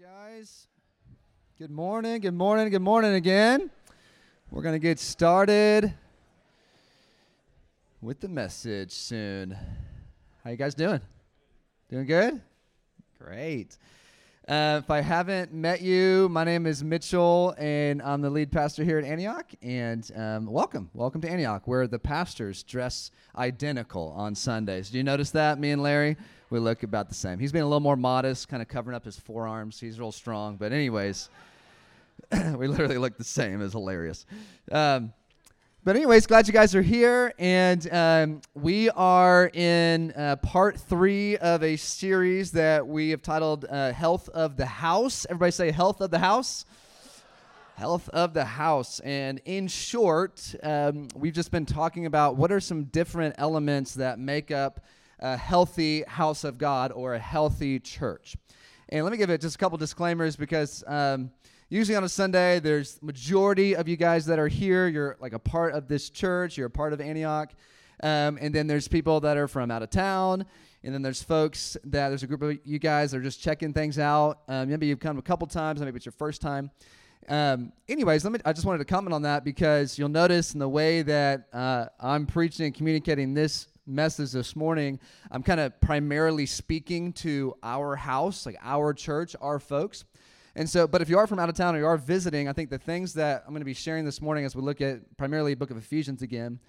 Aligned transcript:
guys. 0.00 0.68
Good 1.58 1.70
morning, 1.70 2.20
good 2.20 2.34
morning, 2.34 2.70
good 2.70 2.80
morning 2.80 3.14
again. 3.14 3.70
We're 4.50 4.62
going 4.62 4.74
to 4.74 4.78
get 4.78 4.98
started 4.98 5.92
with 8.00 8.20
the 8.20 8.28
message 8.28 8.90
soon. 8.92 9.56
How 10.42 10.50
you 10.50 10.56
guys 10.56 10.74
doing? 10.74 11.00
Doing 11.90 12.06
good? 12.06 12.40
Great. 13.18 13.76
Uh, 14.48 14.80
if 14.82 14.90
I 14.90 15.02
haven't 15.02 15.52
met 15.52 15.82
you, 15.82 16.28
my 16.28 16.42
name 16.42 16.66
is 16.66 16.82
Mitchell, 16.82 17.54
and 17.58 18.02
I'm 18.02 18.22
the 18.22 18.28
lead 18.30 18.50
pastor 18.50 18.82
here 18.82 18.98
at 18.98 19.04
Antioch. 19.04 19.46
And 19.62 20.10
um, 20.16 20.46
welcome, 20.46 20.90
welcome 20.94 21.20
to 21.20 21.30
Antioch, 21.30 21.68
where 21.68 21.86
the 21.86 22.00
pastors 22.00 22.64
dress 22.64 23.12
identical 23.36 24.12
on 24.16 24.34
Sundays. 24.34 24.90
Do 24.90 24.96
you 24.98 25.04
notice 25.04 25.30
that? 25.30 25.60
Me 25.60 25.70
and 25.70 25.80
Larry, 25.80 26.16
we 26.50 26.58
look 26.58 26.82
about 26.82 27.08
the 27.08 27.14
same. 27.14 27.38
He's 27.38 27.52
being 27.52 27.62
a 27.62 27.68
little 27.68 27.78
more 27.78 27.94
modest, 27.94 28.48
kind 28.48 28.60
of 28.60 28.66
covering 28.66 28.96
up 28.96 29.04
his 29.04 29.16
forearms. 29.16 29.78
He's 29.78 30.00
real 30.00 30.10
strong, 30.10 30.56
but 30.56 30.72
anyways, 30.72 31.28
we 32.56 32.66
literally 32.66 32.98
look 32.98 33.16
the 33.16 33.22
same. 33.22 33.62
It's 33.62 33.74
hilarious. 33.74 34.26
Um, 34.72 35.12
but 35.84 35.96
anyways, 35.96 36.28
glad 36.28 36.46
you 36.46 36.52
guys 36.52 36.76
are 36.76 36.82
here, 36.82 37.34
and 37.40 37.92
um, 37.92 38.40
we 38.54 38.88
are 38.90 39.50
in 39.52 40.12
uh, 40.12 40.36
part 40.36 40.78
three 40.78 41.36
of 41.38 41.64
a 41.64 41.76
series 41.76 42.52
that 42.52 42.86
we 42.86 43.10
have 43.10 43.20
titled 43.20 43.64
uh, 43.68 43.92
"Health 43.92 44.28
of 44.28 44.56
the 44.56 44.66
House." 44.66 45.26
Everybody 45.28 45.50
say 45.50 45.72
"Health 45.72 46.00
of 46.00 46.12
the 46.12 46.20
House." 46.20 46.66
Health 47.74 48.08
of 48.10 48.32
the 48.32 48.44
house. 48.44 49.00
And 49.00 49.40
in 49.44 49.66
short, 49.66 50.54
um, 50.62 51.08
we've 51.16 51.32
just 51.32 51.50
been 51.50 51.66
talking 51.66 52.06
about 52.06 52.36
what 52.36 52.52
are 52.52 52.60
some 52.60 52.84
different 52.84 53.34
elements 53.38 53.94
that 53.94 54.20
make 54.20 54.52
up 54.52 54.84
a 55.18 55.36
healthy 55.36 56.04
house 56.06 56.44
of 56.44 56.58
God 56.58 56.92
or 56.92 57.14
a 57.14 57.18
healthy 57.18 57.80
church. 57.80 58.36
And 58.90 59.04
let 59.04 59.10
me 59.10 59.16
give 59.16 59.30
it 59.30 59.40
just 59.40 59.56
a 59.56 59.58
couple 59.58 59.78
disclaimers 59.78 60.36
because 60.36 60.84
um, 60.86 61.30
usually 61.72 61.96
on 61.96 62.04
a 62.04 62.08
Sunday, 62.08 62.60
there's 62.60 63.02
majority 63.02 63.74
of 63.74 63.88
you 63.88 63.96
guys 63.96 64.26
that 64.26 64.38
are 64.38 64.48
here. 64.48 64.88
You're 64.88 65.16
like 65.20 65.32
a 65.32 65.38
part 65.38 65.74
of 65.74 65.88
this 65.88 66.10
church. 66.10 66.58
You're 66.58 66.66
a 66.66 66.70
part 66.70 66.92
of 66.92 67.00
Antioch. 67.00 67.52
Um, 68.02 68.38
and 68.40 68.54
then 68.54 68.66
there's 68.66 68.88
people 68.88 69.20
that 69.20 69.38
are 69.38 69.48
from 69.48 69.70
out 69.70 69.82
of 69.82 69.88
town. 69.88 70.44
And 70.84 70.92
then 70.92 71.00
there's 71.00 71.22
folks 71.22 71.76
that 71.84 72.10
there's 72.10 72.22
a 72.22 72.26
group 72.26 72.42
of 72.42 72.58
you 72.64 72.78
guys 72.78 73.12
that 73.12 73.18
are 73.18 73.22
just 73.22 73.40
checking 73.40 73.72
things 73.72 73.98
out. 73.98 74.40
Um, 74.48 74.68
maybe 74.68 74.86
you've 74.86 75.00
come 75.00 75.18
a 75.18 75.22
couple 75.22 75.46
times. 75.46 75.80
Maybe 75.80 75.96
it's 75.96 76.04
your 76.04 76.12
first 76.12 76.42
time. 76.42 76.70
Um, 77.28 77.72
anyways, 77.88 78.24
let 78.24 78.32
me. 78.32 78.40
I 78.44 78.52
just 78.52 78.66
wanted 78.66 78.78
to 78.78 78.84
comment 78.84 79.14
on 79.14 79.22
that 79.22 79.44
because 79.44 79.98
you'll 79.98 80.08
notice 80.08 80.54
in 80.54 80.58
the 80.58 80.68
way 80.68 81.02
that 81.02 81.48
uh, 81.52 81.86
I'm 82.00 82.26
preaching 82.26 82.66
and 82.66 82.74
communicating 82.74 83.32
this 83.32 83.68
message 83.86 84.32
this 84.32 84.56
morning, 84.56 84.98
I'm 85.30 85.42
kind 85.42 85.60
of 85.60 85.80
primarily 85.80 86.46
speaking 86.46 87.12
to 87.14 87.56
our 87.62 87.94
house, 87.94 88.44
like 88.44 88.58
our 88.60 88.92
church, 88.92 89.36
our 89.40 89.60
folks. 89.60 90.04
And 90.54 90.68
so, 90.68 90.86
but 90.86 91.00
if 91.00 91.08
you 91.08 91.18
are 91.18 91.26
from 91.26 91.38
out 91.38 91.48
of 91.48 91.54
town 91.54 91.74
or 91.74 91.78
you 91.78 91.86
are 91.86 91.96
visiting, 91.96 92.48
I 92.48 92.52
think 92.52 92.68
the 92.68 92.78
things 92.78 93.14
that 93.14 93.42
I'm 93.46 93.52
going 93.52 93.60
to 93.60 93.66
be 93.66 93.74
sharing 93.74 94.04
this 94.04 94.20
morning 94.20 94.44
as 94.44 94.54
we 94.54 94.62
look 94.62 94.80
at 94.80 95.16
primarily 95.16 95.54
book 95.54 95.70
of 95.70 95.76
Ephesians 95.76 96.20
again, 96.20 96.60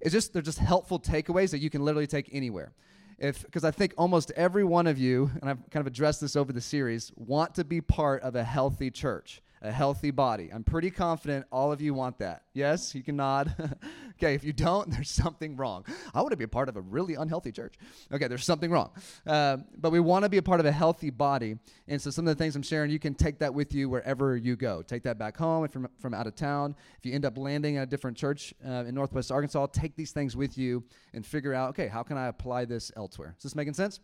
is 0.00 0.12
just 0.12 0.32
they're 0.32 0.42
just 0.42 0.58
helpful 0.58 1.00
takeaways 1.00 1.50
that 1.50 1.58
you 1.58 1.70
can 1.70 1.84
literally 1.84 2.06
take 2.06 2.28
anywhere. 2.32 2.72
If 3.18 3.42
because 3.44 3.64
I 3.64 3.70
think 3.70 3.94
almost 3.96 4.30
every 4.36 4.62
one 4.62 4.86
of 4.86 4.98
you, 4.98 5.30
and 5.40 5.50
I've 5.50 5.58
kind 5.70 5.80
of 5.80 5.86
addressed 5.86 6.20
this 6.20 6.36
over 6.36 6.52
the 6.52 6.60
series, 6.60 7.12
want 7.16 7.54
to 7.54 7.64
be 7.64 7.80
part 7.80 8.22
of 8.22 8.36
a 8.36 8.44
healthy 8.44 8.90
church 8.90 9.42
a 9.66 9.72
healthy 9.72 10.10
body. 10.10 10.50
I'm 10.52 10.64
pretty 10.64 10.90
confident 10.90 11.46
all 11.50 11.72
of 11.72 11.80
you 11.80 11.92
want 11.92 12.18
that. 12.18 12.42
Yes, 12.54 12.94
you 12.94 13.02
can 13.02 13.16
nod. 13.16 13.54
okay, 14.16 14.34
if 14.34 14.44
you 14.44 14.52
don't, 14.52 14.90
there's 14.92 15.10
something 15.10 15.56
wrong. 15.56 15.84
I 16.14 16.20
want 16.20 16.30
to 16.30 16.36
be 16.36 16.44
a 16.44 16.48
part 16.48 16.68
of 16.68 16.76
a 16.76 16.80
really 16.80 17.14
unhealthy 17.14 17.52
church. 17.52 17.74
Okay, 18.12 18.28
there's 18.28 18.44
something 18.44 18.70
wrong. 18.70 18.90
Uh, 19.26 19.58
but 19.78 19.90
we 19.90 20.00
want 20.00 20.24
to 20.24 20.28
be 20.28 20.38
a 20.38 20.42
part 20.42 20.60
of 20.60 20.66
a 20.66 20.72
healthy 20.72 21.10
body. 21.10 21.58
And 21.88 22.00
so 22.00 22.10
some 22.10 22.26
of 22.26 22.36
the 22.36 22.42
things 22.42 22.56
I'm 22.56 22.62
sharing, 22.62 22.90
you 22.90 22.98
can 22.98 23.14
take 23.14 23.38
that 23.40 23.52
with 23.52 23.74
you 23.74 23.88
wherever 23.88 24.36
you 24.36 24.56
go. 24.56 24.82
Take 24.82 25.02
that 25.02 25.18
back 25.18 25.36
home 25.36 25.64
if 25.64 25.74
you're 25.74 25.90
from 25.98 26.14
out 26.14 26.26
of 26.26 26.34
town. 26.34 26.74
If 26.98 27.06
you 27.06 27.12
end 27.12 27.24
up 27.24 27.36
landing 27.36 27.76
at 27.76 27.82
a 27.82 27.86
different 27.86 28.16
church 28.16 28.54
uh, 28.66 28.84
in 28.86 28.94
Northwest 28.94 29.32
Arkansas, 29.32 29.66
take 29.72 29.96
these 29.96 30.12
things 30.12 30.36
with 30.36 30.56
you 30.56 30.84
and 31.12 31.26
figure 31.26 31.52
out, 31.52 31.70
okay, 31.70 31.88
how 31.88 32.02
can 32.02 32.16
I 32.16 32.28
apply 32.28 32.64
this 32.64 32.92
elsewhere? 32.96 33.34
Is 33.36 33.42
this 33.42 33.56
making 33.56 33.74
sense? 33.74 34.00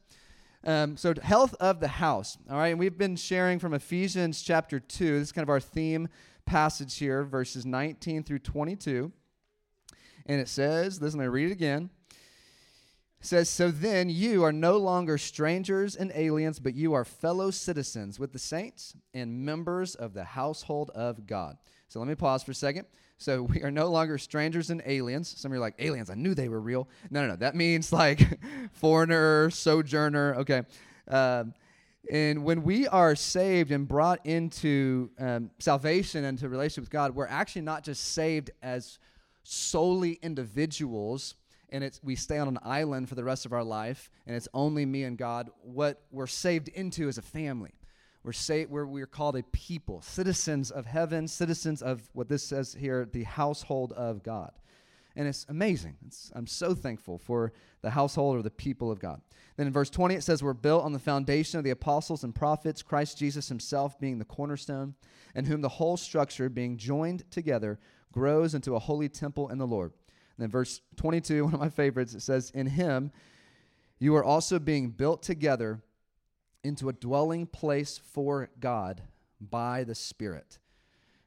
Um, 0.65 0.97
so, 0.97 1.13
health 1.21 1.55
of 1.59 1.81
the 1.81 1.89
house. 1.89 2.39
All 2.49 2.57
right, 2.57 2.69
and 2.69 2.79
we've 2.79 2.97
been 2.97 3.17
sharing 3.17 3.59
from 3.59 3.75
Ephesians 3.75 4.43
chapter 4.43 4.79
2. 4.79 5.19
This 5.19 5.29
is 5.29 5.33
kind 5.33 5.43
of 5.43 5.51
our 5.51 5.61
theme 5.61 6.09
passage 6.45 6.99
here, 6.99 7.25
verses 7.25 7.67
19 7.67 8.23
through 8.23 8.39
22. 8.39 9.11
And 10.27 10.41
it 10.41 10.49
says, 10.49 11.01
listen, 11.03 11.21
I 11.21 11.25
read 11.25 11.51
it 11.51 11.53
again. 11.53 11.91
It 13.21 13.27
says, 13.27 13.49
So 13.49 13.71
then 13.71 14.09
you 14.09 14.45
are 14.45 14.53
no 14.53 14.77
longer 14.79 15.19
strangers 15.19 15.97
and 15.97 16.13
aliens, 16.15 16.61
but 16.61 16.75
you 16.75 16.93
are 16.93 17.05
fellow 17.05 17.51
citizens 17.51 18.21
with 18.21 18.33
the 18.33 18.39
saints 18.39 18.95
and 19.15 19.45
members 19.45 19.95
of 19.95 20.15
the 20.15 20.25
household 20.25 20.91
of 20.91 21.27
God. 21.27 21.57
So 21.89 21.99
let 21.99 22.09
me 22.09 22.15
pause 22.15 22.43
for 22.43 22.53
a 22.53 22.55
second. 22.55 22.87
So 23.23 23.43
we 23.55 23.63
are 23.63 23.71
no 23.71 23.89
longer 23.89 24.19
strangers 24.19 24.71
and 24.71 24.83
aliens. 24.85 25.33
Some 25.37 25.53
of 25.53 25.57
you 25.57 25.61
are 25.61 25.65
like, 25.65 25.77
aliens, 25.79 26.11
I 26.11 26.15
knew 26.15 26.35
they 26.35 26.49
were 26.49 26.61
real. 26.61 26.89
No, 27.11 27.23
no, 27.23 27.29
no. 27.29 27.37
That 27.37 27.55
means 27.55 27.93
like 28.03 28.21
foreigner, 28.73 29.51
sojourner. 29.51 30.37
Okay. 30.37 30.63
Um, 31.09 31.55
and 32.11 32.45
when 32.45 32.65
we 32.65 32.89
are 32.89 33.15
saved 33.15 33.71
and 33.71 33.87
brought 33.87 34.27
into 34.27 35.11
um, 35.21 35.51
salvation 35.61 36.25
and 36.25 36.37
to 36.39 36.49
relationship 36.49 36.83
with 36.83 36.91
God, 36.91 37.15
we're 37.15 37.29
actually 37.29 37.63
not 37.63 37.85
just 37.85 38.13
saved 38.13 38.51
as 38.61 38.99
solely 39.45 40.19
individuals 40.23 41.35
and 41.71 41.83
it's 41.83 42.01
we 42.03 42.15
stay 42.15 42.39
on 42.39 42.49
an 42.49 42.59
island 42.63 43.09
for 43.09 43.15
the 43.15 43.25
rest 43.25 43.47
of 43.47 43.53
our 43.53 43.65
life 43.65 44.11
and 44.27 44.37
it's 44.37 44.49
only 44.53 44.85
me 44.85 45.05
and 45.05 45.17
God. 45.17 45.49
What 45.63 46.03
we're 46.11 46.27
saved 46.27 46.69
into 46.69 47.09
is 47.09 47.19
a 47.19 47.23
family. 47.23 47.73
We're, 48.25 48.33
say, 48.33 48.67
we're, 48.67 48.87
we're 48.87 49.07
called 49.07 49.37
a 49.37 49.43
people, 49.43 50.01
citizens 50.01 50.71
of 50.71 50.87
heaven, 50.87 51.27
citizens 51.27 51.83
of 51.83 52.09
what 52.13 52.29
this 52.29 52.45
says 52.45 52.77
here, 52.79 53.09
the 53.11 53.25
household 53.25 53.93
of 53.93 54.23
God. 54.23 54.53
And 55.17 55.29
it's 55.29 55.45
amazing. 55.49 55.97
It's, 56.07 56.31
I'm 56.35 56.47
so 56.47 56.75
thankful 56.75 57.19
for 57.19 57.53
the 57.83 57.91
household 57.91 58.37
or 58.37 58.43
the 58.43 58.51
people 58.51 58.91
of 58.91 59.01
God. 59.01 59.21
Then 59.57 59.67
in 59.67 59.73
verse 59.73 59.91
20, 59.91 60.15
it 60.15 60.23
says, 60.23 60.43
We're 60.43 60.55
built 60.55 60.85
on 60.85 60.93
the 60.93 60.99
foundation 60.99 61.59
of 61.59 61.65
the 61.65 61.71
apostles 61.71 62.25
and 62.25 62.35
prophets, 62.35 62.83
Christ 62.83 63.19
Jesus 63.19 63.49
himself 63.49 63.99
being 63.99 64.19
the 64.19 64.25
cornerstone, 64.25 64.95
and 65.35 65.47
whom 65.47 65.61
the 65.61 65.69
whole 65.69 65.97
structure, 65.97 66.49
being 66.49 66.77
joined 66.77 67.31
together, 67.31 67.79
grows 68.13 68.55
into 68.55 68.75
a 68.75 68.79
holy 68.79 69.09
temple 69.09 69.49
in 69.49 69.59
the 69.59 69.67
Lord. 69.67 69.93
And 70.37 70.45
then 70.45 70.51
verse 70.51 70.81
22, 70.97 71.45
one 71.45 71.55
of 71.55 71.61
my 71.61 71.69
favorites, 71.69 72.15
it 72.15 72.23
says, 72.23 72.51
In 72.55 72.67
him 72.67 73.11
you 73.99 74.15
are 74.17 74.25
also 74.25 74.59
being 74.59 74.91
built 74.91 75.23
together 75.23 75.83
into 76.65 76.89
a 76.89 76.93
dwelling 76.93 77.47
place 77.47 77.99
for 77.99 78.49
God 78.61 79.03
by 79.41 79.85
the 79.85 79.95
Spirit. 79.95 80.59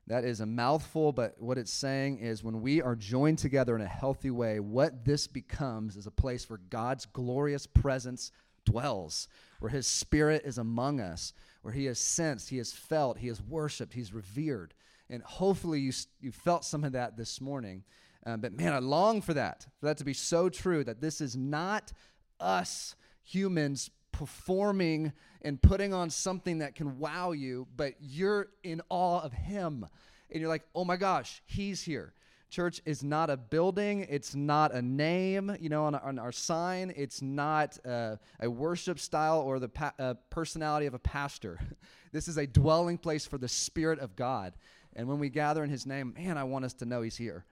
That 0.07 0.23
is 0.23 0.39
a 0.39 0.45
mouthful, 0.45 1.11
but 1.11 1.35
what 1.39 1.57
it's 1.57 1.73
saying 1.73 2.19
is 2.19 2.43
when 2.43 2.61
we 2.61 2.81
are 2.81 2.95
joined 2.95 3.39
together 3.39 3.75
in 3.75 3.81
a 3.81 3.87
healthy 3.87 4.29
way, 4.29 4.59
what 4.59 5.03
this 5.03 5.25
becomes 5.25 5.95
is 5.97 6.05
a 6.05 6.11
place 6.11 6.47
where 6.49 6.59
God's 6.69 7.07
glorious 7.07 7.65
presence 7.65 8.31
dwells, 8.65 9.27
where 9.59 9.71
His 9.71 9.87
Spirit 9.87 10.43
is 10.45 10.59
among 10.59 10.99
us, 10.99 11.33
where 11.63 11.73
He 11.73 11.87
is 11.87 11.97
sensed, 11.97 12.49
He 12.49 12.59
is 12.59 12.71
felt, 12.71 13.17
He 13.17 13.29
is 13.29 13.41
worshiped, 13.41 13.93
He's 13.93 14.13
revered. 14.13 14.75
And 15.09 15.23
hopefully 15.23 15.79
you, 15.79 15.91
you 16.21 16.31
felt 16.31 16.65
some 16.65 16.83
of 16.83 16.91
that 16.93 17.17
this 17.17 17.41
morning. 17.41 17.83
Um, 18.27 18.41
but 18.41 18.53
man, 18.53 18.73
I 18.73 18.79
long 18.79 19.21
for 19.21 19.33
that, 19.33 19.65
for 19.79 19.87
that 19.87 19.97
to 19.97 20.05
be 20.05 20.13
so 20.13 20.49
true 20.49 20.83
that 20.83 21.01
this 21.01 21.19
is 21.19 21.35
not 21.35 21.91
us 22.39 22.95
humans 23.23 23.89
performing 24.17 25.11
and 25.41 25.61
putting 25.61 25.93
on 25.93 26.09
something 26.09 26.59
that 26.59 26.73
can 26.73 26.99
wow 26.99 27.31
you, 27.31 27.67
but 27.75 27.93
you're 27.99 28.47
in 28.63 28.81
awe 28.89 29.19
of 29.19 29.33
Him. 29.33 29.85
And 30.31 30.39
you're 30.39 30.49
like, 30.49 30.63
oh 30.73 30.85
my 30.85 30.95
gosh, 30.95 31.41
He's 31.45 31.81
here. 31.81 32.13
Church 32.49 32.81
is 32.85 33.03
not 33.03 33.29
a 33.29 33.35
building. 33.35 34.05
It's 34.09 34.33
not 34.33 34.73
a 34.73 34.81
name, 34.81 35.55
you 35.59 35.67
know, 35.67 35.83
on, 35.83 35.95
on 35.95 36.17
our 36.17 36.31
sign. 36.31 36.93
It's 36.95 37.21
not 37.21 37.77
uh, 37.85 38.15
a 38.39 38.49
worship 38.49 38.99
style 38.99 39.41
or 39.41 39.59
the 39.59 39.67
pa- 39.67 39.93
uh, 39.99 40.13
personality 40.29 40.85
of 40.85 40.93
a 40.93 40.99
pastor. 40.99 41.59
this 42.13 42.29
is 42.29 42.37
a 42.37 42.47
dwelling 42.47 42.97
place 42.97 43.25
for 43.25 43.37
the 43.37 43.49
Spirit 43.49 43.99
of 43.99 44.15
God. 44.15 44.53
And 44.95 45.09
when 45.09 45.19
we 45.19 45.29
gather 45.29 45.63
in 45.63 45.69
His 45.69 45.85
name, 45.85 46.13
man, 46.17 46.37
I 46.37 46.45
want 46.45 46.63
us 46.63 46.73
to 46.75 46.85
know 46.85 47.01
He's 47.01 47.17
here 47.17 47.43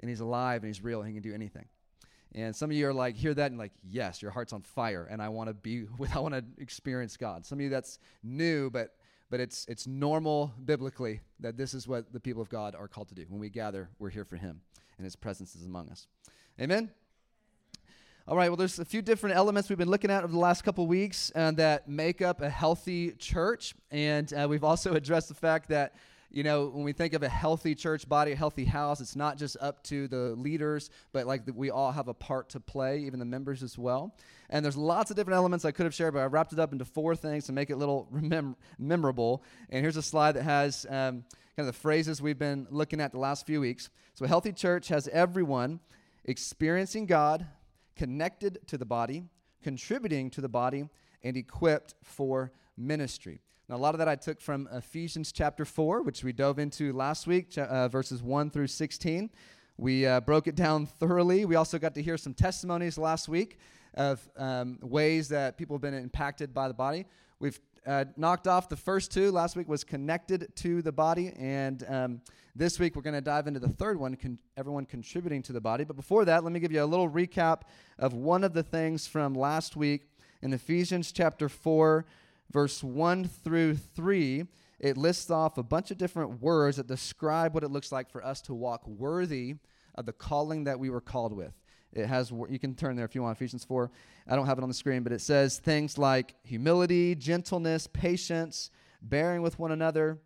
and 0.00 0.08
He's 0.08 0.20
alive 0.20 0.62
and 0.62 0.68
He's 0.68 0.82
real 0.82 1.00
and 1.00 1.08
He 1.08 1.12
can 1.12 1.22
do 1.22 1.34
anything. 1.34 1.66
And 2.34 2.54
some 2.54 2.70
of 2.70 2.76
you 2.76 2.86
are 2.88 2.94
like, 2.94 3.16
hear 3.16 3.32
that 3.34 3.50
and 3.50 3.58
like, 3.58 3.72
yes, 3.82 4.20
your 4.20 4.30
heart's 4.30 4.52
on 4.52 4.62
fire, 4.62 5.06
and 5.10 5.22
I 5.22 5.28
want 5.28 5.48
to 5.48 5.54
be 5.54 5.84
with, 5.98 6.14
I 6.14 6.20
want 6.20 6.34
to 6.34 6.44
experience 6.58 7.16
God. 7.16 7.46
Some 7.46 7.58
of 7.58 7.62
you 7.62 7.70
that's 7.70 7.98
new, 8.22 8.70
but 8.70 8.94
but 9.28 9.40
it's 9.40 9.66
it's 9.68 9.86
normal 9.86 10.52
biblically 10.64 11.20
that 11.40 11.56
this 11.56 11.74
is 11.74 11.88
what 11.88 12.12
the 12.12 12.20
people 12.20 12.42
of 12.42 12.48
God 12.48 12.74
are 12.74 12.88
called 12.88 13.08
to 13.08 13.14
do. 13.14 13.24
When 13.28 13.40
we 13.40 13.48
gather, 13.48 13.88
we're 13.98 14.10
here 14.10 14.24
for 14.24 14.36
Him, 14.36 14.60
and 14.98 15.04
His 15.04 15.16
presence 15.16 15.54
is 15.56 15.66
among 15.66 15.88
us. 15.90 16.06
Amen. 16.60 16.90
All 18.28 18.36
right. 18.36 18.48
Well, 18.48 18.56
there's 18.56 18.80
a 18.80 18.84
few 18.84 19.02
different 19.02 19.36
elements 19.36 19.68
we've 19.68 19.78
been 19.78 19.88
looking 19.90 20.10
at 20.10 20.24
over 20.24 20.32
the 20.32 20.38
last 20.38 20.64
couple 20.64 20.84
weeks 20.88 21.30
uh, 21.36 21.52
that 21.52 21.88
make 21.88 22.22
up 22.22 22.40
a 22.42 22.50
healthy 22.50 23.12
church, 23.12 23.74
and 23.90 24.32
uh, 24.32 24.46
we've 24.50 24.64
also 24.64 24.94
addressed 24.96 25.28
the 25.28 25.34
fact 25.34 25.68
that 25.68 25.94
you 26.30 26.42
know, 26.42 26.66
when 26.66 26.84
we 26.84 26.92
think 26.92 27.14
of 27.14 27.22
a 27.22 27.28
healthy 27.28 27.74
church 27.74 28.08
body, 28.08 28.32
a 28.32 28.36
healthy 28.36 28.64
house, 28.64 29.00
it's 29.00 29.16
not 29.16 29.38
just 29.38 29.56
up 29.60 29.82
to 29.84 30.08
the 30.08 30.34
leaders, 30.36 30.90
but 31.12 31.26
like 31.26 31.46
the, 31.46 31.52
we 31.52 31.70
all 31.70 31.92
have 31.92 32.08
a 32.08 32.14
part 32.14 32.50
to 32.50 32.60
play, 32.60 33.00
even 33.00 33.18
the 33.18 33.24
members 33.24 33.62
as 33.62 33.78
well. 33.78 34.14
And 34.50 34.64
there's 34.64 34.76
lots 34.76 35.10
of 35.10 35.16
different 35.16 35.36
elements 35.36 35.64
I 35.64 35.70
could 35.70 35.84
have 35.84 35.94
shared, 35.94 36.14
but 36.14 36.20
I 36.20 36.26
wrapped 36.26 36.52
it 36.52 36.58
up 36.58 36.72
into 36.72 36.84
four 36.84 37.16
things 37.16 37.46
to 37.46 37.52
make 37.52 37.70
it 37.70 37.74
a 37.74 37.76
little 37.76 38.08
remem- 38.14 38.56
memorable. 38.78 39.42
And 39.70 39.82
here's 39.82 39.96
a 39.96 40.02
slide 40.02 40.32
that 40.32 40.42
has 40.42 40.84
um, 40.88 41.24
kind 41.56 41.66
of 41.66 41.66
the 41.66 41.72
phrases 41.72 42.20
we've 42.20 42.38
been 42.38 42.66
looking 42.70 43.00
at 43.00 43.12
the 43.12 43.18
last 43.18 43.46
few 43.46 43.60
weeks. 43.60 43.88
So, 44.14 44.24
a 44.24 44.28
healthy 44.28 44.52
church 44.52 44.88
has 44.88 45.08
everyone 45.08 45.80
experiencing 46.24 47.06
God, 47.06 47.46
connected 47.94 48.58
to 48.66 48.76
the 48.76 48.84
body, 48.84 49.24
contributing 49.62 50.30
to 50.30 50.40
the 50.40 50.48
body, 50.48 50.88
and 51.22 51.36
equipped 51.36 51.94
for 52.02 52.52
ministry. 52.76 53.40
Now, 53.68 53.74
a 53.74 53.78
lot 53.78 53.96
of 53.96 53.98
that 53.98 54.06
I 54.06 54.14
took 54.14 54.40
from 54.40 54.68
Ephesians 54.70 55.32
chapter 55.32 55.64
4, 55.64 56.02
which 56.02 56.22
we 56.22 56.32
dove 56.32 56.60
into 56.60 56.92
last 56.92 57.26
week, 57.26 57.58
uh, 57.58 57.88
verses 57.88 58.22
1 58.22 58.50
through 58.50 58.68
16. 58.68 59.28
We 59.76 60.06
uh, 60.06 60.20
broke 60.20 60.46
it 60.46 60.54
down 60.54 60.86
thoroughly. 60.86 61.44
We 61.46 61.56
also 61.56 61.76
got 61.76 61.92
to 61.96 62.02
hear 62.02 62.16
some 62.16 62.32
testimonies 62.32 62.96
last 62.96 63.28
week 63.28 63.58
of 63.94 64.20
um, 64.36 64.78
ways 64.82 65.28
that 65.30 65.58
people 65.58 65.74
have 65.74 65.80
been 65.80 65.94
impacted 65.94 66.54
by 66.54 66.68
the 66.68 66.74
body. 66.74 67.06
We've 67.40 67.58
uh, 67.84 68.04
knocked 68.16 68.46
off 68.46 68.68
the 68.68 68.76
first 68.76 69.10
two. 69.10 69.32
Last 69.32 69.56
week 69.56 69.68
was 69.68 69.82
connected 69.82 70.54
to 70.56 70.80
the 70.80 70.92
body, 70.92 71.32
and 71.36 71.84
um, 71.88 72.20
this 72.54 72.78
week 72.78 72.94
we're 72.94 73.02
going 73.02 73.14
to 73.14 73.20
dive 73.20 73.48
into 73.48 73.58
the 73.58 73.68
third 73.68 73.98
one, 73.98 74.14
con- 74.14 74.38
everyone 74.56 74.86
contributing 74.86 75.42
to 75.42 75.52
the 75.52 75.60
body. 75.60 75.82
But 75.82 75.96
before 75.96 76.24
that, 76.26 76.44
let 76.44 76.52
me 76.52 76.60
give 76.60 76.70
you 76.70 76.84
a 76.84 76.86
little 76.86 77.10
recap 77.10 77.62
of 77.98 78.12
one 78.14 78.44
of 78.44 78.52
the 78.52 78.62
things 78.62 79.08
from 79.08 79.34
last 79.34 79.74
week 79.74 80.02
in 80.40 80.52
Ephesians 80.52 81.10
chapter 81.10 81.48
4 81.48 82.06
verse 82.52 82.82
1 82.82 83.24
through 83.24 83.76
3, 83.76 84.44
it 84.78 84.96
lists 84.96 85.30
off 85.30 85.58
a 85.58 85.62
bunch 85.62 85.90
of 85.90 85.98
different 85.98 86.42
words 86.42 86.76
that 86.76 86.86
describe 86.86 87.54
what 87.54 87.64
it 87.64 87.70
looks 87.70 87.90
like 87.90 88.10
for 88.10 88.24
us 88.24 88.40
to 88.42 88.54
walk 88.54 88.86
worthy 88.86 89.56
of 89.94 90.06
the 90.06 90.12
calling 90.12 90.64
that 90.64 90.78
we 90.78 90.90
were 90.90 91.00
called 91.00 91.32
with. 91.32 91.52
It 91.92 92.06
has, 92.06 92.30
you 92.30 92.58
can 92.58 92.74
turn 92.74 92.94
there 92.94 93.06
if 93.06 93.14
you 93.14 93.22
want, 93.22 93.36
Ephesians 93.36 93.64
4. 93.64 93.90
I 94.28 94.36
don't 94.36 94.46
have 94.46 94.58
it 94.58 94.62
on 94.62 94.68
the 94.68 94.74
screen, 94.74 95.02
but 95.02 95.12
it 95.12 95.20
says 95.20 95.58
things 95.58 95.96
like 95.96 96.34
humility, 96.42 97.14
gentleness, 97.14 97.86
patience, 97.86 98.70
bearing 99.00 99.40
with 99.40 99.58
one 99.58 99.72
another, 99.72 100.18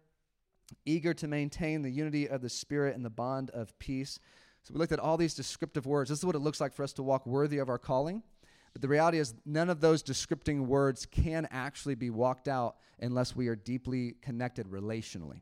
eager 0.85 1.15
to 1.15 1.29
maintain 1.29 1.83
the 1.83 1.91
unity 1.91 2.29
of 2.29 2.43
the 2.43 2.49
Spirit 2.49 2.97
and 2.97 3.05
the 3.05 3.11
bond 3.11 3.51
of 3.51 3.79
peace. 3.79 4.19
So 4.63 4.75
we 4.75 4.79
looked 4.79 4.93
at 4.93 4.99
all 4.99 5.17
these 5.17 5.35
descriptive 5.35 5.87
words. 5.87 6.11
This 6.11 6.19
is 6.19 6.25
what 6.25 6.35
it 6.35 6.41
looks 6.41 6.61
like 6.61 6.73
for 6.75 6.83
us 6.83 6.93
to 6.95 7.03
walk 7.03 7.25
worthy 7.27 7.59
of 7.59 7.69
our 7.69 7.79
calling. 7.79 8.23
But 8.73 8.83
the 8.83 8.89
reality 8.89 9.19
is, 9.19 9.35
none 9.45 9.69
of 9.69 9.81
those 9.81 10.03
descripting 10.03 10.67
words 10.67 11.07
can 11.07 11.49
actually 11.51 11.97
be 11.97 12.11
walked 12.11 12.49
out 12.49 12.77
unless 13.01 13.35
we 13.35 13.49
are 13.49 13.57
deeply 13.57 14.15
connected 14.23 14.67
relationally. 14.69 15.41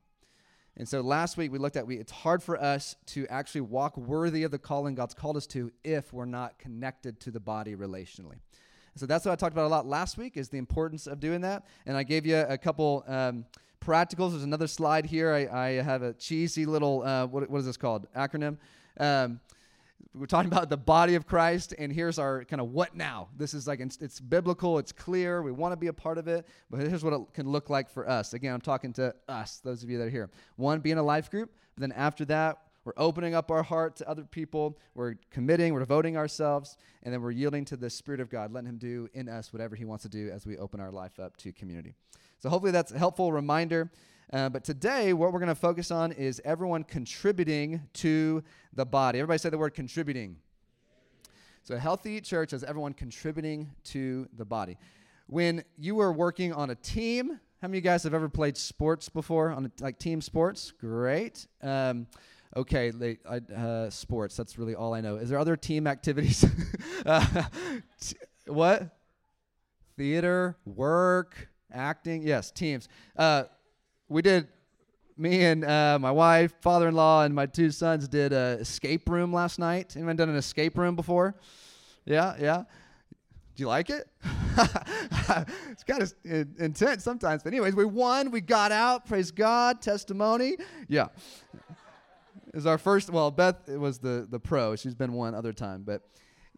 And 0.79 0.89
so 0.89 1.01
last 1.01 1.37
week 1.37 1.51
we 1.51 1.59
looked 1.59 1.77
at 1.77 1.87
we, 1.87 1.97
it's 1.97 2.13
hard 2.13 2.41
for 2.41 2.61
us 2.61 2.95
to 3.07 3.27
actually 3.27 3.63
walk 3.63 3.97
worthy 3.97 4.45
of 4.45 4.53
the 4.53 4.59
calling 4.59 4.95
God's 4.95 5.13
called 5.13 5.37
us 5.37 5.47
to 5.49 5.73
if 5.83 6.13
we're 6.13 6.25
not 6.25 6.59
connected 6.59 7.19
to 7.21 7.33
the 7.33 7.41
body 7.41 7.75
relationally. 7.75 8.37
so 8.95 9.05
that's 9.05 9.25
what 9.25 9.33
I 9.33 9.37
talked 9.37 9.55
about 9.55 9.67
a 9.67 9.69
lot 9.69 9.87
last 9.87 10.17
week 10.17 10.37
is 10.37 10.49
the 10.49 10.59
importance 10.59 11.09
of 11.09 11.19
doing 11.19 11.41
that. 11.41 11.67
And 11.85 11.97
I 11.97 12.05
gave 12.05 12.25
you 12.25 12.37
a 12.37 12.57
couple 12.57 13.05
um, 13.09 13.45
practicals. 13.81 14.31
There's 14.31 14.45
another 14.45 14.69
slide 14.69 15.05
here. 15.05 15.33
I, 15.33 15.49
I 15.49 15.69
have 15.83 16.03
a 16.03 16.13
cheesy 16.13 16.65
little 16.65 17.03
uh, 17.03 17.27
what, 17.27 17.51
what 17.51 17.59
is 17.59 17.67
this 17.67 17.77
called 17.77 18.07
acronym. 18.15 18.57
Um, 19.01 19.41
we're 20.15 20.27
talking 20.27 20.51
about 20.51 20.69
the 20.71 20.77
body 20.77 21.15
of 21.15 21.27
Christ, 21.27 21.75
and 21.79 21.93
here's 21.93 22.19
our 22.19 22.45
kind 22.45 22.61
of 22.61 22.71
what 22.71 22.97
now. 22.97 23.29
This 23.37 23.55
is 23.55 23.67
like, 23.67 23.81
it's, 23.81 23.97
it's 23.99 24.21
biblical, 24.21 24.79
it's 24.79 24.93
clear, 24.93 25.43
we 25.43 25.53
want 25.53 25.73
to 25.73 25.77
be 25.77 25.89
a 25.89 25.93
part 25.93 26.19
of 26.19 26.29
it, 26.29 26.47
but 26.71 26.81
here's 26.81 27.05
what 27.05 27.13
it 27.13 27.21
can 27.35 27.49
look 27.49 27.71
like 27.71 27.89
for 27.89 28.09
us. 28.09 28.33
Again, 28.33 28.55
I'm 28.55 28.61
talking 28.61 28.93
to 28.95 29.15
us, 29.29 29.61
those 29.63 29.83
of 29.83 29.91
you 29.91 29.99
that 29.99 30.05
are 30.05 30.11
here. 30.11 30.31
One, 30.57 30.81
being 30.81 30.99
a 30.99 31.03
life 31.03 31.31
group, 31.31 31.53
but 31.75 31.83
then 31.83 31.93
after 31.93 32.25
that, 32.27 32.59
we're 32.85 32.93
opening 32.97 33.35
up 33.35 33.51
our 33.51 33.63
heart 33.63 33.97
to 33.97 34.09
other 34.09 34.25
people, 34.25 34.79
we're 34.95 35.17
committing, 35.31 35.75
we're 35.75 35.81
devoting 35.81 36.17
ourselves, 36.17 36.79
and 37.03 37.13
then 37.13 37.21
we're 37.21 37.33
yielding 37.33 37.65
to 37.67 37.77
the 37.77 37.91
Spirit 37.91 38.21
of 38.21 38.31
God, 38.31 38.53
letting 38.53 38.69
Him 38.69 38.79
do 38.79 39.09
in 39.13 39.29
us 39.29 39.53
whatever 39.53 39.77
He 39.77 39.85
wants 39.85 40.03
to 40.05 40.09
do 40.09 40.31
as 40.31 40.47
we 40.47 40.57
open 40.57 40.81
our 40.81 40.91
life 40.91 41.21
up 41.21 41.37
to 41.39 41.53
community. 41.53 41.95
So 42.39 42.49
hopefully 42.49 42.73
that's 42.73 42.93
a 42.93 42.99
helpful 42.99 43.31
reminder. 43.31 43.91
Uh, 44.31 44.49
but 44.49 44.63
today, 44.63 45.15
what 45.15 45.33
we're 45.33 45.39
going 45.39 45.49
to 45.49 45.55
focus 45.55 45.91
on 45.91 46.13
is 46.13 46.41
everyone 46.45 46.85
contributing 46.85 47.81
to 47.95 48.43
the 48.75 48.85
body. 48.85 49.21
Everybody 49.21 49.39
say 49.39 49.49
the 49.49 49.57
word 49.57 49.73
contributing. 49.73 50.37
So, 51.63 51.75
a 51.75 51.79
healthy 51.79 52.21
church 52.21 52.51
has 52.51 52.63
everyone 52.63 52.93
contributing 52.93 53.71
to 53.85 54.29
the 54.37 54.45
body. 54.45 54.77
When 55.29 55.65
you 55.79 56.01
are 56.01 56.13
working 56.13 56.53
on 56.53 56.69
a 56.71 56.75
team, 56.75 57.41
how 57.63 57.69
many 57.69 57.79
of 57.79 57.85
you 57.85 57.91
guys 57.91 58.03
have 58.03 58.13
ever 58.13 58.29
played 58.29 58.59
sports 58.59 59.09
before, 59.09 59.51
on 59.51 59.67
a, 59.67 59.83
like 59.83 59.99
team 59.99 60.21
sports? 60.21 60.73
Great. 60.79 61.47
Um, 61.63 62.07
okay, 62.55 62.91
they, 62.91 63.19
uh, 63.27 63.89
sports, 63.89 64.37
that's 64.37 64.59
really 64.59 64.75
all 64.75 64.93
I 64.93 65.01
know. 65.01 65.17
Is 65.17 65.31
there 65.31 65.39
other 65.39 65.57
team 65.57 65.87
activities? 65.87 66.45
uh, 67.07 67.45
t- 68.01 68.17
what? 68.47 68.95
Theater, 69.97 70.57
work, 70.67 71.49
acting? 71.73 72.23
Yes, 72.23 72.51
teams. 72.51 72.89
Uh, 73.17 73.45
we 74.09 74.23
did 74.23 74.49
me 75.17 75.45
and 75.45 75.65
uh, 75.65 75.99
my 76.01 76.11
wife, 76.11 76.55
father-in-law, 76.61 77.25
and 77.25 77.35
my 77.35 77.47
two 77.47 77.71
sons 77.71 78.09
did 78.09 78.33
a 78.33 78.59
escape 78.61 79.09
room 79.09 79.33
last 79.33 79.59
night. 79.59 79.97
Anyone 79.97 80.17
done 80.17 80.29
an 80.29 80.37
escape 80.37 80.79
room 80.79 80.95
before? 80.95 81.35
Yeah, 82.05 82.37
yeah. 82.41 82.65
Do 83.57 83.63
you 83.63 83.67
like 83.67 83.91
it? 83.91 84.09
it's 85.69 85.85
kind 85.85 86.03
of 86.03 86.15
intense 86.25 87.03
sometimes, 87.03 87.43
but 87.43 87.53
anyways, 87.53 87.75
we 87.75 87.85
won. 87.85 88.31
We 88.31 88.41
got 88.41 88.71
out. 88.71 89.07
Praise 89.07 89.31
God. 89.31 89.83
Testimony. 89.83 90.57
Yeah. 90.87 91.09
Was 92.55 92.67
our 92.67 92.79
first. 92.79 93.11
Well, 93.11 93.31
Beth 93.31 93.69
was 93.69 93.99
the 93.99 94.27
the 94.31 94.39
pro. 94.39 94.77
She's 94.77 94.95
been 94.95 95.13
one 95.13 95.35
other 95.35 95.53
time, 95.53 95.83
but 95.85 96.03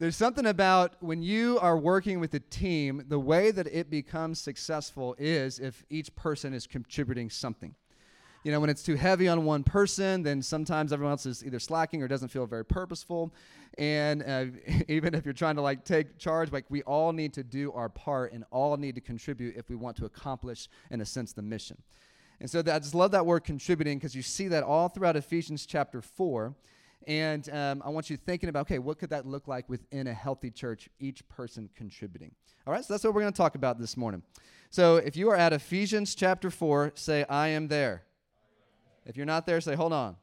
there's 0.01 0.17
something 0.17 0.47
about 0.47 0.95
when 1.01 1.23
you 1.23 1.59
are 1.61 1.77
working 1.77 2.21
with 2.21 2.33
a 2.33 2.41
team, 2.41 3.05
the 3.09 3.19
way 3.19 3.51
that 3.51 3.67
it 3.67 3.91
becomes 3.91 4.41
successful 4.41 5.15
is 5.19 5.59
if 5.59 5.85
each 5.91 6.17
person 6.17 6.55
is 6.55 6.67
contributing 6.67 7.29
something. 7.29 7.75
You 8.43 8.51
know, 8.51 8.61
when 8.61 8.71
it's 8.71 8.83
too 8.83 8.95
heavy 8.95 9.29
on 9.29 9.45
one 9.45 9.63
person, 9.63 10.23
then 10.23 10.41
sometimes 10.41 10.95
everyone 10.95 11.11
else 11.11 11.27
is 11.27 11.45
either 11.45 11.59
slacking 11.59 12.03
or 12.03 12.09
doesn't 12.09 12.29
feel 12.31 12.47
very 12.47 12.65
purposeful. 12.65 13.35
And 13.77 14.23
uh, 14.23 14.47
even 14.89 15.15
if 15.15 15.27
you're 15.27 15.35
trying 15.35 15.57
to 15.57 15.63
like 15.63 15.85
take 15.85 16.17
charge, 16.17 16.51
like 16.51 16.65
we 16.71 16.81
all 16.85 17.13
need 17.13 17.35
to 17.35 17.43
do 17.43 17.71
our 17.73 17.91
part 17.91 18.33
and 18.33 18.45
all 18.51 18.79
need 18.79 18.95
to 18.95 19.03
contribute 19.03 19.55
if 19.59 19.69
we 19.69 19.77
want 19.77 19.99
to 19.99 20.07
accomplish, 20.07 20.71
in 20.91 21.03
a 21.03 21.07
sense, 21.07 21.35
the 21.35 21.43
mission. 21.43 21.77
And 22.41 22.49
so 22.49 22.63
that, 22.63 22.75
I 22.75 22.79
just 22.79 22.95
love 22.95 23.11
that 23.11 23.27
word 23.27 23.41
contributing 23.45 23.99
because 23.99 24.15
you 24.15 24.23
see 24.23 24.49
that 24.49 24.65
all 24.65 24.89
throughout 24.89 25.17
Ephesians 25.17 25.67
chapter 25.67 26.01
4. 26.01 26.55
And 27.07 27.49
um, 27.51 27.83
I 27.85 27.89
want 27.89 28.11
you 28.11 28.17
thinking 28.17 28.49
about, 28.49 28.63
okay, 28.63 28.79
what 28.79 28.99
could 28.99 29.11
that 29.11 29.27
look 29.27 29.49
like 29.49 29.69
within 29.69 30.07
a 30.07 30.15
healthy 30.15 30.51
church, 30.51 30.89
each 30.99 31.27
person 31.29 31.71
contributing? 31.75 32.33
All 32.67 32.73
right, 32.73 32.85
so 32.85 32.93
that's 32.93 33.05
what 33.05 33.15
we're 33.15 33.23
going 33.23 33.33
to 33.33 33.37
talk 33.37 33.55
about 33.55 33.79
this 33.79 33.97
morning. 33.97 34.23
So 34.69 34.97
if 34.97 35.17
you 35.17 35.31
are 35.31 35.37
at 35.37 35.53
Ephesians 35.53 36.15
chapter 36.15 36.51
4, 36.51 36.93
say, 36.95 37.25
I 37.29 37.49
am 37.49 37.69
there. 37.69 38.03
If 39.07 39.17
you're 39.17 39.27
not 39.27 39.47
there, 39.47 39.61
say, 39.61 39.75
hold 39.75 39.93
on. 39.93 40.17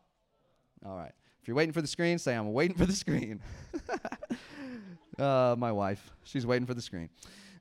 All 0.86 0.96
right. 0.96 1.12
If 1.42 1.48
you're 1.48 1.58
waiting 1.58 1.74
for 1.74 1.82
the 1.82 1.88
screen, 1.88 2.20
say, 2.20 2.36
I'm 2.36 2.54
waiting 2.54 2.78
for 2.78 2.86
the 2.86 2.94
screen. 2.94 3.42
uh, 5.20 5.56
my 5.58 5.72
wife, 5.72 6.12
she's 6.24 6.46
waiting 6.46 6.68
for 6.68 6.76
the 6.76 6.82
screen. 6.82 7.10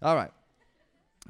All 0.02 0.14
right. 0.14 0.30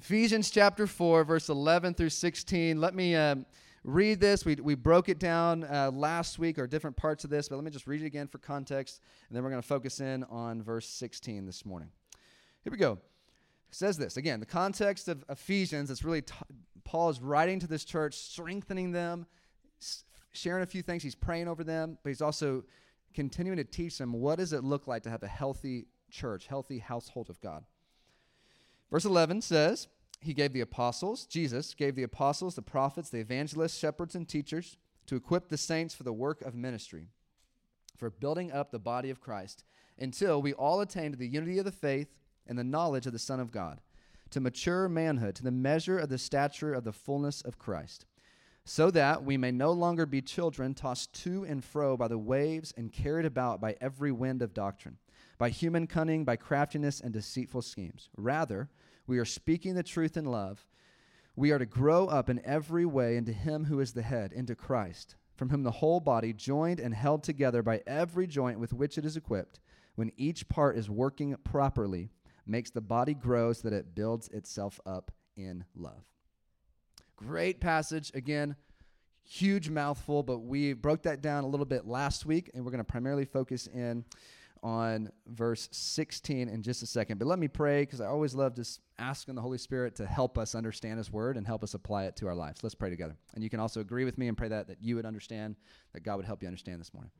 Ephesians 0.00 0.50
chapter 0.50 0.86
4, 0.86 1.24
verse 1.24 1.48
11 1.48 1.94
through 1.94 2.10
16. 2.10 2.80
Let 2.80 2.94
me. 2.94 3.14
Um, 3.14 3.46
read 3.86 4.18
this. 4.18 4.44
We, 4.44 4.56
we 4.56 4.74
broke 4.74 5.08
it 5.08 5.18
down 5.18 5.64
uh, 5.64 5.90
last 5.94 6.38
week 6.38 6.58
or 6.58 6.66
different 6.66 6.96
parts 6.96 7.22
of 7.22 7.30
this, 7.30 7.48
but 7.48 7.54
let 7.54 7.64
me 7.64 7.70
just 7.70 7.86
read 7.86 8.02
it 8.02 8.06
again 8.06 8.26
for 8.26 8.38
context, 8.38 9.00
and 9.28 9.36
then 9.36 9.44
we're 9.44 9.50
going 9.50 9.62
to 9.62 9.66
focus 9.66 10.00
in 10.00 10.24
on 10.24 10.60
verse 10.60 10.88
16 10.88 11.46
this 11.46 11.64
morning. 11.64 11.88
Here 12.62 12.72
we 12.72 12.78
go. 12.78 12.92
It 12.92 13.74
says 13.74 13.96
this 13.96 14.16
again, 14.16 14.40
the 14.40 14.46
context 14.46 15.08
of 15.08 15.24
Ephesians, 15.28 15.90
it's 15.90 16.04
really 16.04 16.22
t- 16.22 16.34
Paul 16.84 17.10
is 17.10 17.20
writing 17.20 17.60
to 17.60 17.66
this 17.66 17.84
church, 17.84 18.14
strengthening 18.14 18.90
them, 18.90 19.26
s- 19.80 20.04
sharing 20.32 20.64
a 20.64 20.66
few 20.66 20.82
things. 20.82 21.02
He's 21.02 21.14
praying 21.14 21.46
over 21.46 21.62
them, 21.62 21.96
but 22.02 22.10
he's 22.10 22.22
also 22.22 22.64
continuing 23.14 23.56
to 23.56 23.64
teach 23.64 23.98
them 23.98 24.12
what 24.12 24.38
does 24.38 24.52
it 24.52 24.64
look 24.64 24.86
like 24.86 25.04
to 25.04 25.10
have 25.10 25.22
a 25.22 25.28
healthy 25.28 25.86
church, 26.10 26.48
healthy 26.48 26.80
household 26.80 27.30
of 27.30 27.40
God. 27.40 27.64
Verse 28.90 29.04
11 29.04 29.42
says, 29.42 29.88
he 30.20 30.34
gave 30.34 30.52
the 30.52 30.60
apostles, 30.60 31.26
Jesus 31.26 31.74
gave 31.74 31.94
the 31.94 32.02
apostles, 32.02 32.54
the 32.54 32.62
prophets, 32.62 33.10
the 33.10 33.18
evangelists, 33.18 33.78
shepherds, 33.78 34.14
and 34.14 34.28
teachers 34.28 34.76
to 35.06 35.16
equip 35.16 35.48
the 35.48 35.56
saints 35.56 35.94
for 35.94 36.02
the 36.02 36.12
work 36.12 36.42
of 36.42 36.54
ministry, 36.54 37.08
for 37.96 38.10
building 38.10 38.50
up 38.50 38.70
the 38.70 38.78
body 38.78 39.10
of 39.10 39.20
Christ, 39.20 39.64
until 39.98 40.42
we 40.42 40.52
all 40.52 40.80
attain 40.80 41.12
to 41.12 41.18
the 41.18 41.28
unity 41.28 41.58
of 41.58 41.64
the 41.64 41.72
faith 41.72 42.18
and 42.46 42.58
the 42.58 42.64
knowledge 42.64 43.06
of 43.06 43.12
the 43.12 43.18
Son 43.18 43.40
of 43.40 43.52
God, 43.52 43.80
to 44.30 44.40
mature 44.40 44.88
manhood, 44.88 45.36
to 45.36 45.44
the 45.44 45.50
measure 45.50 45.98
of 45.98 46.08
the 46.08 46.18
stature 46.18 46.74
of 46.74 46.84
the 46.84 46.92
fullness 46.92 47.42
of 47.42 47.58
Christ, 47.58 48.04
so 48.64 48.90
that 48.90 49.22
we 49.22 49.36
may 49.36 49.52
no 49.52 49.70
longer 49.70 50.06
be 50.06 50.20
children 50.20 50.74
tossed 50.74 51.12
to 51.22 51.44
and 51.44 51.64
fro 51.64 51.96
by 51.96 52.08
the 52.08 52.18
waves 52.18 52.74
and 52.76 52.92
carried 52.92 53.24
about 53.24 53.60
by 53.60 53.76
every 53.80 54.10
wind 54.10 54.42
of 54.42 54.52
doctrine, 54.52 54.98
by 55.38 55.50
human 55.50 55.86
cunning, 55.86 56.24
by 56.24 56.34
craftiness 56.34 57.00
and 57.00 57.12
deceitful 57.12 57.62
schemes. 57.62 58.08
Rather, 58.16 58.68
we 59.06 59.18
are 59.18 59.24
speaking 59.24 59.74
the 59.74 59.82
truth 59.82 60.16
in 60.16 60.24
love. 60.24 60.66
we 61.36 61.50
are 61.50 61.58
to 61.58 61.66
grow 61.66 62.06
up 62.06 62.30
in 62.30 62.40
every 62.44 62.86
way 62.86 63.16
into 63.16 63.32
Him 63.32 63.66
who 63.66 63.78
is 63.78 63.92
the 63.92 64.02
head, 64.02 64.32
into 64.32 64.54
Christ, 64.54 65.16
from 65.34 65.50
whom 65.50 65.64
the 65.64 65.70
whole 65.70 66.00
body, 66.00 66.32
joined 66.32 66.80
and 66.80 66.94
held 66.94 67.22
together 67.22 67.62
by 67.62 67.82
every 67.86 68.26
joint 68.26 68.58
with 68.58 68.72
which 68.72 68.96
it 68.96 69.04
is 69.04 69.16
equipped, 69.16 69.60
when 69.96 70.12
each 70.16 70.48
part 70.48 70.78
is 70.78 70.88
working 70.88 71.36
properly, 71.44 72.08
makes 72.46 72.70
the 72.70 72.80
body 72.80 73.12
grow 73.12 73.52
so 73.52 73.68
that 73.68 73.76
it 73.76 73.94
builds 73.94 74.28
itself 74.28 74.80
up 74.86 75.10
in 75.36 75.64
love. 75.74 76.04
Great 77.16 77.60
passage. 77.60 78.10
Again, 78.14 78.56
huge 79.22 79.68
mouthful, 79.68 80.22
but 80.22 80.38
we 80.38 80.72
broke 80.72 81.02
that 81.02 81.20
down 81.20 81.44
a 81.44 81.48
little 81.48 81.66
bit 81.66 81.86
last 81.86 82.24
week, 82.24 82.50
and 82.54 82.64
we're 82.64 82.70
going 82.70 82.78
to 82.78 82.84
primarily 82.84 83.24
focus 83.24 83.66
in 83.66 84.04
on 84.66 85.08
verse 85.28 85.68
16 85.70 86.48
in 86.48 86.60
just 86.60 86.82
a 86.82 86.86
second. 86.86 87.18
But 87.18 87.28
let 87.28 87.38
me 87.38 87.46
pray 87.46 87.82
because 87.82 88.00
I 88.00 88.06
always 88.06 88.34
love 88.34 88.56
just 88.56 88.80
asking 88.98 89.36
the 89.36 89.40
Holy 89.40 89.58
Spirit 89.58 89.94
to 89.94 90.06
help 90.06 90.36
us 90.36 90.56
understand 90.56 90.98
His 90.98 91.08
Word 91.08 91.36
and 91.36 91.46
help 91.46 91.62
us 91.62 91.74
apply 91.74 92.06
it 92.06 92.16
to 92.16 92.26
our 92.26 92.34
lives. 92.34 92.64
Let's 92.64 92.74
pray 92.74 92.90
together. 92.90 93.16
And 93.34 93.44
you 93.44 93.48
can 93.48 93.60
also 93.60 93.78
agree 93.78 94.04
with 94.04 94.18
me 94.18 94.26
and 94.26 94.36
pray 94.36 94.48
that, 94.48 94.66
that 94.66 94.82
you 94.82 94.96
would 94.96 95.06
understand, 95.06 95.54
that 95.92 96.02
God 96.02 96.16
would 96.16 96.24
help 96.24 96.42
you 96.42 96.48
understand 96.48 96.80
this 96.80 96.92
morning. 96.92 97.12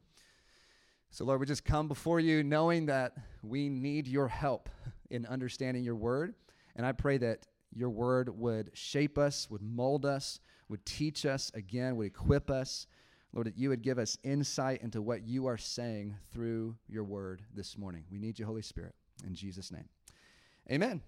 So, 1.12 1.24
Lord, 1.24 1.38
we 1.38 1.46
just 1.46 1.64
come 1.64 1.86
before 1.86 2.18
you 2.18 2.42
knowing 2.42 2.86
that 2.86 3.12
we 3.44 3.68
need 3.68 4.08
your 4.08 4.26
help 4.26 4.68
in 5.08 5.24
understanding 5.24 5.84
your 5.84 5.94
Word. 5.94 6.34
And 6.74 6.84
I 6.84 6.90
pray 6.90 7.16
that 7.18 7.46
your 7.72 7.90
Word 7.90 8.28
would 8.28 8.72
shape 8.74 9.18
us, 9.18 9.48
would 9.50 9.62
mold 9.62 10.04
us, 10.04 10.40
would 10.68 10.84
teach 10.84 11.24
us 11.24 11.52
again, 11.54 11.94
would 11.94 12.08
equip 12.08 12.50
us 12.50 12.88
Lord, 13.32 13.46
that 13.46 13.58
you 13.58 13.68
would 13.68 13.82
give 13.82 13.98
us 13.98 14.16
insight 14.22 14.82
into 14.82 15.02
what 15.02 15.26
you 15.26 15.46
are 15.46 15.58
saying 15.58 16.16
through 16.32 16.76
your 16.88 17.04
word 17.04 17.42
this 17.54 17.76
morning. 17.76 18.04
We 18.10 18.18
need 18.18 18.38
you, 18.38 18.46
Holy 18.46 18.62
Spirit. 18.62 18.94
In 19.26 19.34
Jesus' 19.34 19.70
name. 19.70 19.88
Amen. 20.70 21.02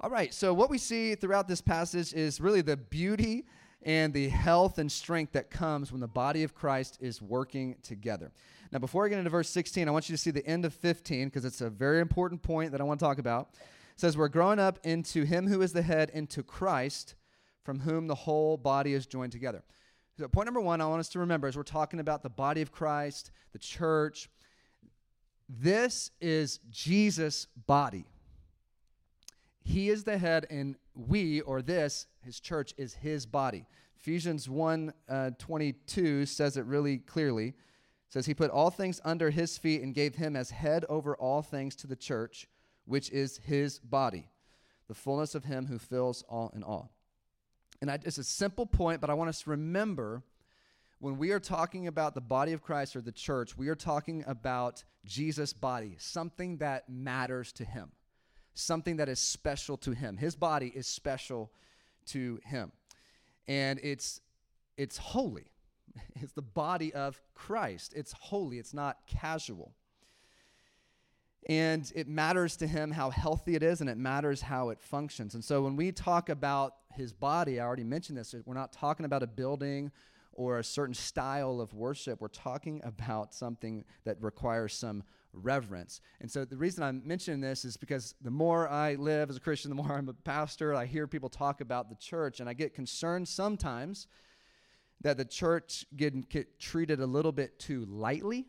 All 0.00 0.10
right, 0.10 0.32
so 0.32 0.54
what 0.54 0.70
we 0.70 0.78
see 0.78 1.16
throughout 1.16 1.48
this 1.48 1.60
passage 1.60 2.14
is 2.14 2.40
really 2.40 2.60
the 2.60 2.76
beauty 2.76 3.46
and 3.82 4.12
the 4.12 4.28
health 4.28 4.78
and 4.78 4.90
strength 4.90 5.32
that 5.32 5.50
comes 5.50 5.90
when 5.90 6.00
the 6.00 6.08
body 6.08 6.42
of 6.44 6.54
Christ 6.54 6.98
is 7.00 7.22
working 7.22 7.76
together. 7.82 8.32
Now, 8.70 8.78
before 8.78 9.06
I 9.06 9.08
get 9.08 9.18
into 9.18 9.30
verse 9.30 9.48
16, 9.48 9.88
I 9.88 9.90
want 9.90 10.08
you 10.08 10.16
to 10.16 10.22
see 10.22 10.30
the 10.30 10.46
end 10.46 10.64
of 10.64 10.74
15 10.74 11.26
because 11.28 11.44
it's 11.44 11.60
a 11.60 11.70
very 11.70 12.00
important 12.00 12.42
point 12.42 12.72
that 12.72 12.80
I 12.80 12.84
want 12.84 13.00
to 13.00 13.04
talk 13.04 13.18
about. 13.18 13.50
It 13.54 14.00
says, 14.00 14.16
We're 14.16 14.28
growing 14.28 14.58
up 14.58 14.78
into 14.84 15.24
Him 15.24 15.48
who 15.48 15.62
is 15.62 15.72
the 15.72 15.82
head, 15.82 16.10
into 16.12 16.42
Christ, 16.42 17.14
from 17.62 17.80
whom 17.80 18.06
the 18.06 18.14
whole 18.14 18.56
body 18.56 18.94
is 18.94 19.06
joined 19.06 19.32
together. 19.32 19.62
So, 20.18 20.26
point 20.26 20.46
number 20.48 20.60
one, 20.60 20.80
I 20.80 20.86
want 20.86 20.98
us 20.98 21.08
to 21.10 21.20
remember 21.20 21.46
as 21.46 21.56
we're 21.56 21.62
talking 21.62 22.00
about 22.00 22.24
the 22.24 22.28
body 22.28 22.60
of 22.60 22.72
Christ, 22.72 23.30
the 23.52 23.58
church, 23.60 24.28
this 25.48 26.10
is 26.20 26.58
Jesus' 26.70 27.46
body. 27.68 28.04
He 29.62 29.90
is 29.90 30.02
the 30.02 30.18
head, 30.18 30.44
and 30.50 30.74
we, 30.96 31.40
or 31.42 31.62
this, 31.62 32.08
his 32.24 32.40
church, 32.40 32.74
is 32.76 32.94
his 32.94 33.26
body. 33.26 33.66
Ephesians 33.96 34.48
1 34.48 34.92
uh, 35.08 35.30
22 35.38 36.26
says 36.26 36.56
it 36.56 36.64
really 36.64 36.98
clearly. 36.98 37.48
It 37.48 37.54
says, 38.08 38.26
He 38.26 38.34
put 38.34 38.50
all 38.50 38.70
things 38.70 39.00
under 39.04 39.30
his 39.30 39.56
feet 39.56 39.82
and 39.82 39.94
gave 39.94 40.16
him 40.16 40.34
as 40.34 40.50
head 40.50 40.84
over 40.88 41.14
all 41.14 41.42
things 41.42 41.76
to 41.76 41.86
the 41.86 41.94
church, 41.94 42.48
which 42.86 43.08
is 43.10 43.38
his 43.44 43.78
body, 43.78 44.28
the 44.88 44.94
fullness 44.94 45.36
of 45.36 45.44
him 45.44 45.66
who 45.66 45.78
fills 45.78 46.24
all 46.28 46.50
in 46.56 46.64
all. 46.64 46.97
And 47.80 47.90
I, 47.90 47.98
it's 48.04 48.18
a 48.18 48.24
simple 48.24 48.66
point, 48.66 49.00
but 49.00 49.10
I 49.10 49.14
want 49.14 49.28
us 49.28 49.42
to 49.42 49.50
remember 49.50 50.22
when 51.00 51.16
we 51.16 51.30
are 51.30 51.40
talking 51.40 51.86
about 51.86 52.14
the 52.14 52.20
body 52.20 52.52
of 52.52 52.62
Christ 52.62 52.96
or 52.96 53.00
the 53.00 53.12
church, 53.12 53.56
we 53.56 53.68
are 53.68 53.76
talking 53.76 54.24
about 54.26 54.82
Jesus' 55.04 55.52
body, 55.52 55.96
something 55.98 56.56
that 56.58 56.88
matters 56.88 57.52
to 57.52 57.64
him, 57.64 57.92
something 58.54 58.96
that 58.96 59.08
is 59.08 59.20
special 59.20 59.76
to 59.78 59.92
him. 59.92 60.16
His 60.16 60.34
body 60.34 60.72
is 60.74 60.88
special 60.88 61.52
to 62.06 62.40
him. 62.44 62.72
And 63.46 63.78
it's 63.82 64.20
it's 64.76 64.96
holy. 64.96 65.52
It's 66.20 66.32
the 66.32 66.42
body 66.42 66.92
of 66.94 67.20
Christ. 67.34 67.92
It's 67.96 68.12
holy. 68.12 68.58
It's 68.58 68.74
not 68.74 68.98
casual. 69.06 69.72
And 71.48 71.90
it 71.94 72.08
matters 72.08 72.56
to 72.58 72.66
him 72.66 72.90
how 72.90 73.10
healthy 73.10 73.54
it 73.54 73.62
is, 73.62 73.80
and 73.80 73.88
it 73.88 73.96
matters 73.96 74.42
how 74.42 74.70
it 74.70 74.80
functions. 74.80 75.34
And 75.34 75.44
so 75.44 75.62
when 75.62 75.76
we 75.76 75.92
talk 75.92 76.28
about 76.28 76.74
his 76.94 77.12
body, 77.12 77.60
I 77.60 77.64
already 77.64 77.84
mentioned 77.84 78.18
this, 78.18 78.34
we're 78.44 78.54
not 78.54 78.72
talking 78.72 79.06
about 79.06 79.22
a 79.22 79.26
building 79.26 79.92
or 80.32 80.58
a 80.58 80.64
certain 80.64 80.94
style 80.94 81.60
of 81.60 81.72
worship. 81.74 82.20
We're 82.20 82.28
talking 82.28 82.80
about 82.84 83.34
something 83.34 83.84
that 84.04 84.16
requires 84.20 84.74
some 84.74 85.02
reverence. 85.32 86.00
And 86.20 86.30
so 86.30 86.44
the 86.44 86.56
reason 86.56 86.82
I'm 86.82 87.02
mentioning 87.04 87.40
this 87.40 87.64
is 87.64 87.76
because 87.76 88.14
the 88.20 88.30
more 88.30 88.68
I 88.68 88.94
live 88.94 89.30
as 89.30 89.36
a 89.36 89.40
Christian, 89.40 89.68
the 89.68 89.82
more 89.82 89.92
I'm 89.92 90.08
a 90.08 90.14
pastor, 90.14 90.74
I 90.74 90.86
hear 90.86 91.06
people 91.06 91.28
talk 91.28 91.60
about 91.60 91.88
the 91.88 91.96
church, 91.96 92.40
and 92.40 92.48
I 92.48 92.52
get 92.52 92.74
concerned 92.74 93.28
sometimes 93.28 94.06
that 95.00 95.16
the 95.16 95.24
church 95.24 95.86
get, 95.96 96.28
get 96.28 96.58
treated 96.58 97.00
a 97.00 97.06
little 97.06 97.32
bit 97.32 97.58
too 97.58 97.84
lightly 97.86 98.46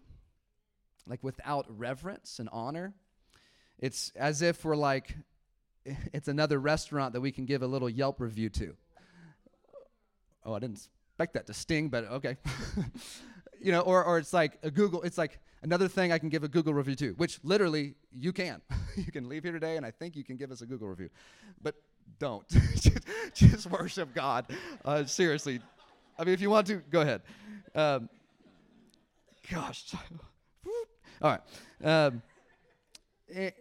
like 1.10 1.24
without 1.24 1.66
reverence 1.78 2.40
and 2.40 2.48
honor. 2.52 2.94
It's 3.80 4.12
as 4.16 4.42
if 4.42 4.64
we're 4.64 4.76
like, 4.76 5.16
it's 6.14 6.28
another 6.28 6.60
restaurant 6.60 7.14
that 7.14 7.22
we 7.22 7.32
can 7.32 7.46
give 7.46 7.64
a 7.64 7.68
little 7.68 7.90
Yelp 7.90 8.22
review 8.22 8.50
to. 8.50 8.76
Oh, 10.46 10.54
I 10.54 10.60
didn't 10.60 10.88
expect 11.12 11.34
that 11.34 11.48
to 11.48 11.54
sting, 11.54 11.90
but 11.90 12.06
okay. 12.06 12.38
you 13.62 13.72
know, 13.72 13.82
or, 13.82 14.04
or 14.06 14.18
it's 14.20 14.32
like 14.32 14.58
a 14.64 14.72
Google, 14.72 15.02
it's 15.02 15.18
like 15.18 15.40
another 15.64 15.88
thing 15.88 16.12
I 16.12 16.18
can 16.18 16.30
give 16.30 16.44
a 16.44 16.48
Google 16.48 16.74
review 16.74 16.96
to, 16.96 17.12
which 17.14 17.40
literally 17.44 17.96
you 18.18 18.32
can. 18.32 18.62
you 18.96 19.12
can 19.12 19.28
leave 19.28 19.44
here 19.44 19.52
today 19.52 19.78
and 19.78 19.86
I 19.86 19.92
think 19.92 20.16
you 20.16 20.24
can 20.24 20.38
give 20.38 20.52
us 20.52 20.62
a 20.62 20.66
Google 20.66 20.88
review. 20.88 21.10
But 21.62 21.76
don't. 22.20 22.48
just, 23.34 23.68
worship 23.68 24.14
God. 24.14 24.46
Uh, 24.84 25.06
seriously. 25.06 25.60
I 26.18 26.24
mean, 26.24 26.34
if 26.34 26.42
you 26.42 26.50
want 26.50 26.68
to, 26.68 26.76
go 26.76 27.02
ahead. 27.02 27.22
Um, 27.76 28.10
gosh. 29.52 29.94
All 31.22 31.32
right. 31.32 31.42
Um, 31.84 32.22
it, 33.28 33.36
eh, 33.36 33.52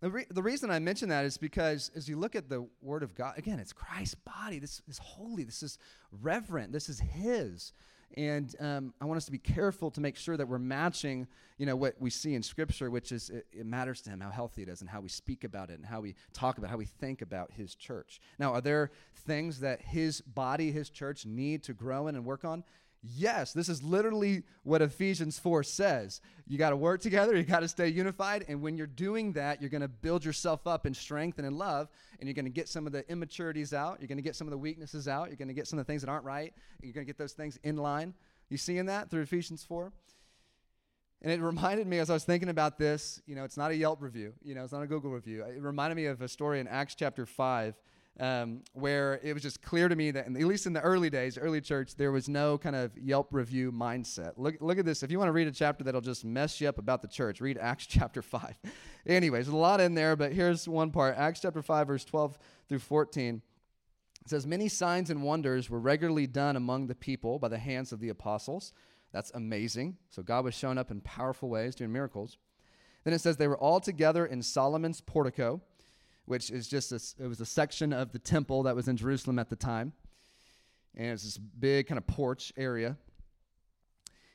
the, 0.00 0.10
re- 0.10 0.26
the 0.30 0.42
reason 0.42 0.70
I 0.70 0.78
mention 0.78 1.10
that 1.10 1.24
is 1.24 1.36
because 1.36 1.90
as 1.94 2.08
you 2.08 2.16
look 2.16 2.34
at 2.34 2.48
the 2.48 2.66
Word 2.80 3.02
of 3.02 3.14
God, 3.14 3.36
again, 3.36 3.58
it's 3.58 3.72
Christ's 3.72 4.14
body. 4.14 4.58
This 4.58 4.80
is 4.88 4.98
holy. 4.98 5.44
This 5.44 5.62
is 5.62 5.78
reverent. 6.22 6.72
This 6.72 6.88
is 6.88 7.00
His. 7.00 7.72
And 8.16 8.54
um, 8.58 8.94
I 9.00 9.04
want 9.04 9.18
us 9.18 9.26
to 9.26 9.30
be 9.30 9.38
careful 9.38 9.90
to 9.92 10.00
make 10.00 10.16
sure 10.16 10.36
that 10.36 10.48
we're 10.48 10.58
matching, 10.58 11.28
you 11.58 11.66
know, 11.66 11.76
what 11.76 11.94
we 12.00 12.10
see 12.10 12.34
in 12.34 12.42
Scripture, 12.42 12.90
which 12.90 13.12
is 13.12 13.30
it, 13.30 13.46
it 13.52 13.66
matters 13.66 14.00
to 14.02 14.10
Him 14.10 14.20
how 14.20 14.30
healthy 14.30 14.62
it 14.62 14.68
is 14.68 14.80
and 14.80 14.90
how 14.90 15.00
we 15.00 15.08
speak 15.08 15.44
about 15.44 15.70
it 15.70 15.74
and 15.74 15.86
how 15.86 16.00
we 16.00 16.14
talk 16.32 16.58
about, 16.58 16.70
how 16.70 16.76
we 16.76 16.86
think 16.86 17.22
about 17.22 17.52
His 17.52 17.74
church. 17.74 18.20
Now, 18.38 18.52
are 18.52 18.60
there 18.60 18.90
things 19.14 19.60
that 19.60 19.82
His 19.82 20.22
body, 20.22 20.72
His 20.72 20.90
church, 20.90 21.24
need 21.24 21.62
to 21.64 21.74
grow 21.74 22.08
in 22.08 22.16
and 22.16 22.24
work 22.24 22.44
on? 22.44 22.64
Yes, 23.02 23.54
this 23.54 23.70
is 23.70 23.82
literally 23.82 24.42
what 24.62 24.82
Ephesians 24.82 25.38
4 25.38 25.62
says. 25.62 26.20
You 26.46 26.58
got 26.58 26.70
to 26.70 26.76
work 26.76 27.00
together, 27.00 27.34
you 27.36 27.44
got 27.44 27.60
to 27.60 27.68
stay 27.68 27.88
unified, 27.88 28.44
and 28.46 28.60
when 28.60 28.76
you're 28.76 28.86
doing 28.86 29.32
that, 29.32 29.60
you're 29.60 29.70
going 29.70 29.80
to 29.80 29.88
build 29.88 30.24
yourself 30.24 30.66
up 30.66 30.84
in 30.84 30.92
strength 30.92 31.38
and 31.38 31.46
in 31.46 31.56
love, 31.56 31.88
and 32.18 32.28
you're 32.28 32.34
going 32.34 32.44
to 32.44 32.50
get 32.50 32.68
some 32.68 32.86
of 32.86 32.92
the 32.92 33.08
immaturities 33.10 33.72
out, 33.72 34.00
you're 34.00 34.08
going 34.08 34.18
to 34.18 34.22
get 34.22 34.36
some 34.36 34.46
of 34.46 34.50
the 34.50 34.58
weaknesses 34.58 35.08
out, 35.08 35.28
you're 35.28 35.36
going 35.36 35.48
to 35.48 35.54
get 35.54 35.66
some 35.66 35.78
of 35.78 35.86
the 35.86 35.90
things 35.90 36.02
that 36.02 36.10
aren't 36.10 36.24
right, 36.24 36.52
you're 36.82 36.92
going 36.92 37.06
to 37.06 37.08
get 37.08 37.16
those 37.16 37.32
things 37.32 37.58
in 37.64 37.76
line. 37.76 38.12
You 38.50 38.58
seeing 38.58 38.86
that 38.86 39.10
through 39.10 39.22
Ephesians 39.22 39.62
4? 39.64 39.92
And 41.22 41.32
it 41.32 41.40
reminded 41.40 41.86
me 41.86 41.98
as 41.98 42.10
I 42.10 42.14
was 42.14 42.24
thinking 42.24 42.48
about 42.48 42.78
this, 42.78 43.20
you 43.26 43.34
know, 43.34 43.44
it's 43.44 43.56
not 43.56 43.70
a 43.70 43.76
Yelp 43.76 44.02
review, 44.02 44.34
you 44.42 44.54
know, 44.54 44.64
it's 44.64 44.72
not 44.72 44.82
a 44.82 44.86
Google 44.86 45.10
review. 45.10 45.44
It 45.44 45.62
reminded 45.62 45.96
me 45.96 46.06
of 46.06 46.20
a 46.20 46.28
story 46.28 46.60
in 46.60 46.68
Acts 46.68 46.94
chapter 46.94 47.26
5 47.26 47.74
um, 48.20 48.60
where 48.74 49.18
it 49.22 49.32
was 49.32 49.42
just 49.42 49.62
clear 49.62 49.88
to 49.88 49.96
me 49.96 50.10
that, 50.10 50.26
at 50.26 50.32
least 50.32 50.66
in 50.66 50.74
the 50.74 50.80
early 50.82 51.08
days, 51.08 51.38
early 51.38 51.62
church, 51.62 51.96
there 51.96 52.12
was 52.12 52.28
no 52.28 52.58
kind 52.58 52.76
of 52.76 52.96
Yelp 52.98 53.28
review 53.30 53.72
mindset. 53.72 54.32
Look, 54.36 54.56
look 54.60 54.78
at 54.78 54.84
this. 54.84 55.02
If 55.02 55.10
you 55.10 55.18
want 55.18 55.28
to 55.28 55.32
read 55.32 55.48
a 55.48 55.52
chapter 55.52 55.84
that'll 55.84 56.02
just 56.02 56.24
mess 56.24 56.60
you 56.60 56.68
up 56.68 56.78
about 56.78 57.00
the 57.00 57.08
church, 57.08 57.40
read 57.40 57.56
Acts 57.56 57.86
chapter 57.88 58.20
5. 58.20 58.56
Anyways, 59.06 59.48
a 59.48 59.56
lot 59.56 59.80
in 59.80 59.94
there, 59.94 60.16
but 60.16 60.32
here's 60.32 60.68
one 60.68 60.90
part 60.90 61.16
Acts 61.16 61.40
chapter 61.40 61.62
5, 61.62 61.86
verse 61.86 62.04
12 62.04 62.38
through 62.68 62.78
14. 62.78 63.40
It 64.22 64.28
says, 64.28 64.46
Many 64.46 64.68
signs 64.68 65.08
and 65.08 65.22
wonders 65.22 65.70
were 65.70 65.80
regularly 65.80 66.26
done 66.26 66.56
among 66.56 66.88
the 66.88 66.94
people 66.94 67.38
by 67.38 67.48
the 67.48 67.58
hands 67.58 67.90
of 67.90 68.00
the 68.00 68.10
apostles. 68.10 68.74
That's 69.12 69.30
amazing. 69.32 69.96
So 70.10 70.22
God 70.22 70.44
was 70.44 70.54
showing 70.54 70.76
up 70.76 70.90
in 70.90 71.00
powerful 71.00 71.48
ways, 71.48 71.74
doing 71.74 71.90
miracles. 71.90 72.36
Then 73.04 73.14
it 73.14 73.22
says, 73.22 73.38
They 73.38 73.48
were 73.48 73.56
all 73.56 73.80
together 73.80 74.26
in 74.26 74.42
Solomon's 74.42 75.00
portico 75.00 75.62
which 76.30 76.48
is 76.48 76.68
just 76.68 76.92
a, 76.92 77.24
it 77.24 77.26
was 77.26 77.40
a 77.40 77.44
section 77.44 77.92
of 77.92 78.12
the 78.12 78.18
temple 78.20 78.62
that 78.62 78.76
was 78.76 78.86
in 78.86 78.96
Jerusalem 78.96 79.36
at 79.40 79.50
the 79.50 79.56
time. 79.56 79.92
And 80.94 81.08
it's 81.08 81.24
this 81.24 81.36
big 81.36 81.88
kind 81.88 81.98
of 81.98 82.06
porch 82.06 82.52
area. 82.56 82.96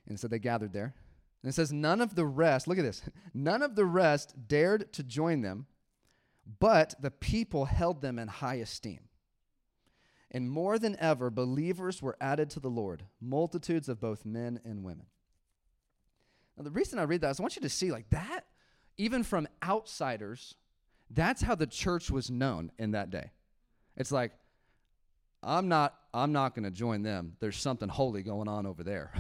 And 0.06 0.20
so 0.20 0.28
they 0.28 0.38
gathered 0.38 0.74
there. 0.74 0.94
And 1.42 1.50
it 1.50 1.54
says, 1.54 1.72
None 1.72 2.02
of 2.02 2.16
the 2.16 2.26
rest, 2.26 2.68
look 2.68 2.78
at 2.78 2.84
this, 2.84 3.02
none 3.34 3.62
of 3.62 3.78
the 3.78 3.86
rest 3.86 4.34
dared 4.46 4.92
to 4.92 5.04
join 5.04 5.40
them, 5.40 5.68
but 6.60 6.96
the 7.00 7.12
people 7.12 7.64
held 7.64 8.02
them 8.02 8.20
in 8.20 8.28
high 8.28 8.56
esteem. 8.56 9.00
And 10.30 10.52
more 10.52 10.78
than 10.78 10.98
ever, 11.00 11.30
believers 11.30 12.02
were 12.02 12.18
added 12.20 12.50
to 12.52 12.60
the 12.60 12.70
Lord, 12.70 13.06
multitudes 13.22 13.88
of 13.88 14.02
both 14.02 14.26
men 14.26 14.60
and 14.66 14.84
women. 14.84 15.06
Now, 16.58 16.66
the 16.66 16.72
reason 16.72 17.00
I 17.00 17.04
read 17.04 17.22
that 17.22 17.30
is 17.30 17.40
I 17.40 17.44
want 17.44 17.56
you 17.56 17.62
to 17.62 17.70
see 17.70 17.90
like 17.90 18.10
that, 18.10 18.42
even 18.98 19.24
from 19.24 19.48
outsiders, 19.64 20.56
that's 21.10 21.42
how 21.42 21.56
the 21.56 21.68
church 21.68 22.10
was 22.10 22.30
known 22.30 22.72
in 22.78 22.92
that 22.92 23.10
day. 23.10 23.32
It's 23.96 24.12
like, 24.12 24.32
I'm 25.44 25.68
not 25.68 25.94
I'm 26.14 26.32
not 26.32 26.56
going 26.56 26.64
to 26.64 26.72
join 26.72 27.04
them. 27.04 27.36
There's 27.40 27.58
something 27.58 27.90
holy 27.90 28.24
going 28.24 28.48
on 28.48 28.66
over 28.66 28.84
there. 28.84 29.12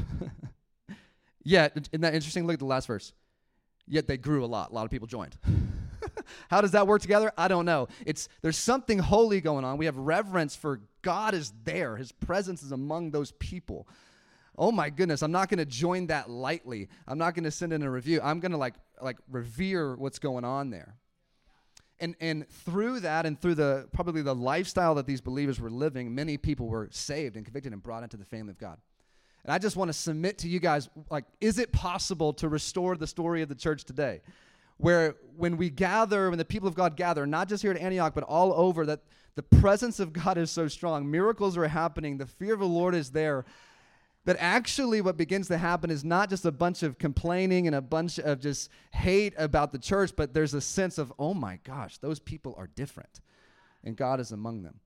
Yet, 1.44 1.74
isn't 1.76 2.02
that 2.02 2.16
interesting? 2.16 2.48
Look 2.48 2.56
at 2.56 2.60
the 2.60 2.66
last 2.66 2.88
verse. 2.88 3.14
Yet 3.88 4.08
they 4.08 4.18
grew 4.18 4.44
a 4.44 4.48
lot. 4.48 4.72
A 4.72 4.74
lot 4.74 4.86
of 4.86 4.92
people 4.92 5.08
joined. 5.08 5.38
How 6.50 6.62
does 6.62 6.72
that 6.72 6.88
work 6.88 7.02
together? 7.02 7.32
I 7.38 7.48
don't 7.48 7.66
know. 7.66 7.88
It's 8.06 8.30
there's 8.42 8.58
something 8.58 8.98
holy 8.98 9.42
going 9.42 9.66
on. 9.66 9.78
We 9.78 9.86
have 9.86 9.98
reverence 9.98 10.56
for 10.56 10.82
God 11.02 11.34
is 11.34 11.54
there. 11.64 11.98
His 11.98 12.12
presence 12.12 12.64
is 12.64 12.72
among 12.72 13.12
those 13.12 13.32
people. 13.34 13.88
Oh 14.58 14.72
my 14.72 14.90
goodness, 14.90 15.22
I'm 15.22 15.34
not 15.34 15.50
going 15.50 15.60
to 15.60 15.66
join 15.66 16.08
that 16.08 16.30
lightly. 16.30 16.88
I'm 17.08 17.18
not 17.18 17.36
going 17.36 17.44
to 17.44 17.52
send 17.52 17.74
in 17.74 17.84
a 17.84 17.92
review. 17.92 18.22
I'm 18.24 18.40
going 18.40 18.54
to 18.54 18.58
like 18.58 18.76
like 19.02 19.18
revere 19.30 19.96
what's 19.96 20.18
going 20.18 20.46
on 20.46 20.70
there. 20.70 20.96
And 22.00 22.16
and 22.20 22.48
through 22.50 23.02
that 23.02 23.26
and 23.26 23.40
through 23.40 23.56
the 23.56 23.88
probably 23.94 24.22
the 24.22 24.36
lifestyle 24.36 24.96
that 24.96 25.08
these 25.08 25.22
believers 25.22 25.60
were 25.60 25.70
living, 25.70 26.14
many 26.14 26.38
people 26.38 26.68
were 26.68 26.90
saved 26.92 27.38
and 27.38 27.46
convicted 27.46 27.72
and 27.72 27.82
brought 27.82 28.04
into 28.04 28.18
the 28.18 28.26
family 28.26 28.52
of 28.52 28.58
God. 28.58 28.78
And 29.44 29.54
I 29.54 29.60
just 29.60 29.78
want 29.78 29.90
to 29.90 29.94
submit 29.94 30.40
to 30.40 30.50
you 30.50 30.60
guys 30.60 30.90
like 31.10 31.26
is 31.40 31.58
it 31.58 31.72
possible 31.72 32.34
to 32.34 32.50
restore 32.50 32.98
the 32.98 33.08
story 33.08 33.42
of 33.42 33.50
the 33.50 33.56
church 33.56 33.86
today? 33.86 34.22
where 34.78 35.16
when 35.38 35.58
we 35.58 35.70
gather, 35.70 36.30
when 36.30 36.38
the 36.38 36.46
people 36.46 36.68
of 36.68 36.76
God 36.76 36.96
gather, 36.96 37.26
not 37.26 37.48
just 37.48 37.62
here 37.62 37.72
at 37.72 37.78
Antioch, 37.78 38.14
but 38.14 38.24
all 38.24 38.54
over, 38.54 38.86
that 38.86 39.02
the 39.36 39.44
presence 39.44 40.00
of 40.00 40.14
God 40.14 40.38
is 40.38 40.52
so 40.52 40.68
strong. 40.68 41.10
Miracles 41.10 41.58
are 41.58 41.68
happening. 41.68 42.18
The 42.18 42.26
fear 42.26 42.54
of 42.54 42.60
the 42.60 42.68
Lord 42.68 42.96
is 42.96 43.12
there. 43.12 43.46
That 44.26 44.38
actually, 44.40 45.02
what 45.02 45.18
begins 45.18 45.48
to 45.50 45.58
happen 45.58 45.90
is 45.90 46.04
not 46.04 46.30
just 46.30 46.46
a 46.46 46.52
bunch 46.52 46.82
of 46.84 46.98
complaining 46.98 47.68
and 47.68 47.76
a 47.76 47.82
bunch 47.82 48.20
of 48.20 48.40
just 48.40 48.70
hate 48.92 49.34
about 49.38 49.72
the 49.72 49.80
church, 49.80 50.14
but 50.16 50.34
there's 50.34 50.54
a 50.54 50.62
sense 50.62 50.98
of, 50.98 51.14
oh 51.20 51.34
my 51.34 51.60
gosh, 51.64 52.00
those 52.00 52.20
people 52.20 52.56
are 52.58 52.68
different. 52.68 53.22
And 53.84 53.96
God 53.96 54.20
is 54.20 54.32
among 54.32 54.64
them. 54.64 54.80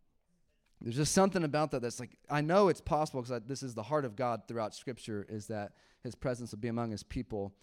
There's 0.81 0.97
just 0.97 1.13
something 1.13 1.43
about 1.43 1.71
that 1.71 1.81
that's 1.81 1.99
like, 1.99 2.17
I 2.29 2.41
know 2.41 2.67
it's 2.67 2.81
possible 2.81 3.21
because 3.21 3.41
this 3.47 3.63
is 3.63 3.73
the 3.73 3.83
heart 3.83 4.05
of 4.05 4.15
God 4.15 4.41
throughout 4.47 4.75
Scripture, 4.75 5.25
is 5.29 5.47
that 5.47 5.71
His 6.03 6.15
presence 6.15 6.51
would 6.51 6.61
be 6.61 6.67
among 6.67 6.91
His 6.91 7.03
people 7.03 7.53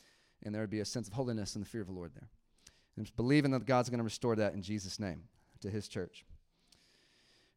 and 0.43 0.55
there 0.55 0.63
would 0.63 0.71
be 0.71 0.81
a 0.81 0.85
sense 0.85 1.09
of 1.09 1.15
holiness 1.15 1.57
and 1.57 1.65
the 1.65 1.69
fear 1.69 1.81
of 1.81 1.87
the 1.87 1.93
Lord 1.93 2.13
there. 2.15 2.29
And 2.97 3.11
believing 3.17 3.51
that 3.51 3.67
God's 3.67 3.91
going 3.91 3.99
to 3.99 4.05
restore 4.05 4.37
that 4.37 4.55
in 4.55 4.63
Jesus' 4.63 4.99
name 4.99 5.25
to 5.61 5.71
his 5.71 5.89
church. 5.89 6.25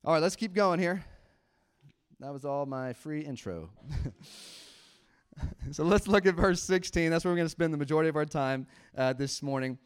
All 0.04 0.14
right, 0.14 0.22
let's 0.22 0.36
keep 0.36 0.54
going 0.54 0.80
here. 0.80 1.04
That 2.22 2.34
was 2.34 2.44
all 2.44 2.66
my 2.66 2.92
free 2.92 3.22
intro. 3.22 3.70
so 5.72 5.86
let's 5.86 6.06
look 6.06 6.26
at 6.26 6.36
verse 6.36 6.62
16. 6.62 7.10
That's 7.10 7.24
where 7.24 7.32
we're 7.32 7.38
going 7.38 7.46
to 7.46 7.50
spend 7.50 7.74
the 7.74 7.78
majority 7.78 8.10
of 8.10 8.18
our 8.18 8.26
time 8.26 8.68
uh, 8.98 9.14
this 9.14 9.42
morning. 9.42 9.78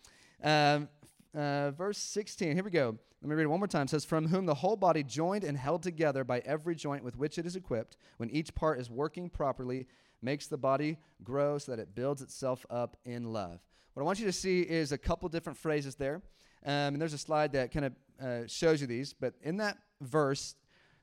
Um, 0.44 0.90
uh, 1.38 1.70
verse 1.70 2.00
16, 2.00 2.56
here 2.56 2.64
we 2.64 2.72
go. 2.72 2.98
Let 3.22 3.30
me 3.30 3.36
read 3.36 3.44
it 3.44 3.50
one 3.50 3.60
more 3.60 3.68
time. 3.68 3.84
It 3.84 3.92
says, 3.92 4.04
From 4.04 4.28
whom 4.28 4.48
the 4.48 4.56
whole 4.56 4.76
body 4.76 5.04
joined 5.04 5.44
and 5.44 5.56
held 5.56 5.84
together 5.84 6.24
by 6.24 6.40
every 6.40 6.74
joint 6.74 7.04
with 7.04 7.16
which 7.16 7.38
it 7.38 7.46
is 7.46 7.56
equipped, 7.56 7.98
when 8.18 8.32
each 8.32 8.56
part 8.56 8.80
is 8.80 8.90
working 8.90 9.30
properly, 9.30 9.86
makes 10.24 10.48
the 10.48 10.58
body 10.58 10.98
grow 11.24 11.60
so 11.60 11.72
that 11.72 11.80
it 11.80 11.94
builds 11.94 12.24
itself 12.24 12.66
up 12.72 12.98
in 13.06 13.32
love. 13.32 13.60
What 13.94 14.02
I 14.02 14.06
want 14.06 14.20
you 14.20 14.26
to 14.26 14.34
see 14.34 14.62
is 14.62 14.92
a 14.92 14.98
couple 14.98 15.30
different 15.30 15.60
phrases 15.60 15.94
there. 15.94 16.24
Um, 16.66 16.96
and 16.96 17.02
there's 17.02 17.14
a 17.14 17.20
slide 17.20 17.52
that 17.52 17.72
kind 17.72 17.86
of 17.86 17.94
uh, 18.20 18.48
shows 18.48 18.82
you 18.82 18.88
these. 18.88 19.14
But 19.14 19.36
in 19.44 19.58
that 19.58 19.78
verse, 20.02 20.56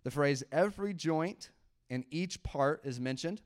the 0.02 0.10
phrase 0.10 0.42
every 0.52 0.94
joint 0.94 1.50
and 1.88 2.04
each 2.10 2.42
part 2.42 2.80
is 2.84 3.00
mentioned. 3.00 3.42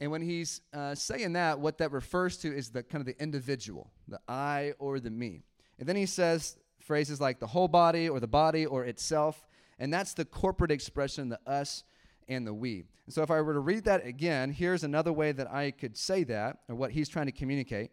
And 0.00 0.10
when 0.10 0.22
he's 0.22 0.60
uh, 0.72 0.94
saying 0.94 1.32
that, 1.32 1.58
what 1.58 1.78
that 1.78 1.92
refers 1.92 2.36
to 2.38 2.54
is 2.54 2.70
the 2.70 2.82
kind 2.82 3.00
of 3.00 3.06
the 3.06 3.20
individual, 3.20 3.90
the 4.06 4.20
I 4.28 4.74
or 4.78 5.00
the 5.00 5.10
me. 5.10 5.42
And 5.78 5.88
then 5.88 5.96
he 5.96 6.06
says 6.06 6.56
phrases 6.80 7.20
like 7.20 7.40
the 7.40 7.46
whole 7.46 7.68
body 7.68 8.08
or 8.08 8.20
the 8.20 8.28
body 8.28 8.64
or 8.64 8.84
itself. 8.84 9.46
And 9.78 9.92
that's 9.92 10.14
the 10.14 10.24
corporate 10.24 10.70
expression, 10.70 11.28
the 11.28 11.40
us 11.46 11.84
and 12.28 12.46
the 12.46 12.54
we. 12.54 12.84
And 13.06 13.14
so 13.14 13.22
if 13.22 13.30
I 13.30 13.40
were 13.40 13.54
to 13.54 13.60
read 13.60 13.84
that 13.84 14.04
again, 14.06 14.50
here's 14.52 14.84
another 14.84 15.12
way 15.12 15.32
that 15.32 15.50
I 15.50 15.70
could 15.70 15.96
say 15.96 16.24
that, 16.24 16.58
or 16.68 16.74
what 16.74 16.92
he's 16.92 17.08
trying 17.08 17.26
to 17.26 17.32
communicate. 17.32 17.90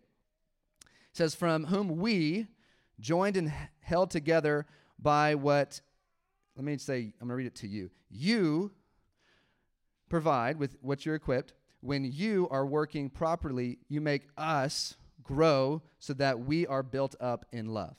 It 0.82 0.88
says, 1.14 1.36
From 1.36 1.66
whom 1.66 1.98
we 1.98 2.48
joined 3.00 3.38
and 3.38 3.52
held 3.80 4.12
together 4.12 4.66
by 5.00 5.36
what, 5.36 5.82
let 6.56 6.64
me 6.64 6.78
say, 6.78 7.14
I'm 7.20 7.28
going 7.28 7.30
to 7.30 7.36
read 7.36 7.48
it 7.48 7.56
to 7.56 7.68
you. 7.68 7.90
You 8.10 8.72
provide 10.10 10.58
with 10.58 10.78
what 10.82 11.06
you're 11.06 11.16
equipped. 11.16 11.54
When 11.82 12.04
you 12.06 12.48
are 12.50 12.66
working 12.66 13.10
properly, 13.10 13.80
you 13.90 14.02
make 14.02 14.24
us 14.38 14.96
grow 15.22 15.82
so 16.00 16.14
that 16.14 16.40
we 16.40 16.66
are 16.68 16.84
built 16.84 17.16
up 17.20 17.46
in 17.52 17.68
love. 17.68 17.96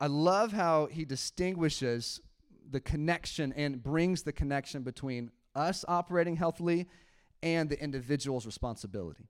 I 0.00 0.06
love 0.06 0.52
how 0.52 0.86
he 0.86 1.04
distinguishes 1.04 2.20
the 2.70 2.80
connection 2.80 3.52
and 3.54 3.82
brings 3.82 4.22
the 4.22 4.32
connection 4.32 4.82
between 4.82 5.30
us 5.54 5.84
operating 5.86 6.36
healthily 6.36 6.88
and 7.42 7.68
the 7.68 7.82
individual's 7.82 8.46
responsibility. 8.46 9.28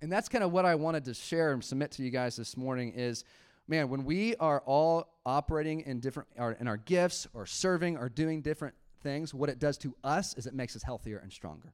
And 0.00 0.12
that's 0.12 0.28
kind 0.28 0.44
of 0.44 0.52
what 0.52 0.64
I 0.64 0.74
wanted 0.74 1.04
to 1.06 1.14
share 1.14 1.52
and 1.52 1.64
submit 1.64 1.90
to 1.92 2.02
you 2.02 2.10
guys 2.10 2.36
this 2.36 2.56
morning 2.56 2.92
is 2.94 3.24
man, 3.68 3.88
when 3.88 4.04
we 4.04 4.36
are 4.36 4.62
all 4.66 5.14
operating 5.24 5.80
in 5.80 6.00
different 6.00 6.28
or 6.36 6.52
in 6.52 6.68
our 6.68 6.76
gifts 6.76 7.26
or 7.34 7.46
serving 7.46 7.96
or 7.96 8.08
doing 8.08 8.42
different 8.42 8.74
things, 9.02 9.32
what 9.32 9.48
it 9.48 9.58
does 9.58 9.78
to 9.78 9.94
us 10.04 10.34
is 10.36 10.46
it 10.46 10.54
makes 10.54 10.76
us 10.76 10.82
healthier 10.82 11.18
and 11.18 11.32
stronger. 11.32 11.72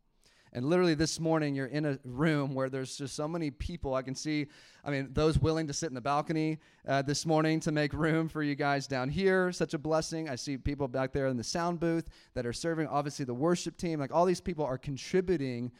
And 0.53 0.66
literally 0.66 0.94
this 0.94 1.20
morning, 1.20 1.55
you're 1.55 1.66
in 1.66 1.87
a 1.87 1.98
room 2.05 2.55
where 2.55 2.68
there's 2.68 2.96
just 2.96 3.14
so 3.14 3.29
many 3.29 3.53
people. 3.53 3.94
I 3.94 4.03
can 4.03 4.16
see, 4.16 4.48
I 4.85 4.90
mean, 4.90 5.11
those 5.12 5.38
willing 5.38 5.68
to 5.68 5.72
sit 5.72 5.88
in 5.90 5.94
the 5.94 6.00
balcony 6.00 6.59
uh, 6.88 7.03
this 7.03 7.24
morning 7.24 7.61
to 7.61 7.72
make 7.72 7.92
room 7.92 8.29
for 8.29 8.42
you 8.42 8.57
guys 8.57 8.88
down 8.88 9.09
here. 9.09 9.53
Such 9.53 9.74
a 9.74 9.79
blessing. 9.79 10.29
I 10.29 10.35
see 10.35 10.57
people 10.57 10.88
back 10.88 11.12
there 11.12 11.29
in 11.29 11.37
the 11.37 11.44
sound 11.44 11.79
booth 11.79 12.09
that 12.35 12.46
are 12.46 12.53
serving, 12.53 12.88
obviously, 12.88 13.24
the 13.24 13.35
worship 13.35 13.76
team. 13.76 14.00
Like 14.00 14.12
all 14.12 14.24
these 14.24 14.40
people 14.40 14.64
are 14.64 14.79
contributing 14.79 15.70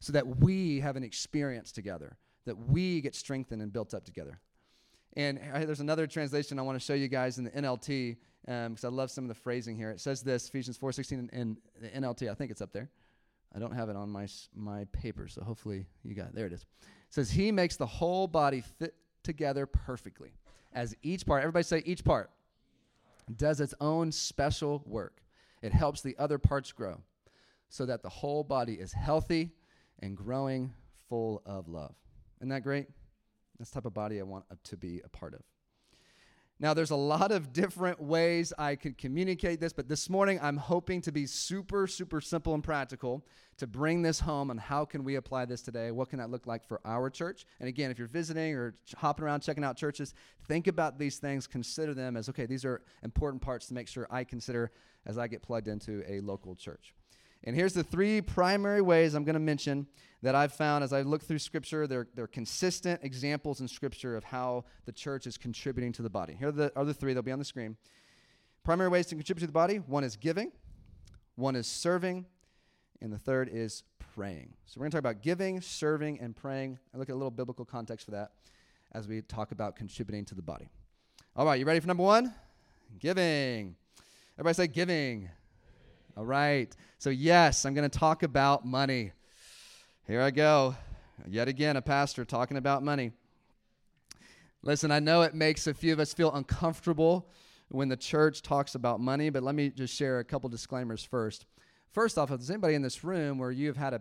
so 0.00 0.14
that 0.14 0.26
we 0.26 0.80
have 0.80 0.96
an 0.96 1.04
experience 1.04 1.70
together, 1.70 2.16
that 2.46 2.56
we 2.56 3.02
get 3.02 3.14
strengthened 3.14 3.60
and 3.60 3.70
built 3.70 3.92
up 3.92 4.04
together. 4.06 4.40
And 5.16 5.40
there's 5.54 5.80
another 5.80 6.06
translation 6.06 6.58
I 6.58 6.62
want 6.62 6.78
to 6.78 6.84
show 6.84 6.94
you 6.94 7.08
guys 7.08 7.38
in 7.38 7.44
the 7.44 7.50
NLT 7.50 8.16
because 8.44 8.84
um, 8.84 8.94
I 8.94 8.94
love 8.94 9.10
some 9.10 9.24
of 9.24 9.28
the 9.28 9.34
phrasing 9.34 9.76
here. 9.76 9.90
It 9.90 10.00
says 10.00 10.22
this, 10.22 10.48
Ephesians 10.48 10.78
4.16 10.78 11.12
in, 11.12 11.30
in 11.32 11.56
the 11.80 11.88
NLT. 11.88 12.30
I 12.30 12.34
think 12.34 12.50
it's 12.50 12.60
up 12.60 12.72
there. 12.72 12.90
I 13.54 13.58
don't 13.58 13.72
have 13.72 13.88
it 13.88 13.96
on 13.96 14.10
my 14.10 14.26
my 14.54 14.84
paper, 14.92 15.28
so 15.28 15.42
hopefully 15.42 15.86
you 16.04 16.14
got 16.14 16.28
it. 16.28 16.34
There 16.34 16.46
it 16.46 16.52
is. 16.52 16.60
It 16.60 16.88
says 17.08 17.30
he 17.30 17.50
makes 17.50 17.76
the 17.76 17.86
whole 17.86 18.26
body 18.26 18.62
fit 18.78 18.94
together 19.22 19.64
perfectly, 19.64 20.32
as 20.74 20.94
each 21.02 21.24
part. 21.24 21.42
Everybody 21.42 21.62
say 21.62 21.82
each 21.86 22.04
part 22.04 22.30
does 23.34 23.60
its 23.60 23.72
own 23.80 24.12
special 24.12 24.82
work. 24.84 25.22
It 25.62 25.72
helps 25.72 26.02
the 26.02 26.16
other 26.18 26.38
parts 26.38 26.70
grow, 26.72 27.00
so 27.70 27.86
that 27.86 28.02
the 28.02 28.10
whole 28.10 28.44
body 28.44 28.74
is 28.74 28.92
healthy 28.92 29.52
and 30.00 30.16
growing, 30.16 30.74
full 31.08 31.40
of 31.46 31.66
love. 31.66 31.94
Isn't 32.40 32.50
that 32.50 32.62
great? 32.62 32.88
That's 33.58 33.70
the 33.70 33.74
type 33.74 33.86
of 33.86 33.94
body 33.94 34.20
I 34.20 34.24
want 34.24 34.44
uh, 34.50 34.56
to 34.64 34.76
be 34.76 35.00
a 35.04 35.08
part 35.08 35.34
of. 35.34 35.42
Now, 36.58 36.72
there's 36.72 36.90
a 36.90 36.96
lot 36.96 37.32
of 37.32 37.52
different 37.52 38.00
ways 38.00 38.50
I 38.56 38.76
could 38.76 38.96
communicate 38.96 39.60
this, 39.60 39.74
but 39.74 39.88
this 39.88 40.08
morning 40.08 40.38
I'm 40.40 40.56
hoping 40.56 41.02
to 41.02 41.12
be 41.12 41.26
super, 41.26 41.86
super 41.86 42.18
simple 42.22 42.54
and 42.54 42.64
practical 42.64 43.26
to 43.58 43.66
bring 43.66 44.00
this 44.00 44.20
home 44.20 44.50
and 44.50 44.58
how 44.58 44.86
can 44.86 45.04
we 45.04 45.16
apply 45.16 45.44
this 45.44 45.60
today? 45.60 45.90
What 45.90 46.08
can 46.08 46.18
that 46.18 46.30
look 46.30 46.46
like 46.46 46.66
for 46.66 46.80
our 46.86 47.10
church? 47.10 47.44
And 47.60 47.68
again, 47.68 47.90
if 47.90 47.98
you're 47.98 48.08
visiting 48.08 48.54
or 48.54 48.74
hopping 48.96 49.26
around 49.26 49.40
checking 49.40 49.64
out 49.64 49.76
churches, 49.76 50.14
think 50.48 50.66
about 50.66 50.98
these 50.98 51.18
things, 51.18 51.46
consider 51.46 51.92
them 51.92 52.16
as 52.16 52.30
okay, 52.30 52.46
these 52.46 52.64
are 52.64 52.80
important 53.02 53.42
parts 53.42 53.66
to 53.66 53.74
make 53.74 53.86
sure 53.86 54.06
I 54.10 54.24
consider 54.24 54.70
as 55.04 55.18
I 55.18 55.28
get 55.28 55.42
plugged 55.42 55.68
into 55.68 56.02
a 56.10 56.20
local 56.20 56.54
church. 56.56 56.94
And 57.44 57.54
here's 57.54 57.74
the 57.74 57.84
three 57.84 58.20
primary 58.20 58.80
ways 58.80 59.14
I'm 59.14 59.24
going 59.24 59.34
to 59.34 59.40
mention 59.40 59.86
that 60.22 60.34
I've 60.34 60.52
found 60.52 60.82
as 60.82 60.92
I 60.92 61.02
look 61.02 61.22
through 61.22 61.38
Scripture. 61.38 61.86
They're, 61.86 62.08
they're 62.14 62.26
consistent 62.26 63.00
examples 63.04 63.60
in 63.60 63.68
Scripture 63.68 64.16
of 64.16 64.24
how 64.24 64.64
the 64.84 64.92
church 64.92 65.26
is 65.26 65.36
contributing 65.36 65.92
to 65.92 66.02
the 66.02 66.10
body. 66.10 66.34
Here 66.34 66.48
are 66.48 66.52
the 66.52 66.72
other 66.76 66.92
three, 66.92 67.12
they'll 67.12 67.22
be 67.22 67.32
on 67.32 67.38
the 67.38 67.44
screen. 67.44 67.76
Primary 68.64 68.88
ways 68.88 69.06
to 69.06 69.14
contribute 69.14 69.42
to 69.42 69.46
the 69.46 69.52
body 69.52 69.76
one 69.76 70.02
is 70.02 70.16
giving, 70.16 70.50
one 71.36 71.54
is 71.54 71.68
serving, 71.68 72.26
and 73.00 73.12
the 73.12 73.18
third 73.18 73.48
is 73.52 73.84
praying. 74.16 74.54
So 74.64 74.80
we're 74.80 74.84
going 74.84 74.90
to 74.90 74.94
talk 74.96 75.00
about 75.00 75.22
giving, 75.22 75.60
serving, 75.60 76.18
and 76.20 76.34
praying. 76.34 76.78
I 76.92 76.98
look 76.98 77.08
at 77.08 77.12
a 77.12 77.14
little 77.14 77.30
biblical 77.30 77.64
context 77.64 78.06
for 78.06 78.12
that 78.12 78.32
as 78.92 79.06
we 79.06 79.22
talk 79.22 79.52
about 79.52 79.76
contributing 79.76 80.24
to 80.24 80.34
the 80.34 80.42
body. 80.42 80.68
All 81.36 81.44
right, 81.44 81.60
you 81.60 81.66
ready 81.66 81.80
for 81.80 81.86
number 81.86 82.02
one? 82.02 82.34
Giving. 82.98 83.76
Everybody 84.38 84.54
say 84.54 84.66
giving. 84.66 85.28
All 86.16 86.24
right. 86.24 86.74
So, 86.98 87.10
yes, 87.10 87.66
I'm 87.66 87.74
going 87.74 87.88
to 87.88 87.98
talk 87.98 88.22
about 88.22 88.64
money. 88.64 89.12
Here 90.06 90.22
I 90.22 90.30
go. 90.30 90.74
Yet 91.28 91.46
again, 91.46 91.76
a 91.76 91.82
pastor 91.82 92.24
talking 92.24 92.56
about 92.56 92.82
money. 92.82 93.10
Listen, 94.62 94.90
I 94.90 94.98
know 94.98 95.20
it 95.22 95.34
makes 95.34 95.66
a 95.66 95.74
few 95.74 95.92
of 95.92 96.00
us 96.00 96.14
feel 96.14 96.32
uncomfortable 96.32 97.28
when 97.68 97.90
the 97.90 97.98
church 97.98 98.40
talks 98.40 98.74
about 98.74 98.98
money, 98.98 99.28
but 99.28 99.42
let 99.42 99.54
me 99.54 99.68
just 99.68 99.94
share 99.94 100.18
a 100.18 100.24
couple 100.24 100.48
disclaimers 100.48 101.04
first. 101.04 101.44
First 101.92 102.16
off, 102.16 102.30
if 102.30 102.38
there's 102.38 102.50
anybody 102.50 102.74
in 102.74 102.82
this 102.82 103.04
room 103.04 103.36
where 103.36 103.50
you've 103.50 103.76
had 103.76 103.92
a 103.92 104.00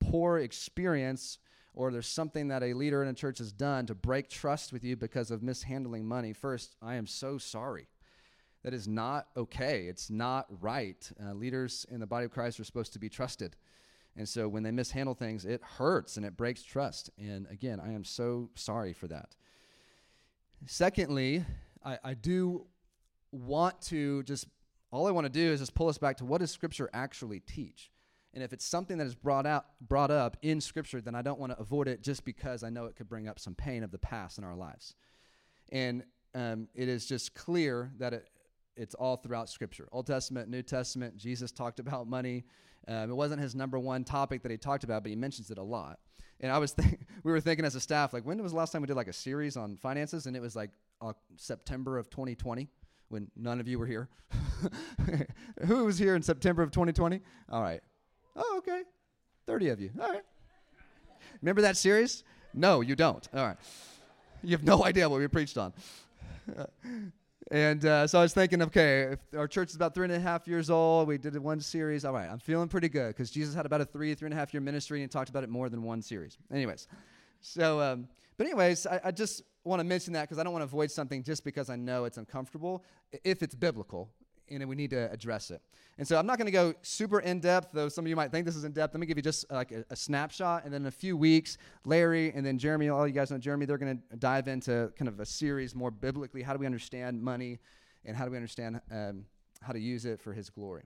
poor 0.00 0.38
experience 0.38 1.38
or 1.72 1.92
there's 1.92 2.08
something 2.08 2.48
that 2.48 2.64
a 2.64 2.74
leader 2.74 3.00
in 3.00 3.08
a 3.08 3.14
church 3.14 3.38
has 3.38 3.52
done 3.52 3.86
to 3.86 3.94
break 3.94 4.28
trust 4.28 4.72
with 4.72 4.82
you 4.82 4.96
because 4.96 5.30
of 5.30 5.40
mishandling 5.40 6.04
money, 6.04 6.32
first, 6.32 6.74
I 6.82 6.96
am 6.96 7.06
so 7.06 7.38
sorry. 7.38 7.86
That 8.64 8.74
is 8.74 8.88
not 8.88 9.28
okay. 9.36 9.84
It's 9.86 10.10
not 10.10 10.46
right. 10.60 11.08
Uh, 11.22 11.34
leaders 11.34 11.86
in 11.90 12.00
the 12.00 12.06
body 12.06 12.24
of 12.24 12.32
Christ 12.32 12.58
are 12.58 12.64
supposed 12.64 12.94
to 12.94 12.98
be 12.98 13.10
trusted. 13.10 13.54
And 14.16 14.28
so 14.28 14.48
when 14.48 14.62
they 14.62 14.70
mishandle 14.70 15.14
things, 15.14 15.44
it 15.44 15.60
hurts 15.62 16.16
and 16.16 16.24
it 16.24 16.36
breaks 16.36 16.62
trust. 16.62 17.10
And 17.18 17.46
again, 17.50 17.78
I 17.78 17.92
am 17.92 18.04
so 18.04 18.48
sorry 18.54 18.92
for 18.92 19.06
that. 19.08 19.36
Secondly, 20.66 21.44
I, 21.84 21.98
I 22.02 22.14
do 22.14 22.66
want 23.32 23.80
to 23.82 24.22
just, 24.22 24.46
all 24.90 25.06
I 25.06 25.10
want 25.10 25.26
to 25.26 25.32
do 25.32 25.52
is 25.52 25.60
just 25.60 25.74
pull 25.74 25.88
us 25.88 25.98
back 25.98 26.16
to 26.18 26.24
what 26.24 26.40
does 26.40 26.50
Scripture 26.50 26.88
actually 26.94 27.40
teach? 27.40 27.90
And 28.32 28.42
if 28.42 28.52
it's 28.52 28.64
something 28.64 28.96
that 28.96 29.06
is 29.06 29.14
brought 29.14 29.46
out, 29.46 29.66
brought 29.80 30.10
up 30.10 30.38
in 30.42 30.60
Scripture, 30.60 31.02
then 31.02 31.14
I 31.14 31.20
don't 31.22 31.38
want 31.38 31.52
to 31.52 31.60
avoid 31.60 31.86
it 31.86 32.02
just 32.02 32.24
because 32.24 32.64
I 32.64 32.70
know 32.70 32.86
it 32.86 32.96
could 32.96 33.08
bring 33.08 33.28
up 33.28 33.38
some 33.38 33.54
pain 33.54 33.84
of 33.84 33.90
the 33.90 33.98
past 33.98 34.38
in 34.38 34.44
our 34.44 34.56
lives. 34.56 34.94
And 35.70 36.04
um, 36.34 36.68
it 36.74 36.88
is 36.88 37.06
just 37.06 37.34
clear 37.34 37.92
that 37.98 38.12
it, 38.14 38.28
it's 38.76 38.94
all 38.94 39.16
throughout 39.16 39.48
Scripture 39.48 39.88
Old 39.92 40.06
Testament, 40.06 40.48
New 40.48 40.62
Testament. 40.62 41.16
Jesus 41.16 41.52
talked 41.52 41.80
about 41.80 42.08
money. 42.08 42.44
Um, 42.88 43.10
it 43.10 43.14
wasn't 43.14 43.40
his 43.40 43.54
number 43.54 43.78
one 43.78 44.04
topic 44.04 44.42
that 44.42 44.50
he 44.50 44.58
talked 44.58 44.84
about, 44.84 45.02
but 45.02 45.10
he 45.10 45.16
mentions 45.16 45.50
it 45.50 45.58
a 45.58 45.62
lot. 45.62 45.98
And 46.40 46.50
I 46.52 46.58
was, 46.58 46.72
think- 46.74 47.06
we 47.22 47.32
were 47.32 47.40
thinking 47.40 47.64
as 47.64 47.74
a 47.74 47.80
staff, 47.80 48.12
like, 48.12 48.24
when 48.26 48.42
was 48.42 48.52
the 48.52 48.58
last 48.58 48.72
time 48.72 48.82
we 48.82 48.86
did 48.86 48.96
like 48.96 49.08
a 49.08 49.12
series 49.12 49.56
on 49.56 49.76
finances? 49.76 50.26
And 50.26 50.36
it 50.36 50.40
was 50.40 50.54
like 50.56 50.70
uh, 51.00 51.12
September 51.36 51.98
of 51.98 52.10
2020 52.10 52.68
when 53.08 53.30
none 53.36 53.60
of 53.60 53.68
you 53.68 53.78
were 53.78 53.86
here. 53.86 54.08
Who 55.66 55.84
was 55.84 55.98
here 55.98 56.16
in 56.16 56.22
September 56.22 56.62
of 56.62 56.70
2020? 56.70 57.20
All 57.50 57.62
right. 57.62 57.80
Oh, 58.36 58.56
okay. 58.58 58.82
30 59.46 59.68
of 59.68 59.80
you. 59.80 59.90
All 60.00 60.10
right. 60.10 60.22
Remember 61.40 61.62
that 61.62 61.76
series? 61.76 62.24
No, 62.54 62.80
you 62.80 62.96
don't. 62.96 63.28
All 63.34 63.44
right. 63.44 63.56
You 64.42 64.52
have 64.52 64.64
no 64.64 64.84
idea 64.86 65.08
what 65.08 65.20
we 65.20 65.28
preached 65.28 65.58
on. 65.58 65.72
And 67.50 67.84
uh, 67.84 68.06
so 68.06 68.18
I 68.18 68.22
was 68.22 68.32
thinking, 68.32 68.62
okay, 68.62 69.02
if 69.02 69.18
our 69.36 69.46
church 69.46 69.68
is 69.68 69.76
about 69.76 69.94
three 69.94 70.04
and 70.04 70.12
a 70.14 70.20
half 70.20 70.48
years 70.48 70.70
old, 70.70 71.08
we 71.08 71.18
did 71.18 71.36
one 71.38 71.60
series. 71.60 72.04
All 72.04 72.12
right, 72.12 72.28
I'm 72.28 72.38
feeling 72.38 72.68
pretty 72.68 72.88
good 72.88 73.08
because 73.08 73.30
Jesus 73.30 73.54
had 73.54 73.66
about 73.66 73.82
a 73.82 73.84
three, 73.84 74.14
three 74.14 74.26
and 74.26 74.34
a 74.34 74.36
half 74.36 74.54
year 74.54 74.62
ministry 74.62 75.02
and 75.02 75.10
talked 75.10 75.28
about 75.28 75.44
it 75.44 75.50
more 75.50 75.68
than 75.68 75.82
one 75.82 76.00
series. 76.00 76.38
Anyways, 76.52 76.88
so, 77.40 77.80
um, 77.80 78.08
but 78.38 78.46
anyways, 78.46 78.86
I, 78.86 79.00
I 79.04 79.10
just 79.10 79.42
want 79.62 79.80
to 79.80 79.84
mention 79.84 80.14
that 80.14 80.22
because 80.22 80.38
I 80.38 80.42
don't 80.42 80.52
want 80.52 80.62
to 80.62 80.66
avoid 80.66 80.90
something 80.90 81.22
just 81.22 81.44
because 81.44 81.68
I 81.68 81.76
know 81.76 82.06
it's 82.06 82.16
uncomfortable 82.16 82.82
if 83.24 83.42
it's 83.42 83.54
biblical 83.54 84.10
and 84.50 84.68
we 84.68 84.76
need 84.76 84.90
to 84.90 85.10
address 85.10 85.50
it. 85.50 85.62
And 85.96 86.06
so 86.06 86.18
I'm 86.18 86.26
not 86.26 86.38
going 86.38 86.46
to 86.46 86.52
go 86.52 86.74
super 86.82 87.20
in 87.20 87.40
depth, 87.40 87.70
though 87.72 87.88
some 87.88 88.04
of 88.04 88.08
you 88.08 88.16
might 88.16 88.32
think 88.32 88.46
this 88.46 88.56
is 88.56 88.64
in 88.64 88.72
depth. 88.72 88.94
Let 88.94 89.00
me 89.00 89.06
give 89.06 89.16
you 89.16 89.22
just 89.22 89.50
like 89.50 89.70
a, 89.70 89.84
a, 89.90 89.96
snapshot, 89.96 90.64
and 90.64 90.74
then 90.74 90.82
in 90.82 90.86
a 90.86 90.90
few 90.90 91.16
weeks, 91.16 91.56
Larry 91.84 92.32
and 92.34 92.44
then 92.44 92.58
Jeremy, 92.58 92.88
all 92.88 93.06
you 93.06 93.12
guys 93.12 93.30
know 93.30 93.38
Jeremy, 93.38 93.66
they're 93.66 93.78
going 93.78 94.02
to 94.10 94.16
dive 94.16 94.48
into 94.48 94.92
kind 94.98 95.08
of 95.08 95.20
a 95.20 95.26
series 95.26 95.74
more 95.74 95.90
biblically. 95.90 96.42
How 96.42 96.52
do 96.52 96.58
we 96.58 96.66
understand 96.66 97.22
money, 97.22 97.60
and 98.04 98.16
how 98.16 98.24
do 98.24 98.32
we 98.32 98.36
understand 98.36 98.80
um, 98.90 99.24
how 99.62 99.72
to 99.72 99.78
use 99.78 100.04
it 100.04 100.20
for 100.20 100.32
His 100.32 100.50
glory? 100.50 100.82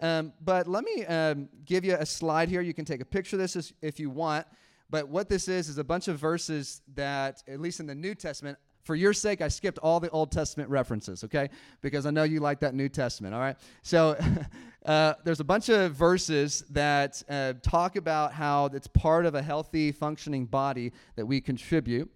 Um, 0.00 0.32
but 0.42 0.66
let 0.66 0.84
me 0.84 1.04
um, 1.06 1.48
give 1.64 1.84
you 1.84 1.94
a 1.94 2.06
slide 2.06 2.48
here. 2.48 2.60
You 2.60 2.74
can 2.74 2.84
take 2.84 3.00
a 3.00 3.06
picture 3.06 3.36
of 3.36 3.40
this 3.40 3.72
if 3.82 4.00
you 4.00 4.10
want. 4.10 4.46
But 4.88 5.08
what 5.08 5.28
this 5.28 5.48
is 5.48 5.68
is 5.68 5.78
a 5.78 5.84
bunch 5.84 6.08
of 6.08 6.18
verses 6.18 6.82
that, 6.94 7.42
at 7.48 7.60
least 7.60 7.80
in 7.80 7.86
the 7.86 7.94
New 7.94 8.14
Testament, 8.14 8.56
for 8.86 8.94
your 8.94 9.12
sake, 9.12 9.40
I 9.40 9.48
skipped 9.48 9.78
all 9.78 9.98
the 9.98 10.08
Old 10.10 10.30
Testament 10.30 10.70
references, 10.70 11.24
okay? 11.24 11.50
Because 11.82 12.06
I 12.06 12.10
know 12.10 12.22
you 12.22 12.38
like 12.38 12.60
that 12.60 12.72
New 12.72 12.88
Testament, 12.88 13.34
all 13.34 13.40
right? 13.40 13.56
So 13.82 14.16
uh, 14.86 15.14
there's 15.24 15.40
a 15.40 15.44
bunch 15.44 15.68
of 15.68 15.92
verses 15.92 16.64
that 16.70 17.20
uh, 17.28 17.54
talk 17.62 17.96
about 17.96 18.32
how 18.32 18.66
it's 18.66 18.86
part 18.86 19.26
of 19.26 19.34
a 19.34 19.42
healthy, 19.42 19.90
functioning 19.90 20.46
body 20.46 20.92
that 21.16 21.26
we 21.26 21.40
contribute, 21.40 22.08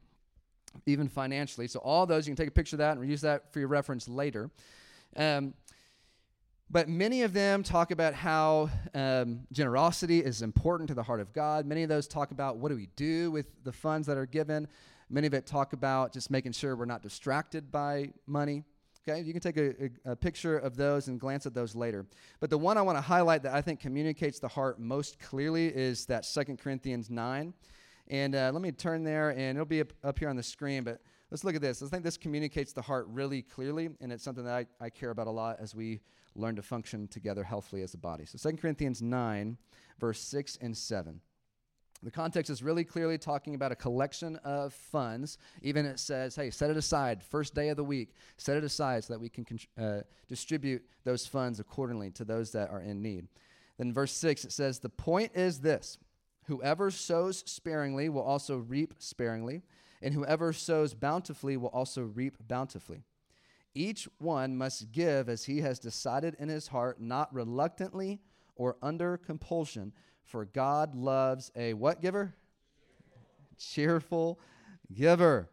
even 0.86 1.08
financially. 1.08 1.66
So 1.66 1.80
all 1.80 2.06
those, 2.06 2.28
you 2.28 2.34
can 2.34 2.42
take 2.42 2.48
a 2.48 2.52
picture 2.52 2.76
of 2.76 2.78
that 2.78 2.96
and 2.96 3.10
use 3.10 3.22
that 3.22 3.52
for 3.52 3.58
your 3.58 3.68
reference 3.68 4.08
later. 4.08 4.48
Um, 5.16 5.54
but 6.70 6.88
many 6.88 7.22
of 7.22 7.32
them 7.32 7.64
talk 7.64 7.90
about 7.90 8.14
how 8.14 8.70
um, 8.94 9.40
generosity 9.50 10.20
is 10.20 10.40
important 10.40 10.86
to 10.86 10.94
the 10.94 11.02
heart 11.02 11.18
of 11.18 11.32
God. 11.32 11.66
Many 11.66 11.82
of 11.82 11.88
those 11.88 12.06
talk 12.06 12.30
about 12.30 12.58
what 12.58 12.68
do 12.68 12.76
we 12.76 12.86
do 12.94 13.32
with 13.32 13.46
the 13.64 13.72
funds 13.72 14.06
that 14.06 14.16
are 14.16 14.26
given. 14.26 14.68
Many 15.12 15.26
of 15.26 15.34
it 15.34 15.44
talk 15.44 15.72
about 15.72 16.12
just 16.12 16.30
making 16.30 16.52
sure 16.52 16.76
we're 16.76 16.84
not 16.84 17.02
distracted 17.02 17.72
by 17.72 18.12
money. 18.28 18.62
Okay, 19.08 19.22
you 19.22 19.32
can 19.32 19.40
take 19.42 19.56
a, 19.56 19.70
a, 20.06 20.12
a, 20.12 20.16
picture 20.16 20.56
of 20.56 20.76
those 20.76 21.08
and 21.08 21.18
glance 21.18 21.46
at 21.46 21.54
those 21.54 21.74
later. 21.74 22.06
But 22.38 22.50
the 22.50 22.58
one 22.58 22.78
I 22.78 22.82
want 22.82 22.96
to 22.96 23.02
highlight 23.02 23.42
that 23.42 23.54
I 23.54 23.60
think 23.60 23.80
communicates 23.80 24.38
the 24.38 24.46
heart 24.46 24.78
most 24.78 25.18
clearly 25.18 25.66
is 25.66 26.06
that 26.06 26.24
Second 26.24 26.58
Corinthians 26.58 27.10
9. 27.10 27.52
And 28.08 28.34
uh, 28.34 28.50
let 28.52 28.62
me 28.62 28.70
turn 28.70 29.02
there, 29.02 29.30
and 29.30 29.56
it'll 29.56 29.64
be 29.64 29.80
up, 29.80 29.92
up, 30.04 30.18
here 30.18 30.28
on 30.28 30.36
the 30.36 30.42
screen. 30.42 30.84
But 30.84 31.00
let's 31.30 31.44
look 31.44 31.54
at 31.54 31.62
this. 31.62 31.82
I 31.82 31.86
think 31.86 32.04
this 32.04 32.16
communicates 32.16 32.72
the 32.72 32.82
heart 32.82 33.06
really 33.08 33.42
clearly, 33.42 33.88
and 34.00 34.12
it's 34.12 34.22
something 34.22 34.44
that 34.44 34.54
I, 34.80 34.84
I 34.84 34.90
care 34.90 35.10
about 35.10 35.26
a 35.26 35.30
lot 35.30 35.56
as 35.60 35.74
we 35.74 36.02
learn 36.36 36.54
to 36.56 36.62
function 36.62 37.08
together 37.08 37.42
healthily 37.42 37.82
as 37.82 37.94
a 37.94 37.98
body. 37.98 38.26
So 38.26 38.38
Second 38.38 38.58
Corinthians 38.58 39.02
9, 39.02 39.56
verse 39.98 40.20
6 40.20 40.58
and 40.60 40.76
7. 40.76 41.20
The 42.02 42.10
context 42.10 42.50
is 42.50 42.62
really 42.62 42.84
clearly 42.84 43.18
talking 43.18 43.54
about 43.54 43.72
a 43.72 43.76
collection 43.76 44.36
of 44.36 44.72
funds. 44.72 45.36
Even 45.60 45.84
it 45.84 45.98
says, 45.98 46.34
hey, 46.34 46.50
set 46.50 46.70
it 46.70 46.76
aside, 46.76 47.22
first 47.22 47.54
day 47.54 47.68
of 47.68 47.76
the 47.76 47.84
week, 47.84 48.14
set 48.38 48.56
it 48.56 48.64
aside 48.64 49.04
so 49.04 49.12
that 49.12 49.20
we 49.20 49.28
can 49.28 49.46
uh, 49.78 50.00
distribute 50.26 50.82
those 51.04 51.26
funds 51.26 51.60
accordingly 51.60 52.10
to 52.12 52.24
those 52.24 52.52
that 52.52 52.70
are 52.70 52.80
in 52.80 53.02
need. 53.02 53.28
Then, 53.76 53.92
verse 53.92 54.12
6, 54.12 54.44
it 54.44 54.52
says, 54.52 54.78
The 54.78 54.88
point 54.88 55.32
is 55.34 55.60
this 55.60 55.98
whoever 56.44 56.90
sows 56.90 57.42
sparingly 57.46 58.08
will 58.08 58.22
also 58.22 58.56
reap 58.56 58.94
sparingly, 58.98 59.62
and 60.00 60.14
whoever 60.14 60.52
sows 60.54 60.94
bountifully 60.94 61.58
will 61.58 61.68
also 61.68 62.02
reap 62.02 62.36
bountifully. 62.48 63.04
Each 63.74 64.08
one 64.18 64.56
must 64.56 64.90
give 64.90 65.28
as 65.28 65.44
he 65.44 65.60
has 65.60 65.78
decided 65.78 66.34
in 66.38 66.48
his 66.48 66.68
heart, 66.68 67.00
not 67.00 67.32
reluctantly 67.32 68.20
or 68.56 68.76
under 68.82 69.16
compulsion 69.16 69.92
for 70.30 70.44
God 70.44 70.94
loves 70.94 71.50
a 71.56 71.74
what 71.74 72.00
giver? 72.00 72.32
Cheerful 73.58 74.38
giver. 74.94 75.50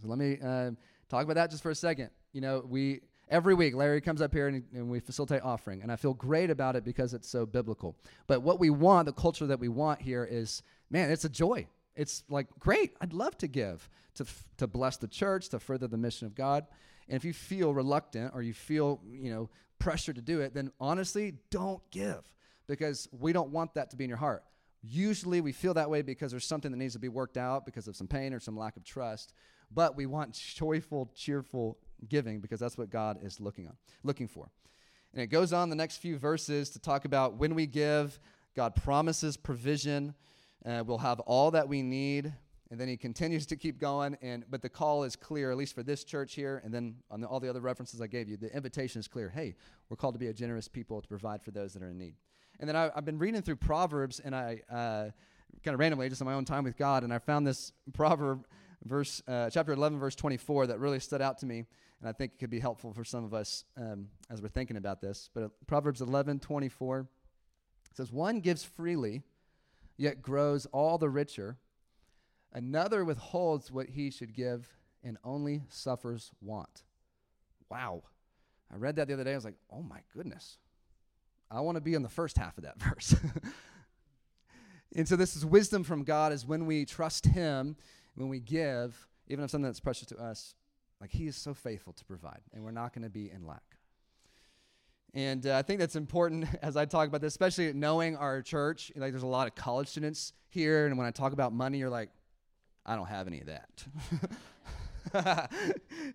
So 0.00 0.08
let 0.08 0.18
me 0.18 0.38
uh, 0.42 0.70
talk 1.08 1.24
about 1.24 1.34
that 1.34 1.50
just 1.50 1.62
for 1.62 1.70
a 1.70 1.74
second. 1.74 2.10
You 2.32 2.40
know, 2.40 2.64
we 2.66 3.02
every 3.28 3.54
week 3.54 3.74
Larry 3.74 4.00
comes 4.00 4.22
up 4.22 4.32
here 4.32 4.48
and, 4.48 4.64
and, 4.72 4.88
we 4.88 5.00
facilitate 5.00 5.42
offering, 5.42 5.82
and 5.82 5.92
I 5.92 5.96
feel 5.96 6.14
great 6.14 6.50
about 6.50 6.76
it 6.76 6.84
because 6.84 7.14
it's 7.14 7.28
so 7.28 7.46
biblical. 7.46 7.96
But 8.26 8.42
what 8.42 8.58
we 8.58 8.70
want, 8.70 9.06
the 9.06 9.12
culture 9.12 9.46
that 9.46 9.60
we 9.60 9.68
want 9.68 10.00
here, 10.00 10.26
is 10.28 10.62
man, 10.90 11.10
it's 11.10 11.24
a 11.24 11.28
joy. 11.28 11.66
It's 11.94 12.24
like 12.28 12.46
great. 12.58 12.94
I'd 13.00 13.12
love 13.12 13.36
to 13.38 13.46
give 13.46 13.88
to 14.14 14.24
f- 14.24 14.44
to 14.56 14.66
bless 14.66 14.96
the 14.96 15.08
church, 15.08 15.50
to 15.50 15.60
further 15.60 15.86
the 15.86 15.98
mission 15.98 16.26
of 16.26 16.34
God. 16.34 16.66
And 17.06 17.16
if 17.16 17.24
you 17.24 17.34
feel 17.34 17.74
reluctant 17.74 18.32
or 18.34 18.42
you 18.42 18.54
feel 18.54 19.00
you 19.12 19.30
know 19.30 19.50
pressure 19.78 20.14
to 20.14 20.22
do 20.22 20.40
it, 20.40 20.54
then 20.54 20.72
honestly, 20.80 21.34
don't 21.50 21.82
give 21.90 22.24
because 22.66 23.08
we 23.12 23.32
don't 23.32 23.50
want 23.50 23.74
that 23.74 23.90
to 23.90 23.96
be 23.96 24.04
in 24.04 24.10
your 24.10 24.18
heart. 24.18 24.44
Usually 24.82 25.40
we 25.40 25.52
feel 25.52 25.74
that 25.74 25.88
way 25.88 26.02
because 26.02 26.30
there's 26.30 26.46
something 26.46 26.70
that 26.70 26.76
needs 26.76 26.92
to 26.92 26.98
be 26.98 27.08
worked 27.08 27.36
out 27.36 27.64
because 27.64 27.88
of 27.88 27.96
some 27.96 28.06
pain 28.06 28.34
or 28.34 28.40
some 28.40 28.56
lack 28.56 28.76
of 28.76 28.84
trust. 28.84 29.32
But 29.70 29.96
we 29.96 30.06
want 30.06 30.32
joyful, 30.34 31.10
cheerful 31.14 31.78
giving 32.08 32.40
because 32.40 32.60
that's 32.60 32.76
what 32.76 32.90
God 32.90 33.18
is 33.22 33.40
looking 33.40 33.66
on, 33.66 33.76
looking 34.02 34.28
for. 34.28 34.50
And 35.12 35.22
it 35.22 35.28
goes 35.28 35.52
on 35.52 35.70
the 35.70 35.76
next 35.76 35.98
few 35.98 36.18
verses 36.18 36.70
to 36.70 36.78
talk 36.78 37.04
about 37.04 37.34
when 37.34 37.54
we 37.54 37.66
give, 37.66 38.18
God 38.54 38.74
promises 38.74 39.36
provision. 39.36 40.14
Uh, 40.66 40.82
we'll 40.86 40.98
have 40.98 41.20
all 41.20 41.50
that 41.52 41.68
we 41.68 41.82
need. 41.82 42.32
And 42.70 42.80
then 42.80 42.88
he 42.88 42.96
continues 42.96 43.46
to 43.46 43.56
keep 43.56 43.78
going. 43.78 44.16
And 44.20 44.44
but 44.50 44.60
the 44.60 44.68
call 44.68 45.04
is 45.04 45.14
clear, 45.14 45.50
at 45.50 45.56
least 45.56 45.74
for 45.74 45.82
this 45.82 46.02
church 46.02 46.34
here, 46.34 46.60
and 46.64 46.74
then 46.74 46.96
on 47.10 47.20
the, 47.20 47.28
all 47.28 47.38
the 47.38 47.48
other 47.48 47.60
references 47.60 48.00
I 48.00 48.06
gave 48.06 48.28
you, 48.28 48.36
the 48.36 48.54
invitation 48.54 48.98
is 48.98 49.06
clear. 49.06 49.28
Hey, 49.28 49.54
we're 49.88 49.96
called 49.96 50.14
to 50.14 50.18
be 50.18 50.28
a 50.28 50.32
generous 50.32 50.66
people 50.66 51.00
to 51.00 51.06
provide 51.06 51.42
for 51.42 51.52
those 51.52 51.74
that 51.74 51.82
are 51.82 51.90
in 51.90 51.98
need. 51.98 52.14
And 52.60 52.68
then 52.68 52.76
I, 52.76 52.90
have 52.94 53.04
been 53.04 53.18
reading 53.18 53.42
through 53.42 53.56
Proverbs, 53.56 54.20
and 54.20 54.34
I 54.34 54.60
uh, 54.70 55.10
kind 55.64 55.74
of 55.74 55.80
randomly, 55.80 56.08
just 56.08 56.20
in 56.20 56.26
my 56.26 56.34
own 56.34 56.44
time 56.44 56.64
with 56.64 56.76
God, 56.76 57.04
and 57.04 57.12
I 57.12 57.18
found 57.18 57.46
this 57.46 57.72
proverb, 57.92 58.46
verse 58.84 59.22
uh, 59.26 59.50
chapter 59.50 59.72
11, 59.72 59.98
verse 59.98 60.14
24, 60.14 60.68
that 60.68 60.78
really 60.78 61.00
stood 61.00 61.22
out 61.22 61.38
to 61.38 61.46
me, 61.46 61.64
and 62.00 62.08
I 62.08 62.12
think 62.12 62.32
it 62.32 62.38
could 62.38 62.50
be 62.50 62.60
helpful 62.60 62.92
for 62.92 63.04
some 63.04 63.24
of 63.24 63.34
us 63.34 63.64
um, 63.76 64.08
as 64.30 64.42
we're 64.42 64.48
thinking 64.48 64.76
about 64.76 65.00
this. 65.00 65.30
But 65.34 65.44
uh, 65.44 65.48
Proverbs 65.66 66.00
11, 66.00 66.40
24 66.40 67.08
says, 67.92 68.12
"One 68.12 68.40
gives 68.40 68.62
freely, 68.62 69.22
yet 69.96 70.22
grows 70.22 70.66
all 70.66 70.98
the 70.98 71.08
richer. 71.08 71.56
Another 72.52 73.04
withholds 73.04 73.72
what 73.72 73.88
he 73.88 74.10
should 74.10 74.34
give, 74.34 74.68
and 75.02 75.16
only 75.24 75.62
suffers 75.68 76.30
want." 76.40 76.84
Wow. 77.70 78.02
I 78.72 78.76
read 78.76 78.96
that 78.96 79.08
the 79.08 79.14
other 79.14 79.24
day. 79.24 79.32
I 79.32 79.36
was 79.36 79.44
like, 79.44 79.58
"Oh 79.70 79.82
my 79.82 80.00
goodness." 80.14 80.58
I 81.50 81.60
want 81.60 81.76
to 81.76 81.80
be 81.80 81.94
in 81.94 82.02
the 82.02 82.08
first 82.08 82.38
half 82.38 82.56
of 82.58 82.64
that 82.64 82.78
verse. 82.82 83.14
and 84.94 85.06
so 85.06 85.16
this 85.16 85.36
is 85.36 85.44
wisdom 85.44 85.84
from 85.84 86.04
God 86.04 86.32
is 86.32 86.46
when 86.46 86.66
we 86.66 86.84
trust 86.84 87.26
him, 87.26 87.76
when 88.14 88.28
we 88.28 88.40
give, 88.40 89.08
even 89.28 89.44
if 89.44 89.50
something 89.50 89.66
that's 89.66 89.80
precious 89.80 90.08
to 90.08 90.16
us, 90.16 90.54
like 91.00 91.10
he 91.10 91.26
is 91.26 91.36
so 91.36 91.54
faithful 91.54 91.92
to 91.92 92.04
provide, 92.04 92.40
and 92.52 92.64
we're 92.64 92.70
not 92.70 92.94
going 92.94 93.04
to 93.04 93.10
be 93.10 93.30
in 93.30 93.46
lack. 93.46 93.62
And 95.14 95.46
uh, 95.46 95.56
I 95.56 95.62
think 95.62 95.78
that's 95.78 95.96
important 95.96 96.46
as 96.62 96.76
I 96.76 96.84
talk 96.84 97.08
about 97.08 97.20
this, 97.20 97.32
especially 97.32 97.72
knowing 97.72 98.16
our 98.16 98.42
church. 98.42 98.90
Like, 98.96 99.12
there's 99.12 99.22
a 99.22 99.26
lot 99.26 99.46
of 99.46 99.54
college 99.54 99.88
students 99.88 100.32
here, 100.48 100.86
and 100.86 100.98
when 100.98 101.06
I 101.06 101.12
talk 101.12 101.32
about 101.32 101.52
money, 101.52 101.78
you're 101.78 101.90
like, 101.90 102.10
I 102.84 102.96
don't 102.96 103.06
have 103.06 103.26
any 103.26 103.40
of 103.40 103.46
that. 103.46 103.84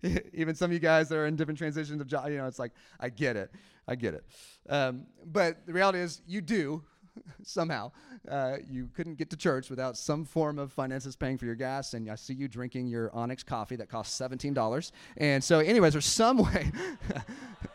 Even 0.34 0.54
some 0.54 0.70
of 0.70 0.72
you 0.72 0.78
guys 0.78 1.08
that 1.08 1.16
are 1.16 1.26
in 1.26 1.34
different 1.34 1.58
transitions 1.58 2.00
of 2.00 2.06
job, 2.06 2.28
you 2.28 2.36
know, 2.36 2.46
it's 2.46 2.58
like, 2.58 2.72
I 3.00 3.08
get 3.08 3.36
it. 3.36 3.50
I 3.90 3.96
get 3.96 4.14
it. 4.14 4.24
Um, 4.68 5.06
but 5.26 5.66
the 5.66 5.72
reality 5.72 5.98
is, 5.98 6.22
you 6.26 6.40
do 6.40 6.82
somehow. 7.42 7.90
Uh, 8.28 8.58
you 8.70 8.88
couldn't 8.94 9.16
get 9.16 9.30
to 9.30 9.36
church 9.36 9.68
without 9.68 9.96
some 9.96 10.24
form 10.24 10.58
of 10.58 10.72
finances 10.72 11.16
paying 11.16 11.36
for 11.36 11.46
your 11.46 11.56
gas. 11.56 11.94
And 11.94 12.08
I 12.08 12.14
see 12.14 12.34
you 12.34 12.46
drinking 12.46 12.86
your 12.86 13.10
Onyx 13.12 13.42
coffee 13.42 13.76
that 13.76 13.88
costs 13.88 14.18
$17. 14.18 14.92
And 15.16 15.42
so, 15.42 15.58
anyways, 15.58 15.92
there's 15.92 16.06
some 16.06 16.38
way. 16.44 16.70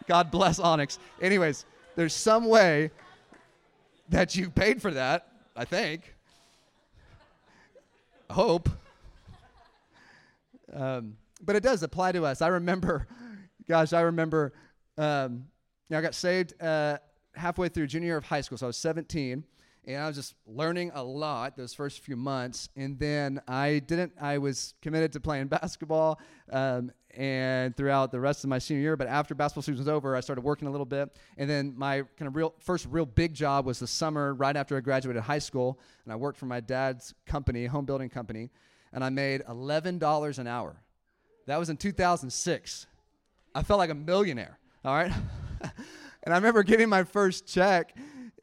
God 0.08 0.32
bless 0.32 0.58
Onyx. 0.58 1.00
Anyways, 1.22 1.66
there's 1.96 2.14
some 2.14 2.46
way 2.46 2.92
that 4.10 4.36
you 4.36 4.50
paid 4.50 4.82
for 4.82 4.92
that, 4.92 5.28
I 5.56 5.66
think. 5.66 6.16
I 8.30 8.34
hope. 8.34 8.70
Um, 10.74 11.18
but 11.44 11.56
it 11.56 11.64
does 11.64 11.84
apply 11.84 12.14
to 12.14 12.24
us. 12.26 12.42
I 12.42 12.48
remember, 12.48 13.08
gosh, 13.68 13.94
I 13.94 14.02
remember, 14.02 14.54
um, 14.98 15.48
know, 15.90 16.00
I 16.00 16.02
got 16.02 16.16
saved 16.16 16.62
uh, 16.62 16.98
halfway 17.36 17.70
through 17.70 17.88
junior 17.88 18.08
year 18.08 18.18
of 18.18 18.26
high 18.26 18.42
school, 18.42 18.58
so 18.58 18.66
I 18.66 18.68
was 18.68 18.78
17 18.78 19.44
and 19.88 20.02
I 20.02 20.08
was 20.08 20.16
just 20.16 20.36
learning 20.48 20.92
a 20.94 21.04
lot 21.04 21.56
those 21.56 21.74
first 21.74 22.00
few 22.00 22.16
months. 22.16 22.70
And 22.76 22.98
then 22.98 23.42
I 23.48 23.80
didn't. 23.80 24.14
I 24.20 24.38
was 24.38 24.74
committed 24.82 25.14
to 25.14 25.20
playing 25.20 25.48
basketball, 25.48 26.20
um, 26.52 26.92
and 27.12 27.76
throughout 27.78 28.12
the 28.12 28.20
rest 28.20 28.44
of 28.44 28.50
my 28.50 28.60
senior 28.60 28.82
year. 28.82 28.98
But 28.98 29.08
after 29.08 29.34
basketball 29.36 29.64
season 29.64 29.78
was 29.78 29.88
over, 29.88 30.16
I 30.16 30.20
started 30.20 30.42
working 30.42 30.68
a 30.68 30.72
little 30.72 30.86
bit. 30.86 31.16
And 31.38 31.50
then 31.50 31.74
my 31.78 32.02
kind 32.18 32.28
of 32.28 32.36
real 32.36 32.54
first 32.60 32.88
real 32.90 33.06
big 33.06 33.34
job 33.34 33.66
was 33.66 33.80
the 33.80 33.88
summer 33.88 34.34
right 34.34 34.56
after 34.56 34.76
I 34.76 34.82
graduated 34.82 35.24
high 35.24 35.40
school, 35.40 35.80
and 36.04 36.12
I 36.12 36.16
worked 36.16 36.38
for 36.38 36.46
my 36.46 36.60
dad's 36.60 37.14
company, 37.26 37.66
home 37.66 37.86
building 37.86 38.10
company, 38.10 38.50
and 38.92 39.04
I 39.04 39.10
made 39.10 39.44
eleven 39.48 39.98
dollars 39.98 40.40
an 40.40 40.48
hour. 40.48 40.76
That 41.48 41.58
was 41.58 41.70
in 41.70 41.78
2006. 41.78 42.88
I 43.54 43.62
felt 43.62 43.78
like 43.78 43.92
a 43.92 43.96
millionaire. 43.96 44.58
All 44.84 44.96
right. 44.96 45.12
and 46.24 46.34
I 46.34 46.38
remember 46.38 46.64
getting 46.64 46.90
my 46.90 47.04
first 47.04 47.48
check, 47.48 47.96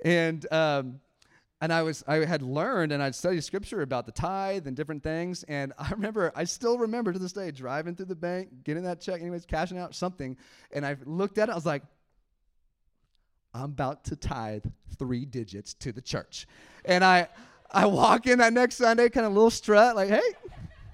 and 0.05 0.51
um, 0.53 1.01
and 1.63 1.73
I 1.73 1.83
was 1.83 2.03
I 2.09 2.17
had 2.25 2.43
learned 2.43 2.91
and 2.93 3.03
I'd 3.03 3.15
studied 3.15 3.43
scripture 3.45 3.83
about 3.83 4.05
the 4.05 4.13
tithe 4.13 4.67
and 4.67 4.77
different 4.77 5.03
things. 5.03 5.45
And 5.45 5.73
I 5.79 5.91
remember 5.91 6.33
I 6.35 6.45
still 6.45 6.77
remember 6.77 7.13
to 7.13 7.19
this 7.19 7.33
day 7.33 7.51
driving 7.51 7.95
through 7.95 8.07
the 8.07 8.17
bank, 8.17 8.49
getting 8.65 8.83
that 8.83 9.01
check, 9.01 9.21
anyways, 9.21 9.47
cashing 9.47 9.79
out 9.79 9.95
something, 9.95 10.37
and 10.73 10.85
I 10.85 10.97
looked 11.05 11.39
at 11.39 11.49
it. 11.49 11.53
I 11.53 11.55
was 11.55 11.67
like, 11.67 11.83
I'm 13.55 13.65
about 13.65 14.05
to 14.05 14.17
tithe 14.17 14.65
three 14.99 15.25
digits 15.25 15.75
to 15.75 15.93
the 15.93 16.03
church, 16.03 16.47
and 16.85 17.05
I 17.05 17.29
I 17.71 17.87
walk 17.87 18.27
in 18.27 18.41
that 18.41 18.53
next 18.53 18.77
Sunday, 18.77 19.09
kind 19.09 19.25
of 19.25 19.33
a 19.33 19.35
little 19.35 19.51
strut, 19.51 19.95
like, 19.97 20.11
hey, 20.11 20.21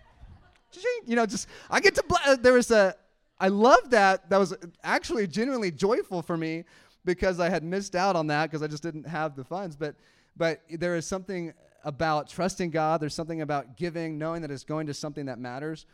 you 1.07 1.17
know, 1.17 1.25
just 1.25 1.49
I 1.71 1.81
get 1.81 1.95
to. 1.95 2.05
Bl- 2.07 2.35
there 2.41 2.53
was 2.53 2.71
a 2.71 2.95
I 3.41 3.49
love 3.49 3.91
that. 3.91 4.31
That 4.31 4.39
was 4.39 4.55
actually 4.83 5.27
genuinely 5.27 5.71
joyful 5.71 6.23
for 6.23 6.37
me 6.37 6.65
because 7.05 7.41
I 7.41 7.49
had 7.49 7.63
missed 7.63 7.95
out 7.95 8.17
on 8.17 8.27
that 8.29 8.51
because 8.51 8.63
I 8.63 8.67
just 8.67 8.83
didn't 8.83 9.07
have 9.07 9.37
the 9.37 9.45
funds, 9.45 9.77
but 9.77 9.95
but 10.37 10.61
there 10.71 10.95
is 10.95 11.05
something 11.05 11.53
about 11.85 12.29
trusting 12.29 12.71
God. 12.71 13.01
There's 13.01 13.15
something 13.15 13.41
about 13.41 13.77
giving, 13.77 14.19
knowing 14.19 14.43
that 14.43 14.51
it's 14.51 14.65
going 14.65 14.87
to 14.87 14.95
something 14.95 15.27
that 15.27 15.39
matters, 15.39 15.87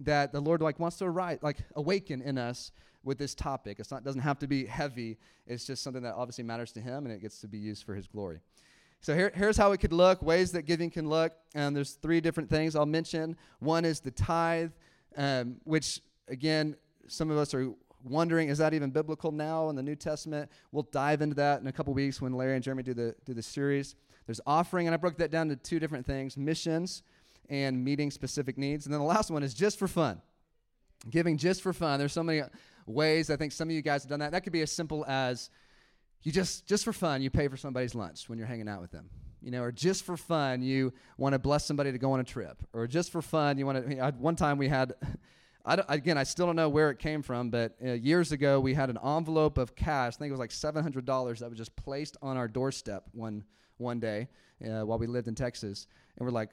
that 0.00 0.32
the 0.32 0.40
Lord 0.40 0.60
like 0.60 0.80
wants 0.80 0.96
to 0.98 1.08
write, 1.08 1.42
like 1.42 1.58
awaken 1.76 2.20
in 2.20 2.36
us 2.36 2.72
with 3.04 3.18
this 3.18 3.34
topic. 3.34 3.78
It's 3.78 3.90
not 3.90 4.04
doesn't 4.04 4.20
have 4.22 4.38
to 4.40 4.46
be 4.46 4.66
heavy. 4.66 5.18
It's 5.46 5.66
just 5.66 5.82
something 5.82 6.02
that 6.02 6.14
obviously 6.14 6.44
matters 6.44 6.72
to 6.72 6.80
Him, 6.80 7.06
and 7.06 7.14
it 7.14 7.20
gets 7.20 7.40
to 7.40 7.48
be 7.48 7.58
used 7.58 7.84
for 7.84 7.94
His 7.94 8.06
glory. 8.06 8.40
So 9.00 9.14
here, 9.16 9.32
here's 9.34 9.56
how 9.56 9.72
it 9.72 9.78
could 9.78 9.92
look. 9.92 10.22
Ways 10.22 10.52
that 10.52 10.62
giving 10.62 10.88
can 10.88 11.08
look. 11.08 11.32
And 11.56 11.74
there's 11.74 11.94
three 11.94 12.20
different 12.20 12.48
things 12.48 12.76
I'll 12.76 12.86
mention. 12.86 13.36
One 13.58 13.84
is 13.84 13.98
the 13.98 14.12
tithe, 14.12 14.70
um, 15.16 15.56
which 15.64 16.00
again, 16.28 16.76
some 17.08 17.30
of 17.30 17.36
us 17.36 17.54
are 17.54 17.72
wondering 18.04 18.48
is 18.48 18.58
that 18.58 18.74
even 18.74 18.90
biblical 18.90 19.30
now 19.30 19.68
in 19.68 19.76
the 19.76 19.82
New 19.82 19.96
Testament? 19.96 20.50
We'll 20.70 20.88
dive 20.90 21.22
into 21.22 21.34
that 21.36 21.60
in 21.60 21.66
a 21.66 21.72
couple 21.72 21.94
weeks 21.94 22.20
when 22.20 22.32
Larry 22.32 22.54
and 22.54 22.62
Jeremy 22.62 22.82
do 22.82 22.94
the 22.94 23.14
do 23.24 23.34
the 23.34 23.42
series. 23.42 23.94
There's 24.26 24.40
offering, 24.46 24.86
and 24.86 24.94
I 24.94 24.96
broke 24.96 25.18
that 25.18 25.30
down 25.30 25.48
to 25.48 25.56
two 25.56 25.78
different 25.78 26.06
things: 26.06 26.36
missions 26.36 27.02
and 27.48 27.84
meeting 27.84 28.10
specific 28.10 28.56
needs. 28.56 28.86
And 28.86 28.92
then 28.92 29.00
the 29.00 29.06
last 29.06 29.30
one 29.30 29.42
is 29.42 29.54
just 29.54 29.78
for 29.78 29.88
fun, 29.88 30.20
giving 31.10 31.36
just 31.36 31.62
for 31.62 31.72
fun. 31.72 31.98
There's 31.98 32.12
so 32.12 32.22
many 32.22 32.42
ways. 32.86 33.30
I 33.30 33.36
think 33.36 33.52
some 33.52 33.68
of 33.68 33.74
you 33.74 33.82
guys 33.82 34.04
have 34.04 34.10
done 34.10 34.20
that. 34.20 34.32
That 34.32 34.42
could 34.42 34.52
be 34.52 34.62
as 34.62 34.72
simple 34.72 35.04
as 35.06 35.50
you 36.22 36.32
just 36.32 36.66
just 36.66 36.84
for 36.84 36.92
fun 36.92 37.20
you 37.20 37.30
pay 37.30 37.48
for 37.48 37.56
somebody's 37.56 37.94
lunch 37.94 38.28
when 38.28 38.38
you're 38.38 38.46
hanging 38.46 38.68
out 38.68 38.80
with 38.80 38.92
them 38.92 39.10
you 39.42 39.50
know, 39.50 39.62
or 39.62 39.72
just 39.72 40.04
for 40.04 40.16
fun, 40.16 40.62
you 40.62 40.92
want 41.18 41.32
to 41.32 41.38
bless 41.38 41.66
somebody 41.66 41.90
to 41.92 41.98
go 41.98 42.12
on 42.12 42.20
a 42.20 42.24
trip, 42.24 42.62
or 42.72 42.86
just 42.86 43.10
for 43.10 43.20
fun, 43.20 43.58
you 43.58 43.66
want 43.66 43.88
to. 43.88 44.14
one 44.18 44.36
time 44.36 44.56
we 44.56 44.68
had 44.68 44.94
I 45.64 45.82
again, 45.88 46.18
I 46.18 46.24
still 46.24 46.46
don't 46.46 46.56
know 46.56 46.68
where 46.68 46.90
it 46.90 46.98
came 46.98 47.22
from, 47.22 47.50
but 47.50 47.76
uh, 47.84 47.92
years 47.92 48.32
ago 48.32 48.58
we 48.58 48.74
had 48.74 48.90
an 48.90 48.98
envelope 49.04 49.58
of 49.58 49.76
cash. 49.76 50.14
I 50.14 50.18
think 50.18 50.28
it 50.28 50.32
was 50.32 50.40
like 50.40 50.50
seven 50.50 50.82
hundred 50.82 51.04
dollars 51.04 51.40
that 51.40 51.48
was 51.48 51.58
just 51.58 51.74
placed 51.76 52.16
on 52.20 52.36
our 52.36 52.48
doorstep 52.48 53.04
one 53.12 53.44
one 53.78 54.00
day 54.00 54.28
uh, 54.64 54.82
while 54.82 54.98
we 54.98 55.06
lived 55.06 55.28
in 55.28 55.34
Texas, 55.34 55.86
and 56.16 56.26
we're 56.26 56.32
like, 56.32 56.50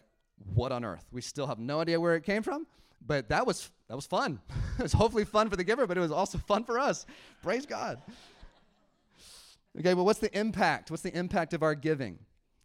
"What 0.54 0.72
on 0.72 0.86
earth?" 0.86 1.06
We 1.12 1.22
still 1.22 1.48
have 1.48 1.60
no 1.60 1.80
idea 1.80 2.00
where 2.00 2.16
it 2.16 2.24
came 2.24 2.44
from, 2.44 2.68
but 3.06 3.30
that 3.30 3.48
was 3.48 3.72
that 3.88 3.96
was 3.96 4.06
fun. 4.06 4.40
it 4.78 4.84
was 4.84 4.94
hopefully 4.94 5.26
fun 5.26 5.50
for 5.50 5.56
the 5.56 5.64
giver, 5.64 5.88
but 5.88 5.98
it 5.98 6.02
was 6.02 6.12
also 6.12 6.38
fun 6.38 6.64
for 6.64 6.78
us. 6.78 7.06
Praise 7.42 7.66
God. 7.66 8.02
Okay, 9.80 9.94
well, 9.94 10.06
what's 10.06 10.20
the 10.20 10.36
impact? 10.38 10.92
What's 10.92 11.04
the 11.04 11.16
impact 11.18 11.54
of 11.54 11.64
our 11.64 11.76
giving? 11.76 12.20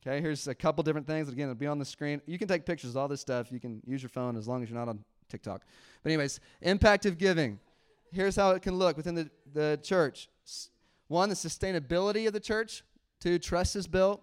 Okay, 0.07 0.21
here's 0.21 0.49
a 0.49 0.55
couple 0.55 0.83
different 0.83 1.07
things. 1.07 1.29
Again, 1.29 1.45
it'll 1.45 1.55
be 1.55 1.67
on 1.67 1.79
the 1.79 1.85
screen. 1.85 2.21
You 2.27 2.39
can 2.39 2.49
take 2.49 2.67
pictures 2.67 2.91
of 2.91 2.97
all 2.99 3.09
this 3.09 3.23
stuff. 3.23 3.51
You 3.51 3.61
can 3.61 3.81
use 3.87 4.03
your 4.03 4.11
phone 4.11 4.37
as 4.37 4.47
long 4.47 4.63
as 4.63 4.69
you're 4.69 4.79
not 4.79 4.89
on 4.89 5.03
TikTok. 5.29 5.63
But, 6.03 6.11
anyways, 6.11 6.41
impact 6.63 7.07
of 7.07 7.19
giving. 7.19 7.59
Here's 8.13 8.37
how 8.37 8.51
it 8.51 8.63
can 8.63 8.77
look 8.77 8.97
within 8.97 9.15
the, 9.15 9.31
the 9.53 9.81
church 9.83 10.29
one, 11.09 11.29
the 11.29 11.35
sustainability 11.35 12.27
of 12.27 12.33
the 12.33 12.41
church. 12.41 12.83
Two, 13.21 13.39
trust 13.39 13.77
is 13.77 13.87
built, 13.87 14.23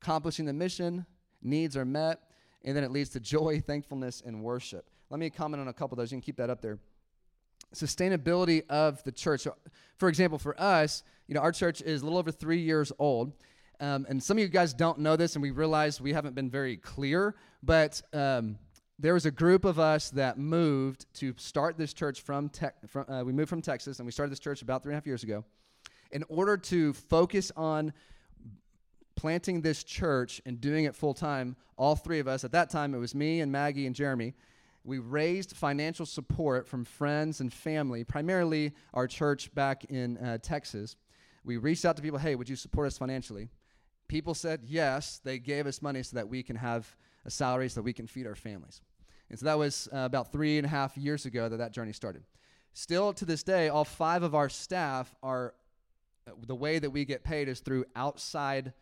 accomplishing 0.00 0.44
the 0.44 0.52
mission, 0.52 1.06
needs 1.42 1.76
are 1.76 1.84
met, 1.84 2.20
and 2.64 2.76
then 2.76 2.84
it 2.84 2.90
leads 2.90 3.10
to 3.10 3.20
joy, 3.20 3.60
thankfulness, 3.66 4.22
and 4.24 4.42
worship. 4.42 4.88
Let 5.10 5.20
me 5.20 5.30
comment 5.30 5.60
on 5.60 5.68
a 5.68 5.72
couple 5.72 5.94
of 5.94 5.98
those. 5.98 6.12
You 6.12 6.16
can 6.16 6.22
keep 6.22 6.36
that 6.36 6.50
up 6.50 6.60
there. 6.60 6.78
Sustainability 7.74 8.62
of 8.68 9.02
the 9.04 9.12
church. 9.12 9.46
For 9.96 10.08
example, 10.08 10.38
for 10.38 10.58
us, 10.60 11.02
you 11.26 11.34
know, 11.34 11.40
our 11.40 11.52
church 11.52 11.82
is 11.82 12.02
a 12.02 12.04
little 12.04 12.18
over 12.18 12.30
three 12.30 12.60
years 12.60 12.92
old. 12.98 13.32
Um, 13.80 14.06
and 14.08 14.22
some 14.22 14.36
of 14.38 14.42
you 14.42 14.48
guys 14.48 14.74
don't 14.74 14.98
know 14.98 15.16
this, 15.16 15.36
and 15.36 15.42
we 15.42 15.50
realize 15.50 16.00
we 16.00 16.12
haven't 16.12 16.34
been 16.34 16.50
very 16.50 16.76
clear, 16.76 17.36
but 17.62 18.00
um, 18.12 18.58
there 18.98 19.14
was 19.14 19.26
a 19.26 19.30
group 19.30 19.64
of 19.64 19.78
us 19.78 20.10
that 20.10 20.38
moved 20.38 21.06
to 21.14 21.32
start 21.36 21.78
this 21.78 21.92
church 21.92 22.20
from, 22.20 22.48
te- 22.48 22.66
from 22.86 23.08
uh, 23.08 23.22
we 23.22 23.32
moved 23.32 23.48
from 23.48 23.62
Texas 23.62 23.98
and 23.98 24.06
we 24.06 24.12
started 24.12 24.32
this 24.32 24.40
church 24.40 24.60
about 24.62 24.82
three 24.82 24.90
and 24.90 24.96
a 24.96 24.98
half 24.98 25.06
years 25.06 25.22
ago 25.22 25.44
in 26.10 26.24
order 26.28 26.56
to 26.56 26.92
focus 26.92 27.52
on 27.56 27.92
planting 29.14 29.60
this 29.60 29.84
church 29.84 30.40
and 30.46 30.60
doing 30.60 30.84
it 30.84 30.94
full 30.94 31.14
time. 31.14 31.56
All 31.76 31.94
three 31.94 32.18
of 32.18 32.26
us, 32.26 32.44
at 32.44 32.52
that 32.52 32.70
time, 32.70 32.94
it 32.94 32.98
was 32.98 33.14
me 33.14 33.40
and 33.40 33.52
Maggie 33.52 33.86
and 33.86 33.94
Jeremy. 33.94 34.34
We 34.84 34.98
raised 34.98 35.56
financial 35.56 36.06
support 36.06 36.66
from 36.66 36.84
friends 36.84 37.40
and 37.40 37.52
family, 37.52 38.04
primarily 38.04 38.72
our 38.94 39.06
church 39.06 39.52
back 39.54 39.84
in 39.84 40.16
uh, 40.18 40.38
Texas. 40.38 40.96
We 41.44 41.56
reached 41.56 41.84
out 41.84 41.96
to 41.96 42.02
people, 42.02 42.18
hey, 42.18 42.34
would 42.34 42.48
you 42.48 42.56
support 42.56 42.86
us 42.86 42.98
financially? 42.98 43.48
People 44.08 44.34
said 44.34 44.62
yes. 44.64 45.20
They 45.22 45.38
gave 45.38 45.66
us 45.66 45.82
money 45.82 46.02
so 46.02 46.16
that 46.16 46.28
we 46.28 46.42
can 46.42 46.56
have 46.56 46.96
a 47.24 47.30
salary 47.30 47.68
so 47.68 47.76
that 47.76 47.84
we 47.84 47.92
can 47.92 48.06
feed 48.06 48.26
our 48.26 48.34
families. 48.34 48.80
And 49.30 49.38
so 49.38 49.46
that 49.46 49.58
was 49.58 49.88
uh, 49.92 49.98
about 49.98 50.32
three 50.32 50.58
and 50.58 50.66
a 50.66 50.68
half 50.68 50.96
years 50.96 51.26
ago 51.26 51.48
that 51.48 51.58
that 51.58 51.72
journey 51.72 51.92
started. 51.92 52.22
Still 52.72 53.12
to 53.14 53.24
this 53.24 53.42
day, 53.42 53.68
all 53.68 53.84
five 53.84 54.22
of 54.22 54.34
our 54.34 54.48
staff 54.48 55.14
are, 55.22 55.54
uh, 56.26 56.32
the 56.46 56.54
way 56.54 56.78
that 56.78 56.90
we 56.90 57.04
get 57.04 57.24
paid 57.24 57.48
is 57.48 57.60
through 57.60 57.84
outside 57.96 58.72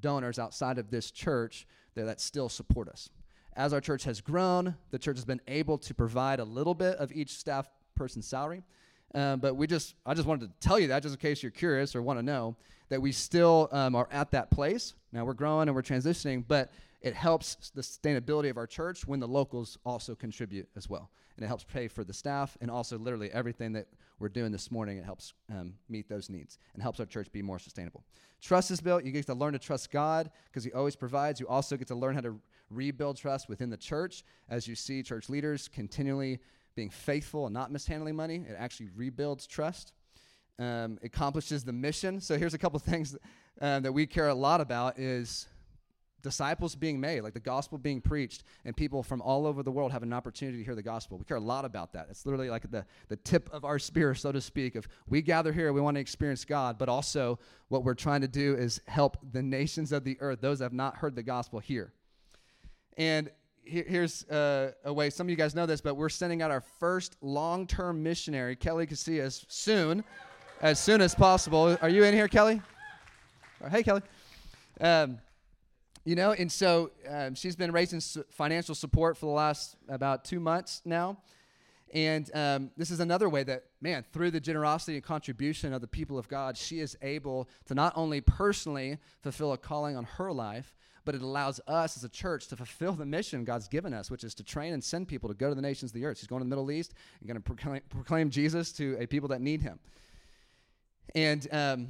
donors 0.00 0.38
outside 0.38 0.78
of 0.78 0.90
this 0.90 1.10
church 1.10 1.66
that, 1.94 2.04
that 2.04 2.20
still 2.20 2.48
support 2.48 2.88
us. 2.88 3.08
As 3.54 3.72
our 3.72 3.80
church 3.80 4.04
has 4.04 4.20
grown, 4.20 4.76
the 4.90 4.98
church 4.98 5.16
has 5.16 5.24
been 5.24 5.40
able 5.48 5.78
to 5.78 5.94
provide 5.94 6.40
a 6.40 6.44
little 6.44 6.74
bit 6.74 6.96
of 6.98 7.10
each 7.12 7.30
staff 7.30 7.68
person's 7.94 8.26
salary. 8.26 8.62
Um, 9.14 9.40
but 9.40 9.56
we 9.56 9.66
just, 9.66 9.94
I 10.04 10.12
just 10.12 10.28
wanted 10.28 10.48
to 10.48 10.68
tell 10.68 10.78
you 10.78 10.88
that 10.88 11.02
just 11.02 11.14
in 11.14 11.20
case 11.20 11.42
you're 11.42 11.50
curious 11.50 11.96
or 11.96 12.02
want 12.02 12.18
to 12.18 12.22
know 12.22 12.56
that 12.90 13.00
we 13.00 13.12
still 13.12 13.68
um, 13.72 13.94
are 13.94 14.08
at 14.10 14.30
that 14.32 14.50
place. 14.50 14.94
Now 15.12 15.24
we're 15.24 15.32
growing 15.32 15.68
and 15.68 15.74
we're 15.74 15.82
transitioning, 15.82 16.44
but 16.46 16.70
it 17.00 17.14
helps 17.14 17.70
the 17.74 17.82
sustainability 17.82 18.50
of 18.50 18.56
our 18.56 18.66
church 18.66 19.06
when 19.06 19.20
the 19.20 19.28
locals 19.28 19.78
also 19.84 20.14
contribute 20.14 20.68
as 20.76 20.88
well. 20.88 21.10
And 21.36 21.44
it 21.44 21.48
helps 21.48 21.64
pay 21.64 21.86
for 21.86 22.02
the 22.02 22.14
staff 22.14 22.56
and 22.60 22.70
also 22.70 22.98
literally 22.98 23.30
everything 23.30 23.72
that 23.74 23.88
we're 24.18 24.30
doing 24.30 24.52
this 24.52 24.70
morning. 24.70 24.96
It 24.96 25.04
helps 25.04 25.34
um, 25.50 25.74
meet 25.88 26.08
those 26.08 26.30
needs 26.30 26.58
and 26.72 26.82
helps 26.82 26.98
our 26.98 27.06
church 27.06 27.30
be 27.30 27.42
more 27.42 27.58
sustainable. 27.58 28.04
Trust 28.40 28.70
is 28.70 28.80
built. 28.80 29.04
You 29.04 29.12
get 29.12 29.26
to 29.26 29.34
learn 29.34 29.52
to 29.52 29.58
trust 29.58 29.90
God 29.90 30.30
because 30.46 30.64
He 30.64 30.72
always 30.72 30.96
provides. 30.96 31.38
You 31.38 31.48
also 31.48 31.76
get 31.76 31.88
to 31.88 31.94
learn 31.94 32.14
how 32.14 32.22
to 32.22 32.40
rebuild 32.70 33.16
trust 33.16 33.48
within 33.48 33.70
the 33.70 33.76
church 33.76 34.24
as 34.48 34.66
you 34.66 34.74
see 34.74 35.02
church 35.02 35.28
leaders 35.28 35.68
continually 35.68 36.40
being 36.74 36.90
faithful 36.90 37.46
and 37.46 37.54
not 37.54 37.70
mishandling 37.70 38.16
money. 38.16 38.44
It 38.48 38.56
actually 38.58 38.90
rebuilds 38.94 39.46
trust. 39.46 39.92
Um, 40.58 40.98
accomplishes 41.02 41.64
the 41.64 41.72
mission. 41.72 42.18
So 42.18 42.38
here's 42.38 42.54
a 42.54 42.58
couple 42.58 42.78
things 42.78 43.14
uh, 43.60 43.80
that 43.80 43.92
we 43.92 44.06
care 44.06 44.28
a 44.28 44.34
lot 44.34 44.62
about 44.62 44.98
is 44.98 45.48
disciples 46.22 46.74
being 46.74 46.98
made, 46.98 47.20
like 47.20 47.34
the 47.34 47.40
gospel 47.40 47.78
being 47.78 48.00
preached, 48.00 48.42
and 48.64 48.76
people 48.76 49.02
from 49.02 49.20
all 49.22 49.46
over 49.46 49.62
the 49.62 49.70
world 49.70 49.92
have 49.92 50.02
an 50.02 50.12
opportunity 50.12 50.58
to 50.58 50.64
hear 50.64 50.74
the 50.74 50.82
gospel. 50.82 51.18
We 51.18 51.24
care 51.24 51.36
a 51.36 51.40
lot 51.40 51.64
about 51.64 51.92
that. 51.92 52.08
It's 52.10 52.26
literally 52.26 52.50
like 52.50 52.70
the, 52.70 52.84
the 53.08 53.16
tip 53.16 53.48
of 53.52 53.64
our 53.64 53.78
spear, 53.78 54.14
so 54.14 54.32
to 54.32 54.40
speak, 54.40 54.74
of 54.74 54.88
we 55.08 55.22
gather 55.22 55.52
here, 55.52 55.72
we 55.72 55.80
want 55.80 55.96
to 55.96 56.00
experience 56.00 56.44
God, 56.44 56.78
but 56.78 56.88
also 56.88 57.38
what 57.68 57.84
we're 57.84 57.94
trying 57.94 58.22
to 58.22 58.28
do 58.28 58.54
is 58.54 58.80
help 58.86 59.18
the 59.32 59.42
nations 59.42 59.92
of 59.92 60.04
the 60.04 60.16
earth, 60.20 60.40
those 60.40 60.58
that 60.58 60.64
have 60.66 60.72
not 60.72 60.96
heard 60.96 61.14
the 61.14 61.22
gospel, 61.22 61.60
here. 61.60 61.92
And 62.96 63.30
here's 63.62 64.24
uh, 64.30 64.72
a 64.84 64.92
way, 64.92 65.10
some 65.10 65.26
of 65.26 65.30
you 65.30 65.36
guys 65.36 65.54
know 65.54 65.66
this, 65.66 65.80
but 65.80 65.94
we're 65.96 66.08
sending 66.08 66.40
out 66.42 66.50
our 66.50 66.60
first 66.60 67.16
long 67.20 67.66
term 67.66 68.02
missionary, 68.02 68.56
Kelly 68.56 68.86
Casillas, 68.86 69.44
soon, 69.48 70.04
as 70.60 70.80
soon 70.80 71.00
as 71.00 71.14
possible. 71.14 71.76
Are 71.82 71.88
you 71.88 72.04
in 72.04 72.14
here, 72.14 72.28
Kelly? 72.28 72.62
Hey, 73.70 73.82
Kelly. 73.82 74.02
Um, 74.80 75.18
you 76.06 76.14
know, 76.14 76.30
and 76.30 76.50
so 76.50 76.92
um, 77.08 77.34
she's 77.34 77.56
been 77.56 77.72
raising 77.72 77.98
su- 77.98 78.24
financial 78.30 78.76
support 78.76 79.16
for 79.16 79.26
the 79.26 79.32
last 79.32 79.76
about 79.88 80.24
two 80.24 80.38
months 80.38 80.80
now. 80.84 81.18
And 81.92 82.30
um, 82.32 82.70
this 82.76 82.92
is 82.92 83.00
another 83.00 83.28
way 83.28 83.42
that, 83.42 83.64
man, 83.80 84.04
through 84.12 84.30
the 84.30 84.38
generosity 84.38 84.94
and 84.94 85.02
contribution 85.02 85.72
of 85.72 85.80
the 85.80 85.88
people 85.88 86.16
of 86.16 86.28
God, 86.28 86.56
she 86.56 86.78
is 86.78 86.96
able 87.02 87.48
to 87.66 87.74
not 87.74 87.92
only 87.96 88.20
personally 88.20 88.98
fulfill 89.20 89.52
a 89.52 89.58
calling 89.58 89.96
on 89.96 90.04
her 90.04 90.30
life, 90.30 90.76
but 91.04 91.16
it 91.16 91.22
allows 91.22 91.60
us 91.66 91.96
as 91.96 92.04
a 92.04 92.08
church 92.08 92.46
to 92.48 92.56
fulfill 92.56 92.92
the 92.92 93.06
mission 93.06 93.44
God's 93.44 93.66
given 93.66 93.92
us, 93.92 94.08
which 94.08 94.22
is 94.22 94.34
to 94.36 94.44
train 94.44 94.74
and 94.74 94.82
send 94.82 95.08
people 95.08 95.28
to 95.28 95.34
go 95.34 95.48
to 95.48 95.56
the 95.56 95.62
nations 95.62 95.90
of 95.90 95.94
the 95.94 96.04
earth. 96.04 96.18
She's 96.18 96.28
going 96.28 96.40
to 96.40 96.44
the 96.44 96.48
Middle 96.48 96.70
East 96.70 96.94
and 97.18 97.28
going 97.28 97.36
to 97.36 97.42
proclaim, 97.42 97.80
proclaim 97.88 98.30
Jesus 98.30 98.70
to 98.74 98.96
a 99.00 99.06
people 99.06 99.28
that 99.30 99.40
need 99.40 99.60
him. 99.60 99.80
And 101.16 101.48
um, 101.50 101.88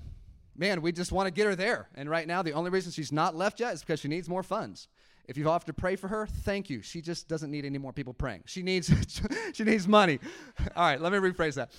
man, 0.58 0.82
we 0.82 0.92
just 0.92 1.12
want 1.12 1.26
to 1.26 1.30
get 1.30 1.46
her 1.46 1.54
there. 1.54 1.88
And 1.94 2.08
right 2.08 2.26
now, 2.26 2.42
the 2.42 2.52
only 2.52 2.70
reason 2.70 2.92
she's 2.92 3.12
not 3.12 3.36
left 3.36 3.60
yet 3.60 3.74
is 3.74 3.80
because 3.80 4.00
she 4.00 4.08
needs 4.08 4.28
more 4.28 4.42
funds. 4.42 4.88
If 5.28 5.36
you 5.36 5.48
have 5.48 5.64
to 5.64 5.72
pray 5.72 5.96
for 5.96 6.08
her, 6.08 6.26
thank 6.26 6.70
you. 6.70 6.82
She 6.82 7.00
just 7.00 7.28
doesn't 7.28 7.50
need 7.50 7.64
any 7.64 7.78
more 7.78 7.92
people 7.92 8.14
praying. 8.14 8.42
She 8.46 8.62
needs 8.62 8.92
she 9.52 9.64
needs 9.64 9.88
money. 9.88 10.20
All 10.76 10.84
right, 10.84 11.00
let 11.00 11.12
me 11.12 11.18
rephrase 11.18 11.54
that. 11.54 11.72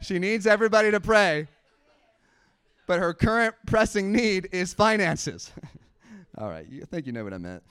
She 0.00 0.18
needs 0.18 0.46
everybody 0.46 0.90
to 0.90 1.00
pray, 1.00 1.46
but 2.86 2.98
her 2.98 3.14
current 3.14 3.54
pressing 3.66 4.12
need 4.12 4.48
is 4.52 4.74
finances. 4.74 5.52
All 6.38 6.48
right, 6.48 6.66
you 6.68 6.84
think 6.84 7.06
you 7.06 7.12
know 7.12 7.24
what 7.24 7.32
I 7.32 7.38
meant. 7.38 7.62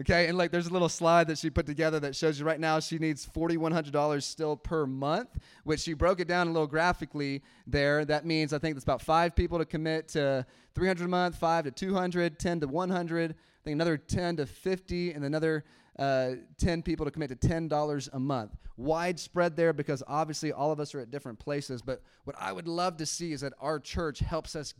Okay, 0.00 0.26
and 0.26 0.38
like 0.38 0.50
there's 0.50 0.68
a 0.68 0.72
little 0.72 0.88
slide 0.88 1.26
that 1.28 1.36
she 1.36 1.50
put 1.50 1.66
together 1.66 2.00
that 2.00 2.16
shows 2.16 2.40
you 2.40 2.46
right 2.46 2.58
now 2.58 2.80
she 2.80 2.98
needs 2.98 3.26
$4,100 3.26 4.22
still 4.22 4.56
per 4.56 4.86
month, 4.86 5.28
which 5.64 5.80
she 5.80 5.92
broke 5.92 6.18
it 6.18 6.26
down 6.26 6.46
a 6.48 6.50
little 6.50 6.66
graphically 6.66 7.42
there. 7.66 8.02
That 8.06 8.24
means 8.24 8.54
I 8.54 8.58
think 8.58 8.74
it's 8.74 8.84
about 8.84 9.02
five 9.02 9.36
people 9.36 9.58
to 9.58 9.66
commit 9.66 10.08
to 10.08 10.46
300 10.74 11.04
a 11.04 11.08
month, 11.08 11.36
five 11.36 11.64
to 11.64 11.70
200, 11.70 12.38
10 12.38 12.60
to 12.60 12.68
100, 12.68 13.32
I 13.32 13.34
think 13.64 13.74
another 13.74 13.98
10 13.98 14.36
to 14.36 14.46
50, 14.46 15.12
and 15.12 15.26
another 15.26 15.62
uh, 15.98 16.30
10 16.56 16.80
people 16.80 17.04
to 17.04 17.12
commit 17.12 17.28
to 17.28 17.48
$10 17.48 18.08
a 18.14 18.18
month. 18.18 18.56
Widespread 18.78 19.56
there 19.56 19.74
because 19.74 20.02
obviously 20.08 20.52
all 20.52 20.72
of 20.72 20.80
us 20.80 20.94
are 20.94 21.00
at 21.00 21.10
different 21.10 21.38
places. 21.38 21.82
But 21.82 22.00
what 22.24 22.34
I 22.40 22.50
would 22.50 22.66
love 22.66 22.96
to 22.96 23.04
see 23.04 23.32
is 23.32 23.42
that 23.42 23.52
our 23.60 23.78
church 23.78 24.20
helps 24.20 24.56
us 24.56 24.72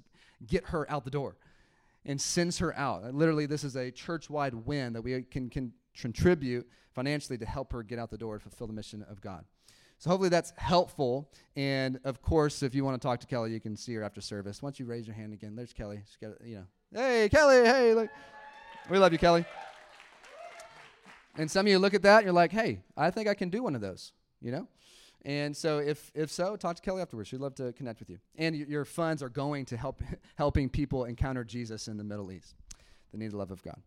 get 0.46 0.64
her 0.68 0.90
out 0.90 1.05
the 1.05 1.11
door 1.11 1.37
and 2.04 2.20
sends 2.20 2.58
her 2.58 2.76
out. 2.76 3.04
Uh, 3.04 3.08
literally, 3.10 3.46
this 3.46 3.64
is 3.64 3.76
a 3.76 3.90
church 3.90 4.28
wide 4.28 4.54
win 4.54 4.92
that 4.92 5.02
we 5.02 5.22
can, 5.22 5.48
can 5.48 5.72
contribute 5.96 6.68
financially 6.92 7.38
to 7.38 7.46
help 7.46 7.72
her 7.72 7.82
get 7.82 7.98
out 7.98 8.10
the 8.10 8.18
door 8.18 8.38
to 8.38 8.42
fulfill 8.42 8.66
the 8.66 8.72
mission 8.72 9.04
of 9.08 9.20
God. 9.20 9.44
So 9.98 10.10
hopefully 10.10 10.30
that's 10.30 10.52
helpful. 10.56 11.30
And 11.54 12.00
of 12.04 12.20
course, 12.22 12.62
if 12.64 12.74
you 12.74 12.84
want 12.84 13.00
to 13.00 13.06
talk 13.06 13.20
to 13.20 13.26
Kelly, 13.26 13.52
you 13.52 13.60
can 13.60 13.76
see 13.76 13.94
her 13.94 14.02
after 14.02 14.20
service. 14.20 14.60
Once 14.60 14.80
you 14.80 14.84
raise 14.84 15.06
your 15.06 15.14
hand 15.14 15.32
again, 15.32 15.54
there's 15.54 15.72
Kelly. 15.72 16.02
Got, 16.20 16.44
you 16.44 16.56
know, 16.56 16.64
hey 16.92 17.28
Kelly, 17.28 17.64
hey, 17.64 17.94
look, 17.94 18.10
we 18.90 18.98
love 18.98 19.12
you, 19.12 19.18
Kelly. 19.18 19.44
And 21.36 21.50
some 21.50 21.66
of 21.66 21.70
you 21.70 21.78
look 21.78 21.94
at 21.94 22.02
that, 22.02 22.18
and 22.18 22.24
you're 22.24 22.34
like, 22.34 22.52
hey, 22.52 22.80
I 22.96 23.10
think 23.10 23.28
I 23.28 23.34
can 23.34 23.48
do 23.48 23.62
one 23.62 23.74
of 23.74 23.80
those. 23.80 24.12
You 24.40 24.50
know, 24.50 24.68
and 25.24 25.56
so, 25.56 25.78
if 25.78 26.11
if 26.14 26.30
so, 26.30 26.56
talk 26.56 26.76
to 26.76 26.82
Kelly 26.82 27.00
afterwards. 27.00 27.28
She'd 27.28 27.40
love 27.40 27.54
to 27.56 27.72
connect 27.72 28.00
with 28.00 28.11
you. 28.11 28.18
And 28.37 28.56
your 28.56 28.85
funds 28.85 29.22
are 29.22 29.28
going 29.28 29.64
to 29.66 29.76
help 29.76 30.02
helping 30.37 30.68
people 30.68 31.04
encounter 31.04 31.44
Jesus 31.44 31.88
in 31.88 31.96
the 31.96 32.04
Middle 32.04 32.32
East. 32.32 32.54
They 33.12 33.18
need 33.18 33.30
the 33.30 33.37
love 33.37 33.50
of 33.50 33.62
God. 33.62 33.80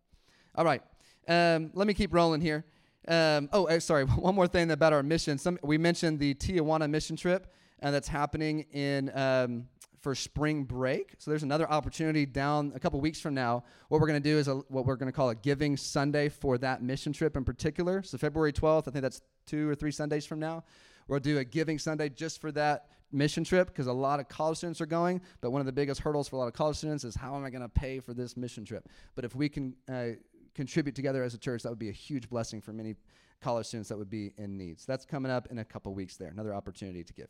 All 0.56 0.64
right, 0.64 0.82
um, 1.28 1.72
let 1.74 1.88
me 1.88 1.94
keep 1.94 2.14
rolling 2.14 2.42
here. 2.42 2.66
Um, 3.08 3.50
oh, 3.52 3.68
uh, 3.68 3.80
sorry. 3.80 4.04
One 4.06 4.36
more 4.36 4.48
thing 4.48 4.72
about 4.72 4.94
our 4.94 5.04
mission. 5.04 5.38
Some 5.38 5.60
we 5.62 5.78
mentioned 5.78 6.20
the 6.20 6.34
Tijuana 6.36 6.90
mission 6.90 7.16
trip, 7.16 7.54
and 7.80 7.94
that's 7.94 8.08
happening 8.08 8.66
in 8.72 9.12
um, 9.18 9.68
for 10.06 10.14
spring 10.14 10.64
break. 10.64 11.16
So 11.18 11.32
there's 11.32 11.42
another 11.42 11.68
opportunity 11.68 12.28
down 12.28 12.72
a 12.76 12.80
couple 12.80 13.02
weeks 13.02 13.20
from 13.20 13.34
now. 13.34 13.64
What 13.90 14.00
we're 14.00 14.08
going 14.08 14.22
to 14.22 14.30
do 14.30 14.38
is 14.38 14.48
a, 14.48 14.56
what 14.68 14.86
we're 14.86 14.98
going 14.98 15.12
to 15.12 15.16
call 15.16 15.30
a 15.32 15.36
Giving 15.36 15.76
Sunday 15.76 16.30
for 16.30 16.60
that 16.60 16.84
mission 16.84 17.12
trip 17.12 17.36
in 17.36 17.44
particular. 17.44 18.04
So 18.04 18.20
February 18.20 18.54
12th, 18.54 18.88
I 18.88 18.92
think 18.92 19.02
that's 19.02 19.22
two 19.48 19.68
or 19.68 19.74
three 19.74 19.90
Sundays 19.90 20.24
from 20.24 20.40
now. 20.40 20.64
We'll 21.08 21.20
do 21.20 21.38
a 21.38 21.44
Giving 21.44 21.80
Sunday 21.80 22.10
just 22.10 22.42
for 22.42 22.52
that 22.54 22.88
mission 23.12 23.44
trip 23.44 23.68
because 23.68 23.88
a 23.88 23.94
lot 23.94 24.20
of 24.20 24.28
college 24.28 24.58
students 24.58 24.82
are 24.82 24.86
going. 24.86 25.22
But 25.42 25.52
one 25.52 25.62
of 25.62 25.66
the 25.66 25.72
biggest 25.72 26.02
hurdles 26.02 26.28
for 26.28 26.36
a 26.36 26.40
lot 26.40 26.48
of 26.48 26.54
college 26.54 26.78
students 26.78 27.04
is 27.04 27.16
how 27.16 27.36
am 27.36 27.44
I 27.44 27.50
going 27.50 27.62
to 27.62 27.70
pay 27.70 28.00
for 28.00 28.14
this 28.14 28.36
mission 28.36 28.66
trip? 28.66 28.90
But 29.16 29.26
if 29.26 29.36
we 29.36 29.50
can 29.50 29.76
uh, 29.90 30.18
contribute 30.54 30.96
together 30.96 31.24
as 31.24 31.34
a 31.34 31.38
church, 31.38 31.64
that 31.64 31.70
would 31.70 31.80
be 31.80 31.90
a 31.90 31.94
huge 31.94 32.30
blessing 32.30 32.62
for 32.62 32.74
many 32.74 32.96
college 33.42 33.68
students 33.68 33.90
that 33.90 33.98
would 33.98 34.10
be 34.10 34.34
in 34.38 34.58
need. 34.58 34.80
So 34.80 34.86
that's 34.88 35.06
coming 35.06 35.32
up 35.32 35.48
in 35.52 35.60
a 35.60 35.66
couple 35.66 35.94
weeks 35.94 36.18
there. 36.18 36.30
Another 36.30 36.54
opportunity 36.54 37.04
to 37.04 37.14
give. 37.14 37.28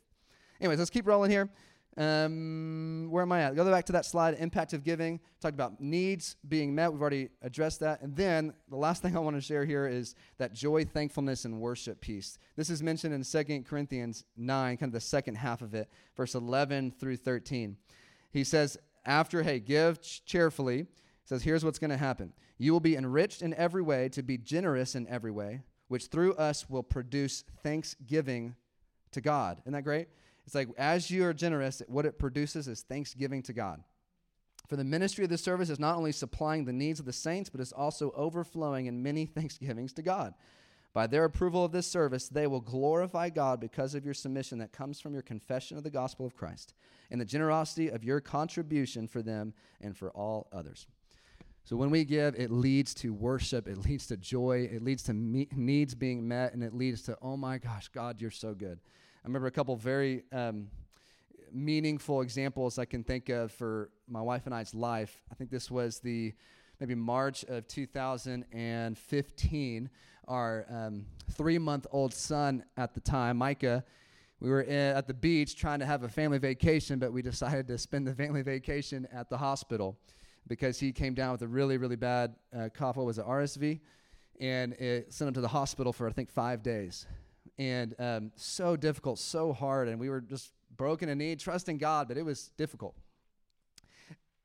Anyways, 0.60 0.78
let's 0.78 0.90
keep 0.90 1.06
rolling 1.06 1.30
here. 1.30 1.50
Um, 1.98 3.08
where 3.10 3.22
am 3.22 3.32
I 3.32 3.42
at? 3.42 3.56
Go 3.56 3.64
back 3.70 3.86
to 3.86 3.92
that 3.92 4.04
slide, 4.04 4.36
impact 4.38 4.74
of 4.74 4.84
giving. 4.84 5.18
Talked 5.40 5.54
about 5.54 5.80
needs 5.80 6.36
being 6.46 6.74
met. 6.74 6.92
We've 6.92 7.00
already 7.00 7.30
addressed 7.40 7.80
that. 7.80 8.02
And 8.02 8.14
then 8.14 8.52
the 8.68 8.76
last 8.76 9.02
thing 9.02 9.16
I 9.16 9.20
want 9.20 9.36
to 9.36 9.40
share 9.40 9.64
here 9.64 9.86
is 9.86 10.14
that 10.38 10.52
joy, 10.52 10.84
thankfulness, 10.84 11.44
and 11.44 11.58
worship 11.58 12.00
piece. 12.00 12.38
This 12.56 12.68
is 12.68 12.82
mentioned 12.82 13.14
in 13.14 13.22
2 13.22 13.62
Corinthians 13.62 14.24
9, 14.36 14.76
kind 14.76 14.88
of 14.88 14.92
the 14.92 15.00
second 15.00 15.36
half 15.36 15.62
of 15.62 15.74
it, 15.74 15.88
verse 16.16 16.34
11 16.34 16.92
through 16.92 17.16
13. 17.16 17.76
He 18.30 18.44
says, 18.44 18.76
after, 19.06 19.42
hey, 19.42 19.60
give 19.60 20.00
cheerfully, 20.02 20.86
says, 21.24 21.42
here's 21.42 21.64
what's 21.64 21.78
going 21.78 21.90
to 21.90 21.96
happen. 21.96 22.32
You 22.58 22.72
will 22.72 22.80
be 22.80 22.96
enriched 22.96 23.42
in 23.42 23.54
every 23.54 23.82
way 23.82 24.08
to 24.10 24.22
be 24.22 24.36
generous 24.36 24.94
in 24.94 25.06
every 25.08 25.30
way, 25.30 25.62
which 25.88 26.06
through 26.06 26.34
us 26.34 26.68
will 26.68 26.82
produce 26.82 27.44
thanksgiving 27.62 28.54
to 29.12 29.20
God. 29.20 29.60
Isn't 29.62 29.72
that 29.72 29.82
great? 29.82 30.08
It's 30.46 30.54
like 30.54 30.68
as 30.78 31.10
you 31.10 31.24
are 31.24 31.34
generous, 31.34 31.82
what 31.88 32.06
it 32.06 32.18
produces 32.18 32.68
is 32.68 32.82
thanksgiving 32.82 33.42
to 33.42 33.52
God. 33.52 33.82
For 34.68 34.76
the 34.76 34.84
ministry 34.84 35.24
of 35.24 35.30
the 35.30 35.38
service 35.38 35.70
is 35.70 35.78
not 35.78 35.96
only 35.96 36.12
supplying 36.12 36.64
the 36.64 36.72
needs 36.72 36.98
of 36.98 37.06
the 37.06 37.12
saints, 37.12 37.50
but 37.50 37.60
is 37.60 37.72
also 37.72 38.12
overflowing 38.16 38.86
in 38.86 39.02
many 39.02 39.26
thanksgivings 39.34 39.92
to 39.94 40.02
God. 40.02 40.34
By 40.92 41.06
their 41.06 41.24
approval 41.24 41.62
of 41.62 41.72
this 41.72 41.86
service, 41.86 42.28
they 42.28 42.46
will 42.46 42.62
glorify 42.62 43.28
God 43.28 43.60
because 43.60 43.94
of 43.94 44.04
your 44.04 44.14
submission 44.14 44.58
that 44.58 44.72
comes 44.72 44.98
from 44.98 45.12
your 45.12 45.22
confession 45.22 45.76
of 45.76 45.84
the 45.84 45.90
gospel 45.90 46.24
of 46.24 46.34
Christ 46.34 46.72
and 47.10 47.20
the 47.20 47.26
generosity 47.26 47.88
of 47.88 48.02
your 48.02 48.20
contribution 48.20 49.06
for 49.06 49.20
them 49.20 49.52
and 49.80 49.94
for 49.94 50.10
all 50.12 50.48
others. 50.52 50.86
So 51.64 51.76
when 51.76 51.90
we 51.90 52.04
give, 52.04 52.34
it 52.36 52.50
leads 52.50 52.94
to 52.94 53.12
worship, 53.12 53.68
it 53.68 53.76
leads 53.76 54.06
to 54.06 54.16
joy, 54.16 54.70
it 54.72 54.82
leads 54.82 55.02
to 55.02 55.12
me- 55.12 55.48
needs 55.54 55.94
being 55.94 56.26
met, 56.26 56.54
and 56.54 56.62
it 56.62 56.72
leads 56.72 57.02
to, 57.02 57.18
oh 57.20 57.36
my 57.36 57.58
gosh, 57.58 57.88
God, 57.88 58.20
you're 58.20 58.30
so 58.30 58.54
good. 58.54 58.78
I 59.26 59.28
remember 59.28 59.48
a 59.48 59.50
couple 59.50 59.74
very 59.74 60.22
um, 60.30 60.68
meaningful 61.52 62.20
examples 62.20 62.78
I 62.78 62.84
can 62.84 63.02
think 63.02 63.28
of 63.28 63.50
for 63.50 63.90
my 64.06 64.20
wife 64.20 64.46
and 64.46 64.54
I's 64.54 64.72
life. 64.72 65.20
I 65.32 65.34
think 65.34 65.50
this 65.50 65.68
was 65.68 65.98
the 65.98 66.32
maybe 66.78 66.94
March 66.94 67.42
of 67.48 67.66
2015. 67.66 69.90
Our 70.28 70.64
um, 70.70 71.06
three 71.32 71.58
month 71.58 71.88
old 71.90 72.14
son 72.14 72.62
at 72.76 72.94
the 72.94 73.00
time, 73.00 73.38
Micah, 73.38 73.82
we 74.38 74.48
were 74.48 74.62
at 74.62 75.08
the 75.08 75.14
beach 75.14 75.56
trying 75.56 75.80
to 75.80 75.86
have 75.86 76.04
a 76.04 76.08
family 76.08 76.38
vacation, 76.38 77.00
but 77.00 77.12
we 77.12 77.20
decided 77.20 77.66
to 77.66 77.78
spend 77.78 78.06
the 78.06 78.14
family 78.14 78.42
vacation 78.42 79.08
at 79.12 79.28
the 79.28 79.38
hospital 79.38 79.98
because 80.46 80.78
he 80.78 80.92
came 80.92 81.14
down 81.14 81.32
with 81.32 81.42
a 81.42 81.48
really, 81.48 81.78
really 81.78 81.96
bad 81.96 82.36
uh, 82.56 82.68
cough. 82.72 82.94
What 82.94 83.06
was 83.06 83.18
it, 83.18 83.26
RSV? 83.26 83.80
And 84.38 84.74
it 84.74 85.12
sent 85.12 85.26
him 85.26 85.34
to 85.34 85.40
the 85.40 85.48
hospital 85.48 85.92
for, 85.92 86.06
I 86.06 86.12
think, 86.12 86.30
five 86.30 86.62
days 86.62 87.08
and 87.58 87.94
um, 87.98 88.32
so 88.36 88.76
difficult, 88.76 89.18
so 89.18 89.52
hard, 89.52 89.88
and 89.88 89.98
we 89.98 90.08
were 90.08 90.20
just 90.20 90.52
broken 90.76 91.08
in 91.08 91.18
need, 91.18 91.40
trusting 91.40 91.78
God, 91.78 92.08
but 92.08 92.16
it 92.16 92.24
was 92.24 92.50
difficult. 92.56 92.94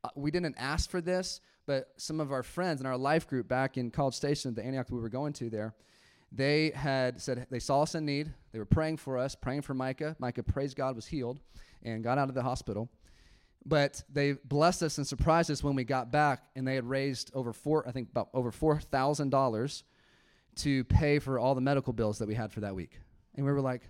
Uh, 0.04 0.10
we 0.15 0.32
didn't 0.32 0.56
ask 0.58 0.89
for 0.89 1.02
this, 1.02 1.41
but 1.65 1.89
some 1.97 2.19
of 2.19 2.32
our 2.32 2.43
friends 2.43 2.80
in 2.80 2.88
our 2.88 2.97
life 2.97 3.28
group 3.28 3.47
back 3.47 3.78
in 3.78 3.91
College 3.91 4.15
Station, 4.15 4.50
at 4.50 4.56
the 4.56 4.65
Antioch 4.65 4.88
we 4.89 5.00
were 5.00 5.10
going 5.10 5.34
to 5.34 5.50
there, 5.50 5.74
they 6.32 6.72
had 6.72 7.22
said 7.22 7.45
they 7.51 7.59
saw 7.59 7.82
us 7.82 7.93
in 7.93 8.05
need. 8.05 8.32
They 8.53 8.59
were 8.59 8.66
praying 8.66 8.97
for 8.97 9.18
us, 9.18 9.36
praying 9.36 9.64
for 9.64 9.74
Micah. 9.74 10.16
Micah, 10.18 10.43
praise 10.43 10.74
God, 10.74 10.95
was 10.95 11.05
healed 11.05 11.39
and 11.84 12.03
got 12.03 12.18
out 12.18 12.30
of 12.30 12.36
the 12.36 12.43
hospital. 12.43 12.89
But 13.66 14.01
they 14.12 14.34
blessed 14.34 14.82
us 14.84 14.97
and 14.97 15.05
surprised 15.05 15.51
us 15.51 15.64
when 15.64 15.76
we 15.76 15.84
got 15.84 16.12
back, 16.12 16.43
and 16.55 16.68
they 16.68 16.76
had 16.76 16.89
raised 16.89 17.32
over 17.36 17.53
four, 17.53 17.88
I 17.88 17.91
think 17.91 18.09
about 18.09 18.30
over 18.34 18.51
four 18.51 18.80
thousand 18.80 19.30
dollars 19.30 19.84
to 20.58 20.84
pay 20.86 21.20
for 21.20 21.39
all 21.39 21.56
the 21.56 21.62
medical 21.62 21.93
bills 21.93 22.20
that 22.20 22.28
we 22.28 22.36
had 22.36 22.52
for 22.52 22.62
that 22.62 22.76
week. 22.76 22.99
And 23.36 23.45
we 23.45 23.52
were 23.52 23.62
like, 23.62 23.82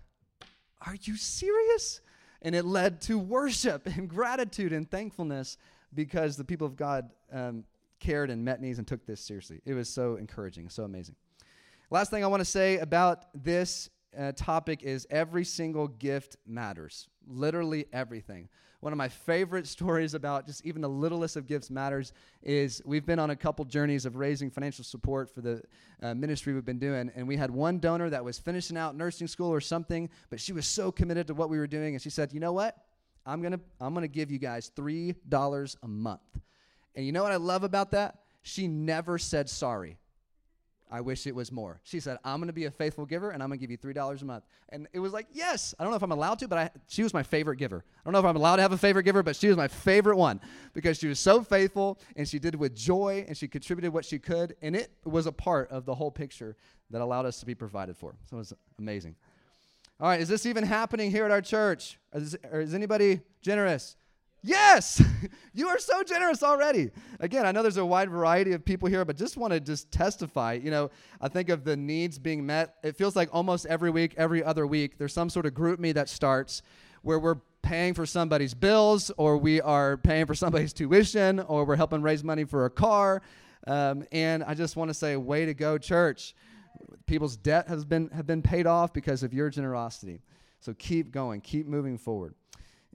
Are 0.86 0.96
you 1.02 1.16
serious? 1.16 2.02
And 2.42 2.56
it 2.56 2.66
led 2.66 3.02
to 3.02 3.20
worship 3.20 3.86
and 3.86 4.10
gratitude 4.10 4.74
and 4.74 4.90
thankfulness 4.90 5.58
because 5.94 6.38
the 6.38 6.44
people 6.44 6.66
of 6.66 6.76
God 6.76 7.12
um, 7.32 7.64
cared 8.00 8.30
and 8.30 8.44
met 8.44 8.62
needs 8.62 8.80
and 8.80 8.88
took 8.88 9.06
this 9.06 9.22
seriously. 9.22 9.62
It 9.66 9.74
was 9.74 9.90
so 9.90 10.16
encouraging, 10.16 10.70
so 10.70 10.84
amazing. 10.84 11.16
Last 11.90 12.10
thing 12.10 12.24
I 12.24 12.28
want 12.28 12.42
to 12.42 12.46
say 12.46 12.78
about 12.78 13.26
this 13.34 13.90
uh, 14.18 14.32
topic 14.34 14.84
is 14.84 15.06
every 15.10 15.46
single 15.46 15.88
gift 15.88 16.38
matters. 16.48 17.08
Literally 17.28 17.86
everything. 17.94 18.50
One 18.82 18.92
of 18.92 18.98
my 18.98 19.08
favorite 19.08 19.66
stories 19.76 20.14
about 20.14 20.46
just 20.46 20.66
even 20.66 20.82
the 20.82 20.90
littlest 20.90 21.38
of 21.38 21.48
gifts 21.48 21.70
matters 21.70 22.14
is 22.44 22.82
we've 22.86 23.06
been 23.06 23.20
on 23.20 23.30
a 23.30 23.36
couple 23.36 23.64
journeys 23.64 24.06
of 24.06 24.16
raising 24.18 24.52
financial 24.52 24.84
support 24.84 25.34
for 25.34 25.42
the 25.42 25.62
uh, 26.02 26.14
ministry 26.14 26.54
we've 26.54 26.66
been 26.66 26.80
doing. 26.80 27.12
And 27.16 27.28
we 27.28 27.38
had 27.38 27.50
one 27.50 27.80
donor 27.80 28.10
that 28.10 28.26
was 28.26 28.38
finishing 28.38 28.78
out 28.78 28.96
nursing 28.96 29.28
school 29.28 29.50
or 29.50 29.62
something, 29.62 30.10
but 30.30 30.40
she 30.40 30.52
was 30.52 30.66
so 30.68 30.92
committed 30.92 31.28
to 31.28 31.34
what 31.34 31.50
we 31.50 31.58
were 31.58 31.68
doing. 31.68 31.94
And 31.96 32.02
she 32.02 32.10
said, 32.10 32.34
You 32.34 32.40
know 32.40 32.54
what? 32.54 32.76
I'm 33.26 33.42
going 33.42 33.54
to 33.54 33.60
I'm 33.80 33.94
going 33.94 34.04
to 34.04 34.14
give 34.14 34.32
you 34.32 34.40
guys 34.40 34.72
$3 34.76 35.76
a 35.84 35.88
month. 35.88 36.22
And 36.96 37.06
you 37.06 37.12
know 37.12 37.24
what 37.24 37.32
I 37.32 37.38
love 37.38 37.64
about 37.64 37.92
that? 37.92 38.18
She 38.42 38.68
never 38.68 39.18
said 39.18 39.50
sorry. 39.50 39.98
I 40.92 41.00
wish 41.00 41.26
it 41.26 41.34
was 41.34 41.54
more. 41.54 41.80
She 41.84 42.02
said, 42.02 42.18
I'm 42.26 42.40
going 42.40 42.48
to 42.48 42.54
be 42.54 42.66
a 42.66 42.72
faithful 42.72 43.06
giver 43.06 43.32
and 43.32 43.42
I'm 43.42 43.48
going 43.48 43.60
to 43.60 43.66
give 43.66 43.72
you 43.72 43.78
$3 43.78 44.22
a 44.22 44.26
month. 44.26 44.44
And 44.70 44.88
it 44.92 45.00
was 45.00 45.14
like, 45.14 45.28
yes. 45.32 45.74
I 45.80 45.84
don't 45.84 45.92
know 45.92 45.96
if 45.96 46.04
I'm 46.04 46.12
allowed 46.12 46.40
to, 46.40 46.50
but 46.50 46.58
I, 46.58 46.70
she 46.88 47.02
was 47.02 47.14
my 47.14 47.24
favorite 47.24 47.56
giver. 47.56 47.86
I 47.86 48.02
don't 48.04 48.12
know 48.12 48.20
if 48.20 48.26
I'm 48.26 48.36
allowed 48.36 48.58
to 48.58 48.62
have 48.62 48.74
a 48.74 48.78
favorite 48.78 49.04
giver, 49.04 49.24
but 49.24 49.38
she 49.38 49.48
was 49.48 49.56
my 49.56 49.70
favorite 49.70 50.18
one 50.18 50.42
because 50.74 50.98
she 50.98 51.08
was 51.08 51.18
so 51.18 51.44
faithful 51.44 51.98
and 52.18 52.28
she 52.28 52.40
did 52.40 52.56
with 52.56 52.76
joy 52.76 53.24
and 53.26 53.38
she 53.38 53.48
contributed 53.48 53.94
what 53.94 54.04
she 54.04 54.20
could. 54.20 54.56
And 54.62 54.76
it 54.76 54.92
was 55.06 55.28
a 55.28 55.32
part 55.32 55.72
of 55.72 55.86
the 55.86 55.96
whole 55.96 56.12
picture 56.12 56.58
that 56.90 57.00
allowed 57.00 57.26
us 57.26 57.40
to 57.40 57.46
be 57.46 57.56
provided 57.56 57.96
for. 57.96 58.16
So 58.30 58.36
it 58.36 58.40
was 58.40 58.54
amazing. 58.78 59.16
All 60.02 60.10
right, 60.10 60.20
is 60.20 60.28
this 60.28 60.46
even 60.46 60.66
happening 60.66 61.10
here 61.10 61.24
at 61.26 61.32
our 61.32 61.42
church? 61.42 62.00
Is, 62.14 62.36
is 62.52 62.74
anybody 62.74 63.22
generous? 63.42 63.96
Yes, 64.44 65.02
you 65.54 65.68
are 65.68 65.78
so 65.78 66.04
generous 66.04 66.42
already. 66.42 66.90
Again, 67.20 67.46
I 67.46 67.52
know 67.52 67.62
there's 67.62 67.78
a 67.78 67.86
wide 67.86 68.10
variety 68.10 68.54
of 68.54 68.66
people 68.66 68.90
here, 68.90 69.06
but 69.06 69.16
just 69.16 69.38
want 69.38 69.54
to 69.54 69.60
just 69.60 69.92
testify. 69.92 70.54
You 70.54 70.72
know, 70.72 70.90
I 71.20 71.28
think 71.28 71.50
of 71.50 71.64
the 71.64 71.78
needs 71.78 72.18
being 72.18 72.46
met. 72.46 72.76
It 72.84 72.96
feels 72.96 73.16
like 73.16 73.30
almost 73.32 73.68
every 73.68 73.92
week, 73.92 74.16
every 74.18 74.44
other 74.44 74.66
week, 74.66 74.98
there's 74.98 75.14
some 75.14 75.30
sort 75.30 75.46
of 75.46 75.54
GroupMe 75.54 75.94
that 75.94 76.10
starts 76.10 76.64
where 77.04 77.20
we're 77.20 77.38
paying 77.62 77.94
for 77.94 78.06
somebody's 78.06 78.54
bills, 78.56 79.12
or 79.18 79.38
we 79.38 79.62
are 79.62 79.98
paying 79.98 80.26
for 80.26 80.34
somebody's 80.34 80.74
tuition, 80.74 81.40
or 81.42 81.64
we're 81.64 81.76
helping 81.76 82.02
raise 82.02 82.24
money 82.24 82.44
for 82.44 82.66
a 82.66 82.70
car. 82.70 83.22
Um, 83.68 84.06
and 84.12 84.44
I 84.44 84.56
just 84.56 84.76
want 84.76 84.90
to 84.90 84.94
say, 84.94 85.16
way 85.18 85.46
to 85.46 85.54
go, 85.54 85.78
church. 85.78 86.34
People's 87.06 87.38
debt 87.38 87.68
has 87.68 87.86
been 87.86 88.10
have 88.10 88.26
been 88.26 88.42
paid 88.42 88.66
off 88.66 88.92
because 88.94 89.22
of 89.22 89.34
your 89.34 89.50
generosity. 89.50 90.22
So 90.62 90.74
keep 90.74 91.12
going, 91.12 91.42
keep 91.42 91.68
moving 91.68 91.98
forward. 91.98 92.34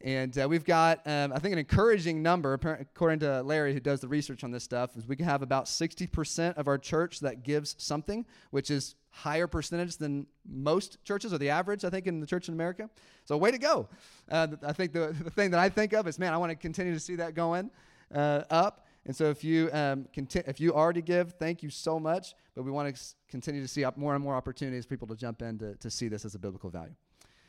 And 0.02 0.38
uh, 0.38 0.46
we've 0.48 0.64
got, 0.64 1.00
um, 1.06 1.32
I 1.32 1.38
think, 1.38 1.52
an 1.52 1.58
encouraging 1.58 2.22
number, 2.22 2.52
according 2.52 3.20
to 3.20 3.42
Larry, 3.42 3.72
who 3.72 3.80
does 3.80 4.00
the 4.00 4.08
research 4.08 4.44
on 4.44 4.50
this 4.50 4.62
stuff, 4.62 4.96
is 4.96 5.06
we 5.06 5.16
can 5.16 5.24
have 5.24 5.40
about 5.42 5.64
60% 5.64 6.54
of 6.54 6.68
our 6.68 6.76
church 6.76 7.20
that 7.20 7.42
gives 7.42 7.74
something, 7.78 8.26
which 8.50 8.70
is 8.70 8.94
higher 9.08 9.46
percentage 9.46 9.96
than 9.96 10.26
most 10.46 11.02
churches 11.04 11.32
or 11.32 11.38
the 11.38 11.48
average, 11.48 11.84
I 11.84 11.90
think, 11.90 12.06
in 12.06 12.20
the 12.20 12.26
church 12.26 12.48
in 12.48 12.54
America. 12.54 12.90
So, 13.24 13.36
way 13.38 13.50
to 13.50 13.58
go. 13.58 13.88
Uh, 14.30 14.48
I 14.62 14.74
think 14.74 14.92
the, 14.92 15.16
the 15.24 15.30
thing 15.30 15.50
that 15.52 15.60
I 15.60 15.70
think 15.70 15.94
of 15.94 16.06
is, 16.06 16.18
man, 16.18 16.34
I 16.34 16.36
want 16.36 16.50
to 16.50 16.56
continue 16.56 16.92
to 16.92 17.00
see 17.00 17.16
that 17.16 17.34
going 17.34 17.70
uh, 18.14 18.42
up. 18.50 18.86
And 19.06 19.16
so, 19.16 19.30
if 19.30 19.42
you 19.42 19.70
um, 19.72 20.06
conti- 20.14 20.42
if 20.46 20.60
you 20.60 20.74
already 20.74 21.00
give, 21.00 21.32
thank 21.38 21.62
you 21.62 21.70
so 21.70 21.98
much. 21.98 22.34
But 22.54 22.64
we 22.64 22.70
want 22.70 22.94
to 22.94 23.02
continue 23.28 23.62
to 23.62 23.68
see 23.68 23.84
more 23.96 24.14
and 24.14 24.22
more 24.22 24.34
opportunities 24.34 24.84
for 24.84 24.90
people 24.90 25.08
to 25.08 25.16
jump 25.16 25.40
in 25.40 25.58
to, 25.58 25.74
to 25.76 25.90
see 25.90 26.08
this 26.08 26.24
as 26.26 26.34
a 26.34 26.38
biblical 26.38 26.68
value. 26.68 26.94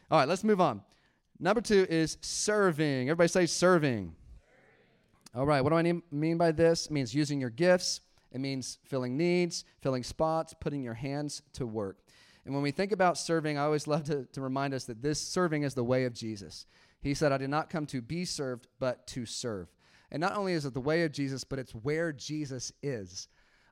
All 0.09 0.19
right, 0.19 0.27
let's 0.27 0.43
move 0.43 0.61
on. 0.61 0.81
Number 1.39 1.61
two 1.61 1.85
is 1.89 2.17
serving. 2.21 3.09
Everybody 3.09 3.27
say 3.27 3.45
serving. 3.45 4.15
All 5.35 5.45
right, 5.45 5.61
what 5.61 5.69
do 5.69 5.75
I 5.75 6.01
mean 6.11 6.37
by 6.37 6.51
this? 6.51 6.87
It 6.87 6.91
means 6.91 7.13
using 7.13 7.39
your 7.39 7.51
gifts, 7.51 8.01
it 8.31 8.39
means 8.39 8.79
filling 8.85 9.17
needs, 9.17 9.65
filling 9.81 10.03
spots, 10.03 10.55
putting 10.59 10.81
your 10.81 10.95
hands 10.95 11.43
to 11.53 11.67
work. 11.67 11.97
And 12.45 12.53
when 12.53 12.63
we 12.63 12.71
think 12.71 12.91
about 12.91 13.17
serving, 13.17 13.57
I 13.57 13.63
always 13.63 13.87
love 13.87 14.05
to, 14.05 14.25
to 14.25 14.41
remind 14.41 14.73
us 14.73 14.85
that 14.85 15.01
this 15.01 15.21
serving 15.21 15.63
is 15.63 15.73
the 15.73 15.83
way 15.83 16.05
of 16.05 16.13
Jesus. 16.13 16.65
He 17.01 17.13
said, 17.13 17.31
I 17.31 17.37
did 17.37 17.49
not 17.49 17.69
come 17.69 17.85
to 17.87 18.01
be 18.01 18.25
served, 18.25 18.67
but 18.79 19.05
to 19.07 19.25
serve. 19.25 19.67
And 20.11 20.21
not 20.21 20.35
only 20.35 20.53
is 20.53 20.65
it 20.65 20.73
the 20.73 20.79
way 20.79 21.03
of 21.03 21.11
Jesus, 21.11 21.43
but 21.43 21.59
it's 21.59 21.75
where 21.75 22.11
Jesus 22.11 22.71
is. 22.81 23.27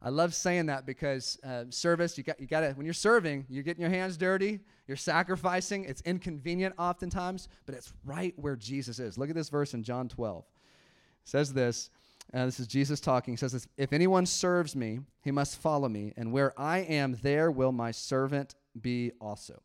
I 0.06 0.10
love 0.10 0.36
saying 0.36 0.68
that 0.68 0.86
because 0.86 1.40
uh, 1.44 1.64
service, 1.72 2.16
you 2.16 2.24
got, 2.24 2.40
you 2.40 2.46
got 2.46 2.60
to, 2.60 2.74
when 2.74 2.86
you're 2.86 2.94
serving, 2.94 3.48
you're 3.50 3.64
getting 3.64 3.82
your 3.82 3.90
hands 3.90 4.18
dirty, 4.18 4.60
you're 4.88 4.98
sacrificing. 4.98 5.84
It's 5.86 6.02
inconvenient 6.02 6.76
oftentimes, 6.78 7.50
but 7.66 7.74
it's 7.74 7.92
right 8.06 8.32
where 8.38 8.56
Jesus 8.56 9.00
is. 9.00 9.18
Look 9.18 9.30
at 9.30 9.36
this 9.36 9.50
verse 9.50 9.74
in 9.74 9.82
John 9.82 10.08
12. 10.08 10.44
It 10.44 11.28
says 11.28 11.54
this, 11.54 11.90
uh, 12.36 12.46
this 12.46 12.60
is 12.60 12.68
Jesus 12.68 13.00
talking. 13.00 13.34
He 13.34 13.38
says 13.38 13.52
this, 13.52 13.68
If 13.78 13.94
anyone 13.94 14.28
serves 14.28 14.76
me, 14.76 15.00
he 15.24 15.32
must 15.32 15.60
follow 15.60 15.90
me, 15.90 16.14
and 16.16 16.32
where 16.32 16.54
I 16.56 16.80
am, 16.80 17.18
there 17.24 17.50
will 17.50 17.72
my 17.72 17.90
servant 17.90 18.54
be 18.80 19.12
also. 19.20 19.64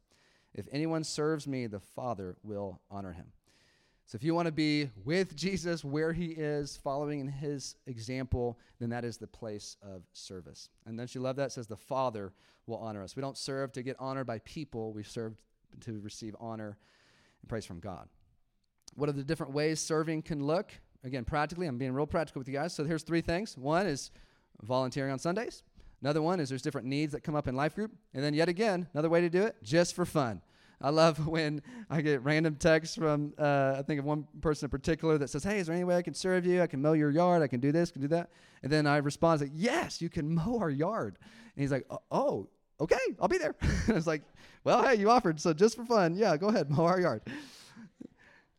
If 0.54 0.64
anyone 0.72 1.04
serves 1.04 1.46
me, 1.46 1.66
the 1.66 1.80
Father 1.80 2.36
will 2.42 2.80
honor 2.90 3.12
him. 3.12 3.26
So 4.10 4.16
if 4.16 4.24
you 4.24 4.34
want 4.34 4.46
to 4.46 4.52
be 4.52 4.90
with 5.04 5.36
Jesus 5.36 5.84
where 5.84 6.12
he 6.12 6.30
is, 6.32 6.76
following 6.76 7.20
in 7.20 7.28
his 7.28 7.76
example, 7.86 8.58
then 8.80 8.90
that 8.90 9.04
is 9.04 9.18
the 9.18 9.28
place 9.28 9.76
of 9.82 10.02
service. 10.12 10.68
And 10.84 10.98
don't 10.98 11.14
you 11.14 11.20
love 11.20 11.36
that? 11.36 11.52
Says 11.52 11.68
the 11.68 11.76
Father 11.76 12.32
will 12.66 12.78
honor 12.78 13.04
us. 13.04 13.14
We 13.14 13.20
don't 13.20 13.38
serve 13.38 13.70
to 13.74 13.84
get 13.84 13.94
honored 14.00 14.26
by 14.26 14.40
people, 14.40 14.92
we 14.92 15.04
serve 15.04 15.36
to 15.82 16.00
receive 16.00 16.34
honor 16.40 16.76
and 17.40 17.48
praise 17.48 17.64
from 17.64 17.78
God. 17.78 18.08
What 18.96 19.08
are 19.08 19.12
the 19.12 19.22
different 19.22 19.52
ways 19.52 19.78
serving 19.78 20.22
can 20.22 20.44
look? 20.44 20.72
Again, 21.04 21.24
practically, 21.24 21.68
I'm 21.68 21.78
being 21.78 21.92
real 21.92 22.04
practical 22.04 22.40
with 22.40 22.48
you 22.48 22.54
guys. 22.54 22.74
So 22.74 22.82
here's 22.82 23.04
three 23.04 23.20
things. 23.20 23.56
One 23.56 23.86
is 23.86 24.10
volunteering 24.60 25.12
on 25.12 25.20
Sundays. 25.20 25.62
Another 26.02 26.20
one 26.20 26.40
is 26.40 26.48
there's 26.48 26.62
different 26.62 26.88
needs 26.88 27.12
that 27.12 27.22
come 27.22 27.36
up 27.36 27.46
in 27.46 27.54
life 27.54 27.76
group. 27.76 27.92
And 28.12 28.24
then 28.24 28.34
yet 28.34 28.48
again, 28.48 28.88
another 28.92 29.08
way 29.08 29.20
to 29.20 29.30
do 29.30 29.44
it, 29.44 29.54
just 29.62 29.94
for 29.94 30.04
fun. 30.04 30.42
I 30.80 30.90
love 30.90 31.26
when 31.26 31.62
I 31.88 32.00
get 32.00 32.22
random 32.22 32.56
texts 32.56 32.96
from, 32.96 33.34
uh, 33.38 33.76
I 33.78 33.82
think 33.82 34.00
of 34.00 34.04
one 34.04 34.26
person 34.40 34.66
in 34.66 34.70
particular 34.70 35.18
that 35.18 35.28
says, 35.28 35.44
Hey, 35.44 35.58
is 35.58 35.66
there 35.66 35.74
any 35.76 35.84
way 35.84 35.96
I 35.96 36.02
can 36.02 36.14
serve 36.14 36.46
you? 36.46 36.62
I 36.62 36.66
can 36.66 36.80
mow 36.80 36.92
your 36.92 37.10
yard. 37.10 37.42
I 37.42 37.46
can 37.46 37.60
do 37.60 37.72
this, 37.72 37.90
can 37.90 38.02
do 38.02 38.08
that. 38.08 38.30
And 38.62 38.70
then 38.70 38.86
I 38.86 38.98
respond, 38.98 39.40
like, 39.40 39.52
Yes, 39.54 40.00
you 40.00 40.08
can 40.08 40.34
mow 40.34 40.58
our 40.58 40.70
yard. 40.70 41.16
And 41.54 41.62
he's 41.62 41.72
like, 41.72 41.86
Oh, 42.10 42.48
okay, 42.80 42.96
I'll 43.20 43.28
be 43.28 43.38
there. 43.38 43.54
and 43.60 43.90
I 43.90 43.94
was 43.94 44.06
like, 44.06 44.22
Well, 44.64 44.82
hey, 44.82 44.94
you 44.94 45.10
offered. 45.10 45.40
So 45.40 45.52
just 45.52 45.76
for 45.76 45.84
fun, 45.84 46.14
yeah, 46.14 46.36
go 46.36 46.48
ahead, 46.48 46.70
mow 46.70 46.84
our 46.84 47.00
yard. 47.00 47.22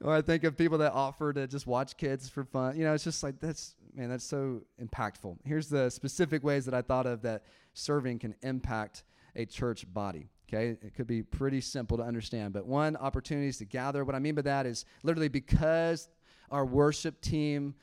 or 0.03 0.15
I 0.15 0.21
think 0.21 0.43
of 0.43 0.57
people 0.57 0.77
that 0.79 0.93
offer 0.93 1.33
to 1.33 1.47
just 1.47 1.67
watch 1.67 1.97
kids 1.97 2.29
for 2.29 2.43
fun. 2.43 2.77
You 2.77 2.83
know, 2.83 2.93
it's 2.93 3.03
just 3.03 3.23
like, 3.23 3.39
that's, 3.39 3.75
man, 3.95 4.09
that's 4.09 4.25
so 4.25 4.61
impactful. 4.81 5.37
Here's 5.45 5.69
the 5.69 5.89
specific 5.89 6.43
ways 6.43 6.65
that 6.65 6.73
I 6.73 6.81
thought 6.81 7.05
of 7.05 7.21
that 7.23 7.43
serving 7.73 8.19
can 8.19 8.35
impact 8.41 9.03
a 9.35 9.45
church 9.45 9.91
body. 9.91 10.29
Okay, 10.53 10.77
it 10.81 10.93
could 10.95 11.07
be 11.07 11.23
pretty 11.23 11.61
simple 11.61 11.95
to 11.97 12.03
understand, 12.03 12.53
but 12.53 12.65
one 12.65 12.97
opportunities 12.97 13.57
to 13.59 13.65
gather. 13.65 14.03
What 14.03 14.15
I 14.15 14.19
mean 14.19 14.35
by 14.35 14.41
that 14.41 14.65
is 14.65 14.83
literally 15.01 15.29
because 15.29 16.09
our 16.49 16.65
worship 16.65 17.21
team 17.21 17.73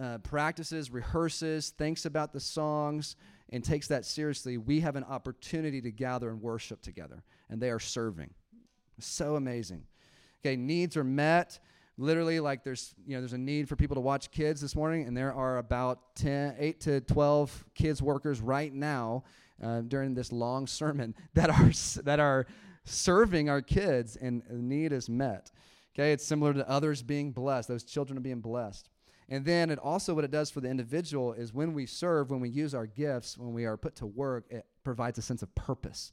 uh, 0.00 0.18
practices, 0.18 0.90
rehearses, 0.90 1.70
thinks 1.70 2.04
about 2.04 2.32
the 2.32 2.38
songs, 2.38 3.16
and 3.50 3.64
takes 3.64 3.88
that 3.88 4.04
seriously, 4.04 4.56
we 4.56 4.80
have 4.80 4.94
an 4.94 5.04
opportunity 5.04 5.80
to 5.80 5.90
gather 5.90 6.30
and 6.30 6.40
worship 6.40 6.80
together, 6.80 7.24
and 7.50 7.60
they 7.60 7.70
are 7.70 7.80
serving. 7.80 8.30
So 9.00 9.34
amazing. 9.34 9.82
Okay, 10.44 10.54
needs 10.54 10.96
are 10.96 11.04
met. 11.04 11.58
Literally, 11.98 12.38
like 12.38 12.62
there's 12.62 12.94
you 13.04 13.16
know 13.16 13.20
there's 13.20 13.32
a 13.32 13.38
need 13.38 13.68
for 13.68 13.74
people 13.74 13.96
to 13.96 14.00
watch 14.00 14.30
kids 14.30 14.60
this 14.60 14.76
morning, 14.76 15.08
and 15.08 15.16
there 15.16 15.34
are 15.34 15.58
about 15.58 16.14
10, 16.16 16.54
8 16.58 16.80
to 16.80 17.00
12 17.00 17.64
kids 17.74 18.00
workers 18.00 18.40
right 18.40 18.72
now 18.72 19.24
uh, 19.62 19.80
during 19.80 20.14
this 20.14 20.32
long 20.32 20.66
sermon 20.66 21.14
that 21.34 21.50
are 21.50 21.72
that 22.02 22.20
are 22.20 22.46
serving 22.84 23.48
our 23.48 23.62
kids 23.62 24.16
and 24.16 24.42
need 24.50 24.92
is 24.92 25.08
met. 25.08 25.50
Okay, 25.94 26.12
it's 26.12 26.24
similar 26.24 26.54
to 26.54 26.68
others 26.68 27.02
being 27.02 27.32
blessed. 27.32 27.68
Those 27.68 27.84
children 27.84 28.16
are 28.16 28.22
being 28.22 28.40
blessed. 28.40 28.88
And 29.28 29.44
then 29.44 29.70
it 29.70 29.78
also 29.78 30.14
what 30.14 30.24
it 30.24 30.30
does 30.30 30.50
for 30.50 30.60
the 30.60 30.68
individual 30.68 31.32
is 31.32 31.54
when 31.54 31.74
we 31.74 31.86
serve, 31.86 32.30
when 32.30 32.40
we 32.40 32.48
use 32.48 32.74
our 32.74 32.86
gifts, 32.86 33.38
when 33.38 33.52
we 33.52 33.64
are 33.64 33.76
put 33.76 33.96
to 33.96 34.06
work, 34.06 34.44
it 34.50 34.66
provides 34.84 35.18
a 35.18 35.22
sense 35.22 35.42
of 35.42 35.54
purpose 35.54 36.12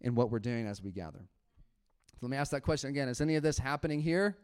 in 0.00 0.14
what 0.14 0.30
we're 0.30 0.38
doing 0.38 0.66
as 0.66 0.82
we 0.82 0.92
gather. 0.92 1.18
So 1.18 2.18
let 2.22 2.30
me 2.30 2.36
ask 2.36 2.50
that 2.50 2.62
question 2.62 2.90
again. 2.90 3.08
Is 3.08 3.20
any 3.20 3.36
of 3.36 3.42
this 3.42 3.58
happening 3.58 4.00
here? 4.00 4.36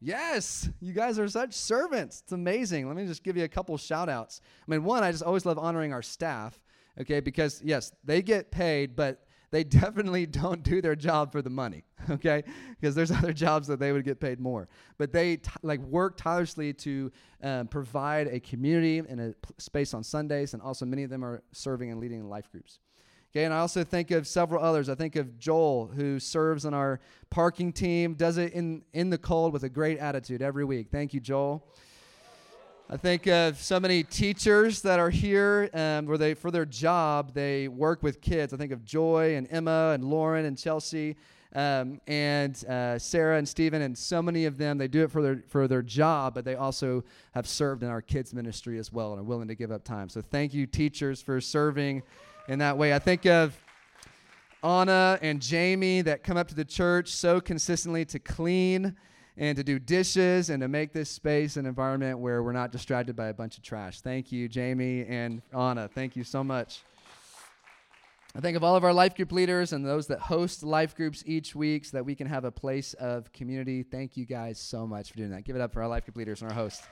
Yes, 0.00 0.68
you 0.80 0.92
guys 0.92 1.18
are 1.18 1.28
such 1.28 1.54
servants. 1.54 2.20
It's 2.22 2.32
amazing. 2.32 2.86
Let 2.88 2.96
me 2.96 3.06
just 3.06 3.22
give 3.22 3.36
you 3.36 3.44
a 3.44 3.48
couple 3.48 3.76
shout 3.78 4.08
outs. 4.08 4.40
I 4.66 4.70
mean, 4.70 4.84
one, 4.84 5.02
I 5.02 5.10
just 5.10 5.22
always 5.22 5.46
love 5.46 5.58
honoring 5.58 5.92
our 5.92 6.02
staff 6.02 6.60
okay? 7.00 7.20
Because, 7.20 7.60
yes, 7.64 7.92
they 8.04 8.22
get 8.22 8.50
paid, 8.50 8.96
but 8.96 9.24
they 9.50 9.64
definitely 9.82 10.26
don't 10.26 10.62
do 10.62 10.82
their 10.82 10.96
job 10.96 11.32
for 11.32 11.40
the 11.40 11.50
money, 11.50 11.84
okay? 12.10 12.42
Because 12.80 12.94
there's 12.94 13.10
other 13.10 13.32
jobs 13.32 13.66
that 13.68 13.78
they 13.78 13.92
would 13.92 14.04
get 14.04 14.20
paid 14.20 14.40
more. 14.40 14.68
But 14.98 15.12
they 15.12 15.36
t- 15.36 15.50
like 15.62 15.80
work 15.80 16.16
tirelessly 16.16 16.72
to 16.74 17.12
um, 17.42 17.68
provide 17.68 18.26
a 18.26 18.40
community 18.40 18.98
and 18.98 19.20
a 19.20 19.28
p- 19.28 19.54
space 19.58 19.94
on 19.94 20.02
Sundays, 20.02 20.54
and 20.54 20.62
also 20.62 20.84
many 20.84 21.04
of 21.04 21.10
them 21.10 21.24
are 21.24 21.42
serving 21.52 21.90
and 21.90 22.00
leading 22.00 22.20
in 22.20 22.28
life 22.28 22.50
groups. 22.50 22.80
Okay, 23.34 23.44
and 23.44 23.52
I 23.52 23.58
also 23.58 23.82
think 23.82 24.12
of 24.12 24.28
several 24.28 24.62
others. 24.62 24.88
I 24.88 24.94
think 24.94 25.16
of 25.16 25.38
Joel, 25.38 25.88
who 25.88 26.20
serves 26.20 26.64
on 26.64 26.72
our 26.72 27.00
parking 27.30 27.72
team, 27.72 28.14
does 28.14 28.38
it 28.38 28.52
in, 28.52 28.82
in 28.92 29.10
the 29.10 29.18
cold 29.18 29.52
with 29.52 29.64
a 29.64 29.68
great 29.68 29.98
attitude 29.98 30.40
every 30.40 30.64
week. 30.64 30.88
Thank 30.92 31.12
you, 31.12 31.18
Joel. 31.18 31.66
I 32.90 32.98
think 32.98 33.26
of 33.26 33.56
so 33.56 33.80
many 33.80 34.02
teachers 34.02 34.82
that 34.82 35.00
are 35.00 35.08
here 35.08 35.70
um, 35.72 36.04
where 36.04 36.18
they, 36.18 36.34
for 36.34 36.50
their 36.50 36.66
job, 36.66 37.32
they 37.32 37.66
work 37.66 38.02
with 38.02 38.20
kids. 38.20 38.52
I 38.52 38.58
think 38.58 38.72
of 38.72 38.84
Joy 38.84 39.36
and 39.36 39.48
Emma 39.50 39.92
and 39.94 40.04
Lauren 40.04 40.44
and 40.44 40.58
Chelsea 40.58 41.16
um, 41.54 41.98
and 42.06 42.62
uh, 42.66 42.98
Sarah 42.98 43.38
and 43.38 43.48
Stephen 43.48 43.80
and 43.80 43.96
so 43.96 44.20
many 44.20 44.44
of 44.44 44.58
them. 44.58 44.76
They 44.76 44.86
do 44.86 45.02
it 45.02 45.10
for 45.10 45.22
their 45.22 45.42
for 45.48 45.66
their 45.66 45.80
job, 45.80 46.34
but 46.34 46.44
they 46.44 46.56
also 46.56 47.04
have 47.32 47.48
served 47.48 47.82
in 47.82 47.88
our 47.88 48.02
kids 48.02 48.34
ministry 48.34 48.78
as 48.78 48.92
well 48.92 49.12
and 49.12 49.20
are 49.20 49.24
willing 49.24 49.48
to 49.48 49.54
give 49.54 49.72
up 49.72 49.82
time. 49.82 50.10
So 50.10 50.20
thank 50.20 50.52
you, 50.52 50.66
teachers, 50.66 51.22
for 51.22 51.40
serving 51.40 52.02
in 52.48 52.58
that 52.58 52.76
way. 52.76 52.92
I 52.92 52.98
think 52.98 53.24
of 53.24 53.58
Anna 54.62 55.18
and 55.22 55.40
Jamie 55.40 56.02
that 56.02 56.22
come 56.22 56.36
up 56.36 56.48
to 56.48 56.54
the 56.54 56.66
church 56.66 57.08
so 57.08 57.40
consistently 57.40 58.04
to 58.04 58.18
clean 58.18 58.94
and 59.36 59.56
to 59.56 59.64
do 59.64 59.78
dishes 59.78 60.50
and 60.50 60.60
to 60.62 60.68
make 60.68 60.92
this 60.92 61.10
space 61.10 61.56
an 61.56 61.66
environment 61.66 62.18
where 62.18 62.42
we're 62.42 62.52
not 62.52 62.70
distracted 62.70 63.16
by 63.16 63.26
a 63.26 63.34
bunch 63.34 63.58
of 63.58 63.64
trash. 63.64 64.00
Thank 64.00 64.30
you, 64.30 64.48
Jamie 64.48 65.04
and 65.08 65.42
Anna. 65.52 65.88
Thank 65.88 66.16
you 66.16 66.24
so 66.24 66.44
much. 66.44 66.82
I 68.36 68.40
think 68.40 68.56
of 68.56 68.64
all 68.64 68.74
of 68.74 68.82
our 68.82 68.92
life 68.92 69.14
group 69.14 69.30
leaders 69.30 69.72
and 69.72 69.86
those 69.86 70.08
that 70.08 70.18
host 70.18 70.64
life 70.64 70.96
groups 70.96 71.22
each 71.24 71.54
week 71.54 71.84
so 71.84 71.96
that 71.96 72.04
we 72.04 72.16
can 72.16 72.26
have 72.26 72.44
a 72.44 72.50
place 72.50 72.92
of 72.94 73.32
community. 73.32 73.84
Thank 73.84 74.16
you 74.16 74.24
guys 74.24 74.58
so 74.58 74.88
much 74.88 75.10
for 75.10 75.16
doing 75.16 75.30
that. 75.30 75.44
Give 75.44 75.54
it 75.54 75.62
up 75.62 75.72
for 75.72 75.82
our 75.82 75.88
life 75.88 76.04
group 76.04 76.16
leaders 76.16 76.42
and 76.42 76.50
our 76.50 76.56
hosts. 76.56 76.84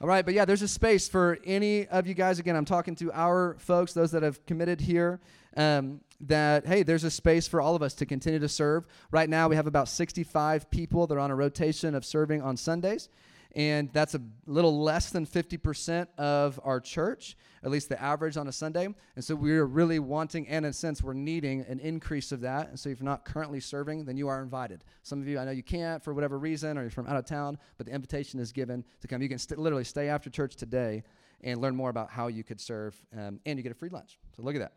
All 0.00 0.08
right, 0.08 0.24
but 0.24 0.34
yeah, 0.34 0.44
there's 0.44 0.62
a 0.62 0.68
space 0.68 1.08
for 1.08 1.38
any 1.44 1.86
of 1.86 2.06
you 2.06 2.14
guys. 2.14 2.38
Again, 2.38 2.56
I'm 2.56 2.64
talking 2.64 2.94
to 2.96 3.12
our 3.12 3.56
folks, 3.58 3.94
those 3.94 4.10
that 4.10 4.22
have 4.22 4.44
committed 4.44 4.80
here. 4.80 5.20
Um, 5.56 6.00
that 6.20 6.66
hey, 6.66 6.82
there's 6.82 7.04
a 7.04 7.10
space 7.10 7.46
for 7.46 7.60
all 7.60 7.76
of 7.76 7.82
us 7.82 7.94
to 7.94 8.06
continue 8.06 8.38
to 8.38 8.48
serve. 8.48 8.86
Right 9.10 9.28
now, 9.28 9.48
we 9.48 9.56
have 9.56 9.66
about 9.66 9.88
65 9.88 10.70
people 10.70 11.06
that 11.06 11.14
are 11.14 11.20
on 11.20 11.30
a 11.30 11.34
rotation 11.34 11.94
of 11.94 12.04
serving 12.04 12.40
on 12.40 12.56
Sundays, 12.56 13.08
and 13.54 13.92
that's 13.92 14.14
a 14.14 14.20
little 14.46 14.82
less 14.82 15.10
than 15.10 15.26
50% 15.26 16.08
of 16.18 16.58
our 16.64 16.80
church, 16.80 17.36
at 17.62 17.70
least 17.70 17.88
the 17.88 18.00
average 18.02 18.36
on 18.36 18.48
a 18.48 18.52
Sunday. 18.52 18.88
And 19.14 19.24
so 19.24 19.34
we're 19.34 19.64
really 19.64 19.98
wanting, 20.00 20.48
and 20.48 20.64
in 20.64 20.70
a 20.70 20.72
sense, 20.72 21.02
we're 21.02 21.14
needing 21.14 21.60
an 21.68 21.78
increase 21.78 22.32
of 22.32 22.40
that. 22.40 22.68
And 22.68 22.78
so 22.78 22.88
if 22.88 22.98
you're 22.98 23.04
not 23.04 23.24
currently 23.24 23.60
serving, 23.60 24.04
then 24.04 24.16
you 24.16 24.28
are 24.28 24.42
invited. 24.42 24.84
Some 25.02 25.20
of 25.20 25.28
you, 25.28 25.38
I 25.38 25.44
know 25.44 25.52
you 25.52 25.62
can't 25.62 26.02
for 26.02 26.14
whatever 26.14 26.38
reason, 26.38 26.76
or 26.78 26.82
you're 26.82 26.90
from 26.90 27.06
out 27.06 27.16
of 27.16 27.26
town, 27.26 27.58
but 27.76 27.86
the 27.86 27.92
invitation 27.92 28.40
is 28.40 28.50
given 28.50 28.84
to 29.00 29.08
come. 29.08 29.22
You 29.22 29.28
can 29.28 29.38
st- 29.38 29.60
literally 29.60 29.84
stay 29.84 30.08
after 30.08 30.30
church 30.30 30.56
today 30.56 31.04
and 31.42 31.60
learn 31.60 31.76
more 31.76 31.90
about 31.90 32.10
how 32.10 32.26
you 32.28 32.42
could 32.42 32.60
serve, 32.60 32.96
um, 33.16 33.38
and 33.46 33.58
you 33.58 33.62
get 33.62 33.72
a 33.72 33.74
free 33.74 33.90
lunch. 33.90 34.18
So 34.36 34.42
look 34.42 34.56
at 34.56 34.60
that. 34.60 34.72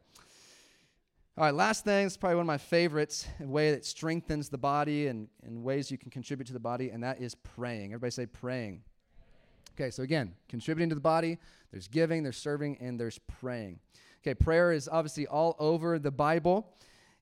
All 1.37 1.43
right, 1.43 1.53
last 1.53 1.85
thing 1.85 2.07
is 2.07 2.17
probably 2.17 2.37
one 2.37 2.45
of 2.45 2.47
my 2.47 2.57
favorites, 2.57 3.27
a 3.39 3.45
way 3.45 3.69
that 3.69 3.85
strengthens 3.85 4.49
the 4.49 4.57
body 4.57 5.05
and, 5.05 5.27
and 5.43 5.63
ways 5.63 5.91
you 5.91 5.97
can 5.99 6.09
contribute 6.09 6.47
to 6.47 6.53
the 6.53 6.59
body, 6.59 6.89
and 6.89 7.03
that 7.03 7.21
is 7.21 7.35
praying. 7.35 7.93
Everybody 7.93 8.09
say 8.09 8.25
praying. 8.25 8.81
Okay, 9.79 9.91
so 9.91 10.01
again, 10.01 10.33
contributing 10.49 10.89
to 10.89 10.95
the 10.95 11.01
body, 11.01 11.37
there's 11.71 11.87
giving, 11.87 12.23
there's 12.23 12.37
serving, 12.37 12.79
and 12.81 12.99
there's 12.99 13.19
praying. 13.39 13.77
Okay, 14.23 14.33
prayer 14.33 14.71
is 14.71 14.89
obviously 14.91 15.27
all 15.27 15.55
over 15.59 15.99
the 15.99 16.09
Bible. 16.09 16.73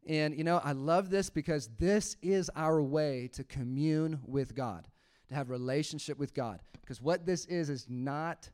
And 0.07 0.33
you 0.37 0.45
know, 0.45 0.61
I 0.63 0.71
love 0.71 1.09
this 1.09 1.29
because 1.29 1.69
this 1.77 2.15
is 2.21 2.49
our 2.55 2.81
way 2.81 3.29
to 3.33 3.43
commune 3.43 4.21
with 4.25 4.55
God, 4.55 4.87
to 5.27 5.35
have 5.35 5.49
relationship 5.49 6.17
with 6.17 6.33
God. 6.33 6.61
Because 6.79 7.01
what 7.01 7.25
this 7.25 7.43
is 7.47 7.69
is 7.69 7.85
not 7.89 8.49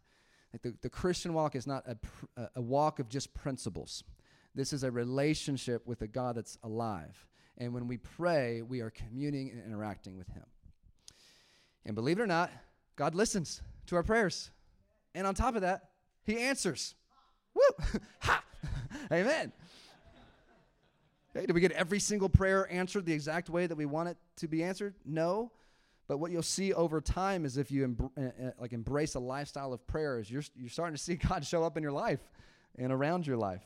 like 0.54 0.64
the, 0.64 0.74
the 0.82 0.90
Christian 0.90 1.36
walk 1.36 1.56
is 1.56 1.68
not 1.68 1.86
a, 1.86 2.50
a 2.56 2.62
walk 2.62 2.98
of 2.98 3.10
just 3.10 3.32
principles. 3.36 4.04
This 4.54 4.74
is 4.74 4.84
a 4.84 4.92
relationship 4.92 5.86
with 5.88 6.02
a 6.02 6.08
God 6.08 6.36
that's 6.36 6.58
alive. 6.64 7.26
And 7.58 7.74
when 7.74 7.88
we 7.88 7.98
pray, 7.98 8.62
we 8.62 8.82
are 8.82 8.90
communing 8.90 9.50
and 9.50 9.64
interacting 9.66 10.18
with 10.18 10.28
Him. 10.30 10.46
And 11.86 11.96
believe 11.96 12.20
it 12.20 12.22
or 12.22 12.28
not, 12.28 12.52
God 12.96 13.16
listens 13.16 13.62
to 13.88 13.96
our 13.96 14.04
prayers. 14.04 14.52
And 15.16 15.26
on 15.26 15.36
top 15.36 15.56
of 15.56 15.62
that, 15.62 15.90
He 16.24 16.38
answers. 16.38 16.96
Woo! 17.54 17.86
ha! 18.20 18.44
Amen. 19.12 19.52
Okay, 21.36 21.46
do 21.46 21.54
we 21.54 21.62
get 21.62 21.72
every 21.72 22.00
single 22.00 22.30
prayer 22.30 22.72
answered 22.72 23.06
the 23.06 23.14
exact 23.14 23.50
way 23.50 23.66
that 23.66 23.76
we 23.76 23.86
want 23.86 24.10
it 24.10 24.18
to 24.38 24.48
be 24.48 24.64
answered? 24.64 24.96
No. 25.06 25.52
But 26.08 26.18
what 26.18 26.32
you'll 26.32 26.44
see 26.44 26.74
over 26.74 27.00
time 27.00 27.46
is 27.46 27.58
if 27.58 27.72
you 27.72 27.96
uh, 28.18 28.22
uh, 28.22 28.52
like 28.60 28.74
embrace 28.74 29.16
a 29.16 29.20
lifestyle 29.20 29.72
of 29.72 29.86
prayers, 29.88 30.30
you're, 30.30 30.44
you're 30.56 30.70
starting 30.70 30.96
to 30.96 31.02
see 31.02 31.16
God 31.30 31.46
show 31.46 31.64
up 31.64 31.78
in 31.78 31.84
your 31.84 31.94
life 31.94 32.20
and 32.78 32.92
around 32.92 33.26
your 33.26 33.38
life. 33.38 33.64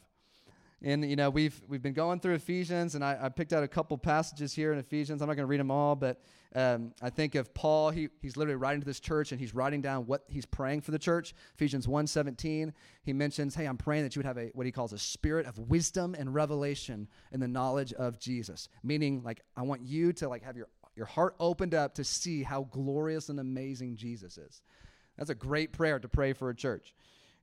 And 0.82 1.10
you 1.10 1.16
know 1.16 1.30
we've 1.30 1.60
we've 1.68 1.82
been 1.82 1.94
going 1.94 2.20
through 2.20 2.36
Ephesians, 2.36 2.96
and 2.96 3.04
I, 3.04 3.18
I 3.22 3.30
picked 3.30 3.54
out 3.54 3.64
a 3.64 3.68
couple 3.68 3.98
passages 3.98 4.54
here 4.54 4.74
in 4.74 4.80
Ephesians. 4.80 5.22
I'm 5.22 5.28
not 5.28 5.36
going 5.36 5.46
to 5.46 5.50
read 5.50 5.60
them 5.60 5.72
all, 5.72 5.96
but 5.96 6.22
um, 6.54 6.94
I 7.02 7.10
think 7.10 7.36
of 7.36 7.54
Paul. 7.54 7.92
He, 7.92 8.10
he's 8.22 8.38
literally 8.38 8.58
writing 8.58 8.82
to 8.82 8.86
this 8.86 9.00
church, 9.00 9.32
and 9.32 9.40
he's 9.40 9.56
writing 9.56 9.82
down 9.82 10.06
what 10.06 10.26
he's 10.28 10.46
praying 10.46 10.82
for 10.82 10.92
the 10.92 11.00
church. 11.00 11.34
Ephesians 11.56 11.88
1:17. 11.88 12.74
He 13.04 13.14
mentions, 13.14 13.56
"Hey, 13.56 13.66
I'm 13.66 13.78
praying 13.78 14.04
that 14.04 14.16
you 14.16 14.20
would 14.20 14.26
have 14.26 14.38
a 14.38 14.48
what 14.54 14.66
he 14.66 14.72
calls 14.72 14.94
a 14.94 15.00
spirit 15.00 15.46
of 15.46 15.58
wisdom 15.58 16.14
and 16.14 16.34
revelation 16.34 17.08
in 17.32 17.40
the 17.40 17.48
knowledge 17.48 17.94
of 17.94 18.20
Jesus." 18.20 18.70
Meaning, 18.84 19.24
like 19.24 19.42
I 19.56 19.62
want 19.64 19.82
you 19.82 20.14
to 20.14 20.28
like 20.28 20.44
have 20.44 20.58
your 20.58 20.68
your 20.96 21.06
heart 21.06 21.36
opened 21.40 21.74
up 21.74 21.96
to 21.96 22.04
see 22.04 22.44
how 22.44 22.64
glorious 22.64 23.30
and 23.30 23.40
amazing 23.40 23.98
Jesus 23.98 24.38
is. 24.38 24.62
That's 25.18 25.30
a 25.30 25.36
great 25.36 25.72
prayer 25.72 26.00
to 26.00 26.08
pray 26.08 26.34
for 26.34 26.50
a 26.50 26.56
church. 26.56 26.94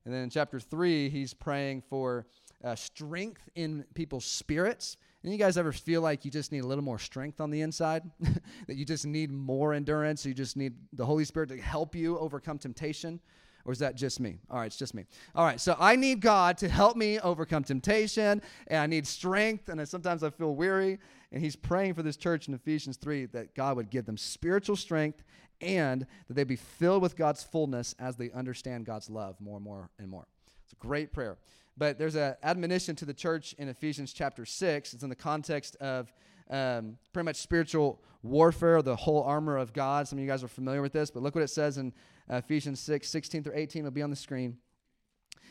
And 0.05 0.13
then 0.13 0.23
in 0.23 0.29
chapter 0.29 0.59
three, 0.59 1.09
he's 1.09 1.33
praying 1.33 1.83
for 1.89 2.25
uh, 2.63 2.75
strength 2.75 3.49
in 3.55 3.85
people's 3.93 4.25
spirits. 4.25 4.97
And 5.23 5.31
you 5.31 5.37
guys 5.37 5.57
ever 5.57 5.71
feel 5.71 6.01
like 6.01 6.25
you 6.25 6.31
just 6.31 6.51
need 6.51 6.63
a 6.63 6.67
little 6.67 6.83
more 6.83 6.99
strength 6.99 7.39
on 7.39 7.49
the 7.49 7.61
inside? 7.61 8.03
that 8.67 8.75
you 8.75 8.85
just 8.85 9.05
need 9.05 9.31
more 9.31 9.73
endurance? 9.73 10.25
You 10.25 10.33
just 10.33 10.57
need 10.57 10.73
the 10.91 11.05
Holy 11.05 11.25
Spirit 11.25 11.49
to 11.49 11.57
help 11.57 11.95
you 11.95 12.17
overcome 12.19 12.57
temptation? 12.57 13.19
Or 13.65 13.71
is 13.71 13.79
that 13.79 13.95
just 13.95 14.19
me? 14.19 14.39
All 14.49 14.59
right, 14.59 14.65
it's 14.65 14.75
just 14.75 14.93
me. 14.93 15.05
All 15.35 15.45
right, 15.45 15.59
so 15.59 15.77
I 15.79 15.95
need 15.95 16.19
God 16.19 16.57
to 16.57 16.67
help 16.67 16.97
me 16.97 17.19
overcome 17.19 17.63
temptation, 17.63 18.41
and 18.67 18.79
I 18.79 18.87
need 18.87 19.07
strength, 19.07 19.69
and 19.69 19.87
sometimes 19.87 20.21
I 20.21 20.31
feel 20.31 20.53
weary. 20.53 20.99
And 21.31 21.41
he's 21.41 21.55
praying 21.55 21.93
for 21.93 22.03
this 22.03 22.17
church 22.17 22.49
in 22.49 22.53
Ephesians 22.53 22.97
3 22.97 23.27
that 23.27 23.55
God 23.55 23.77
would 23.77 23.89
give 23.89 24.05
them 24.05 24.17
spiritual 24.17 24.75
strength 24.75 25.23
and 25.61 26.05
that 26.27 26.33
they'd 26.33 26.47
be 26.47 26.57
filled 26.57 27.01
with 27.01 27.15
God's 27.15 27.41
fullness 27.41 27.95
as 27.99 28.17
they 28.17 28.31
understand 28.31 28.85
God's 28.85 29.09
love 29.09 29.39
more 29.39 29.55
and 29.55 29.63
more 29.63 29.89
and 29.97 30.09
more. 30.09 30.27
It's 30.65 30.73
a 30.73 30.75
great 30.75 31.13
prayer. 31.13 31.37
But 31.75 31.97
there's 31.97 32.15
an 32.15 32.35
admonition 32.43 32.95
to 32.97 33.05
the 33.05 33.13
church 33.13 33.53
in 33.57 33.67
Ephesians 33.67 34.13
chapter 34.13 34.45
6. 34.45 34.93
It's 34.93 35.03
in 35.03 35.09
the 35.09 35.15
context 35.15 35.75
of 35.77 36.13
um, 36.49 36.97
pretty 37.13 37.25
much 37.25 37.37
spiritual 37.37 37.99
warfare, 38.21 38.81
the 38.81 38.95
whole 38.95 39.23
armor 39.23 39.57
of 39.57 39.73
God. 39.73 40.07
Some 40.07 40.19
of 40.19 40.23
you 40.23 40.29
guys 40.29 40.43
are 40.43 40.47
familiar 40.47 40.81
with 40.81 40.93
this, 40.93 41.09
but 41.09 41.23
look 41.23 41.33
what 41.33 41.43
it 41.43 41.49
says 41.49 41.77
in 41.77 41.91
uh, 42.31 42.35
Ephesians 42.35 42.79
6 42.79 43.09
16 43.09 43.43
through 43.43 43.53
18. 43.55 43.81
It'll 43.81 43.91
be 43.91 44.03
on 44.03 44.11
the 44.11 44.15
screen. 44.15 44.57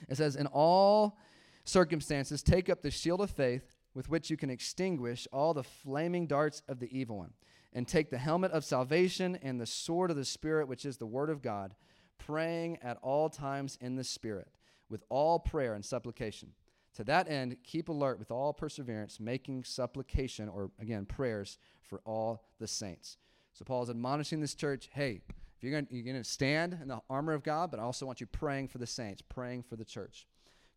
It 0.09 0.17
says, 0.17 0.37
In 0.37 0.47
all 0.47 1.19
circumstances, 1.65 2.43
take 2.43 2.71
up 2.71 2.83
the 2.83 2.91
shield 2.91 3.21
of 3.21 3.31
faith 3.31 3.77
with 3.95 4.09
which 4.09 4.31
you 4.31 4.37
can 4.37 4.49
extinguish 4.49 5.27
all 5.33 5.53
the 5.53 5.65
flaming 5.65 6.27
darts 6.27 6.63
of 6.69 6.79
the 6.79 6.97
evil 6.97 7.19
one, 7.19 7.33
and 7.73 7.87
take 7.87 8.11
the 8.11 8.19
helmet 8.19 8.53
of 8.53 8.65
salvation 8.65 9.39
and 9.43 9.61
the 9.61 9.67
sword 9.67 10.11
of 10.11 10.17
the 10.17 10.25
Spirit, 10.25 10.69
which 10.69 10.87
is 10.87 10.97
the 10.97 11.07
word 11.07 11.31
of 11.31 11.43
God, 11.43 11.75
praying 12.17 12.79
at 12.81 12.97
all 13.03 13.29
times 13.29 13.77
in 13.81 13.97
the 13.97 14.05
Spirit 14.05 14.49
with 14.89 15.05
all 15.09 15.39
prayer 15.39 15.75
and 15.75 15.85
supplication. 15.85 16.51
To 16.97 17.05
that 17.05 17.29
end, 17.29 17.57
keep 17.63 17.89
alert 17.89 18.19
with 18.19 18.31
all 18.31 18.53
perseverance, 18.53 19.19
making 19.19 19.65
supplication, 19.65 20.49
or 20.49 20.71
again, 20.79 21.07
prayers 21.07 21.59
for 21.81 22.01
all 22.05 22.45
the 22.59 22.69
saints. 22.69 23.17
So 23.55 23.65
Paul 23.65 23.83
is 23.83 23.91
admonishing 23.91 24.41
this 24.41 24.55
church 24.55 24.89
hey, 24.93 25.21
if 25.57 25.63
you're 25.63 25.81
going 25.81 25.87
to 26.05 26.25
stand 26.25 26.79
in 26.83 26.89
the 26.89 27.01
armor 27.09 27.35
of 27.35 27.43
God, 27.43 27.71
but 27.71 27.79
I 27.79 27.85
also 27.85 28.05
want 28.05 28.21
you 28.21 28.27
praying 28.27 28.69
for 28.69 28.79
the 28.79 28.87
saints, 28.87 29.23
praying 29.23 29.63
for 29.63 29.77
the 29.77 29.85
church. 29.85 30.27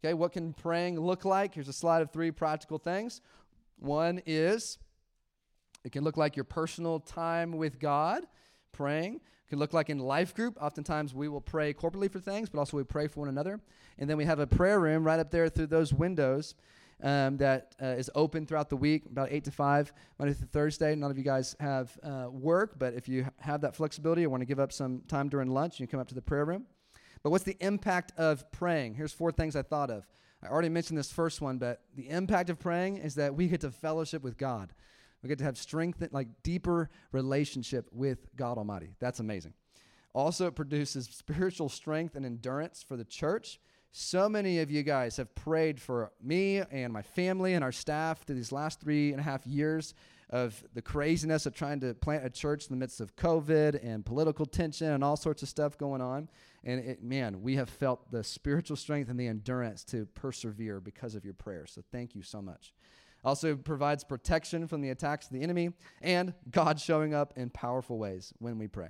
Okay, 0.03 0.13
what 0.13 0.33
can 0.33 0.53
praying 0.53 0.99
look 0.99 1.25
like? 1.25 1.55
Here's 1.55 1.67
a 1.67 1.73
slide 1.73 2.01
of 2.01 2.11
three 2.11 2.29
practical 2.29 2.77
things. 2.77 3.21
One 3.79 4.21
is 4.25 4.77
it 5.83 5.91
can 5.91 6.03
look 6.03 6.17
like 6.17 6.35
your 6.35 6.43
personal 6.43 6.99
time 6.99 7.53
with 7.53 7.79
God, 7.79 8.25
praying 8.71 9.21
could 9.49 9.59
look 9.59 9.73
like 9.73 9.89
in 9.89 9.99
life 9.99 10.33
group. 10.33 10.57
Oftentimes 10.61 11.13
we 11.13 11.27
will 11.27 11.41
pray 11.41 11.73
corporately 11.73 12.11
for 12.11 12.19
things, 12.19 12.49
but 12.49 12.59
also 12.59 12.77
we 12.77 12.83
pray 12.83 13.07
for 13.07 13.21
one 13.21 13.29
another. 13.29 13.59
And 13.97 14.09
then 14.09 14.17
we 14.17 14.25
have 14.25 14.39
a 14.39 14.47
prayer 14.47 14.79
room 14.79 15.03
right 15.03 15.19
up 15.19 15.31
there 15.31 15.49
through 15.49 15.67
those 15.67 15.93
windows 15.93 16.55
um, 17.03 17.37
that 17.37 17.75
uh, 17.81 17.87
is 17.87 18.09
open 18.15 18.45
throughout 18.45 18.69
the 18.69 18.77
week, 18.77 19.05
about 19.05 19.31
8 19.31 19.43
to 19.45 19.51
5, 19.51 19.93
Monday 20.17 20.33
through 20.33 20.47
Thursday. 20.47 20.95
None 20.95 21.11
of 21.11 21.17
you 21.17 21.23
guys 21.23 21.55
have 21.59 21.97
uh, 22.03 22.27
work, 22.31 22.79
but 22.79 22.93
if 22.93 23.07
you 23.07 23.27
have 23.39 23.61
that 23.61 23.75
flexibility 23.75 24.25
or 24.25 24.29
want 24.29 24.41
to 24.41 24.45
give 24.45 24.59
up 24.59 24.71
some 24.71 25.01
time 25.07 25.29
during 25.29 25.49
lunch, 25.49 25.79
you 25.79 25.87
can 25.87 25.91
come 25.91 25.99
up 25.99 26.07
to 26.07 26.15
the 26.15 26.21
prayer 26.21 26.45
room. 26.45 26.65
But 27.21 27.31
what's 27.31 27.43
the 27.43 27.57
impact 27.59 28.11
of 28.17 28.49
praying? 28.51 28.95
Here's 28.95 29.11
four 29.13 29.31
things 29.31 29.55
I 29.55 29.61
thought 29.61 29.89
of. 29.89 30.05
I 30.43 30.47
already 30.47 30.69
mentioned 30.69 30.97
this 30.97 31.11
first 31.11 31.41
one, 31.41 31.57
but 31.57 31.81
the 31.95 32.09
impact 32.09 32.49
of 32.49 32.59
praying 32.59 32.97
is 32.97 33.15
that 33.15 33.33
we 33.35 33.47
get 33.47 33.61
to 33.61 33.71
fellowship 33.71 34.21
with 34.21 34.37
God. 34.37 34.73
We 35.25 35.29
get 35.29 35.39
to 35.39 35.43
have 35.45 35.57
strength, 35.57 36.07
like 36.11 36.27
deeper 36.43 36.87
relationship 37.11 37.89
with 37.91 38.27
God 38.35 38.59
Almighty. 38.59 38.93
That's 38.99 39.19
amazing. 39.19 39.53
Also, 40.13 40.45
it 40.45 40.55
produces 40.55 41.07
spiritual 41.11 41.67
strength 41.67 42.15
and 42.15 42.27
endurance 42.27 42.85
for 42.87 42.95
the 42.95 43.05
church. 43.05 43.59
So 43.91 44.29
many 44.29 44.59
of 44.59 44.69
you 44.69 44.83
guys 44.83 45.17
have 45.17 45.33
prayed 45.33 45.81
for 45.81 46.11
me 46.21 46.61
and 46.69 46.93
my 46.93 47.01
family 47.01 47.55
and 47.55 47.63
our 47.63 47.71
staff 47.71 48.21
through 48.21 48.35
these 48.35 48.51
last 48.51 48.79
three 48.79 49.13
and 49.13 49.19
a 49.19 49.23
half 49.23 49.47
years 49.47 49.95
of 50.29 50.63
the 50.75 50.81
craziness 50.83 51.47
of 51.47 51.55
trying 51.55 51.79
to 51.79 51.95
plant 51.95 52.23
a 52.23 52.29
church 52.29 52.67
in 52.67 52.69
the 52.69 52.77
midst 52.77 53.01
of 53.01 53.15
COVID 53.15 53.83
and 53.83 54.05
political 54.05 54.45
tension 54.45 54.91
and 54.91 55.03
all 55.03 55.17
sorts 55.17 55.41
of 55.41 55.49
stuff 55.49 55.75
going 55.75 56.01
on. 56.01 56.29
And 56.63 56.81
it, 56.81 57.01
man, 57.01 57.41
we 57.41 57.55
have 57.55 57.69
felt 57.71 58.11
the 58.11 58.23
spiritual 58.23 58.77
strength 58.77 59.09
and 59.09 59.19
the 59.19 59.27
endurance 59.27 59.83
to 59.85 60.05
persevere 60.13 60.79
because 60.79 61.15
of 61.15 61.25
your 61.25 61.33
prayers. 61.33 61.71
So 61.73 61.81
thank 61.91 62.13
you 62.13 62.21
so 62.21 62.43
much. 62.43 62.73
Also 63.25 63.55
provides 63.55 64.03
protection 64.03 64.67
from 64.67 64.81
the 64.81 64.91
attacks 64.91 65.25
of 65.25 65.33
the 65.33 65.41
enemy 65.41 65.71
and 66.01 66.33
God 66.51 66.79
showing 66.79 67.13
up 67.13 67.33
in 67.35 67.49
powerful 67.49 67.97
ways 67.97 68.31
when 68.37 68.59
we 68.59 68.67
pray. 68.67 68.89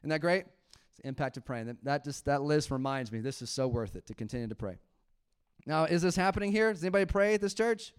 Isn't 0.00 0.10
that 0.10 0.20
great? 0.20 0.46
It's 0.90 1.00
the 1.02 1.08
impact 1.08 1.36
of 1.36 1.44
praying. 1.44 1.76
That 1.82 2.04
just 2.04 2.24
that 2.26 2.42
list 2.42 2.70
reminds 2.70 3.10
me 3.10 3.20
this 3.20 3.42
is 3.42 3.50
so 3.50 3.66
worth 3.66 3.96
it 3.96 4.06
to 4.06 4.14
continue 4.14 4.46
to 4.46 4.54
pray. 4.54 4.78
Now, 5.66 5.84
is 5.84 6.02
this 6.02 6.14
happening 6.14 6.52
here? 6.52 6.72
Does 6.72 6.84
anybody 6.84 7.06
pray 7.06 7.34
at 7.34 7.40
this 7.40 7.54
church? 7.54 7.92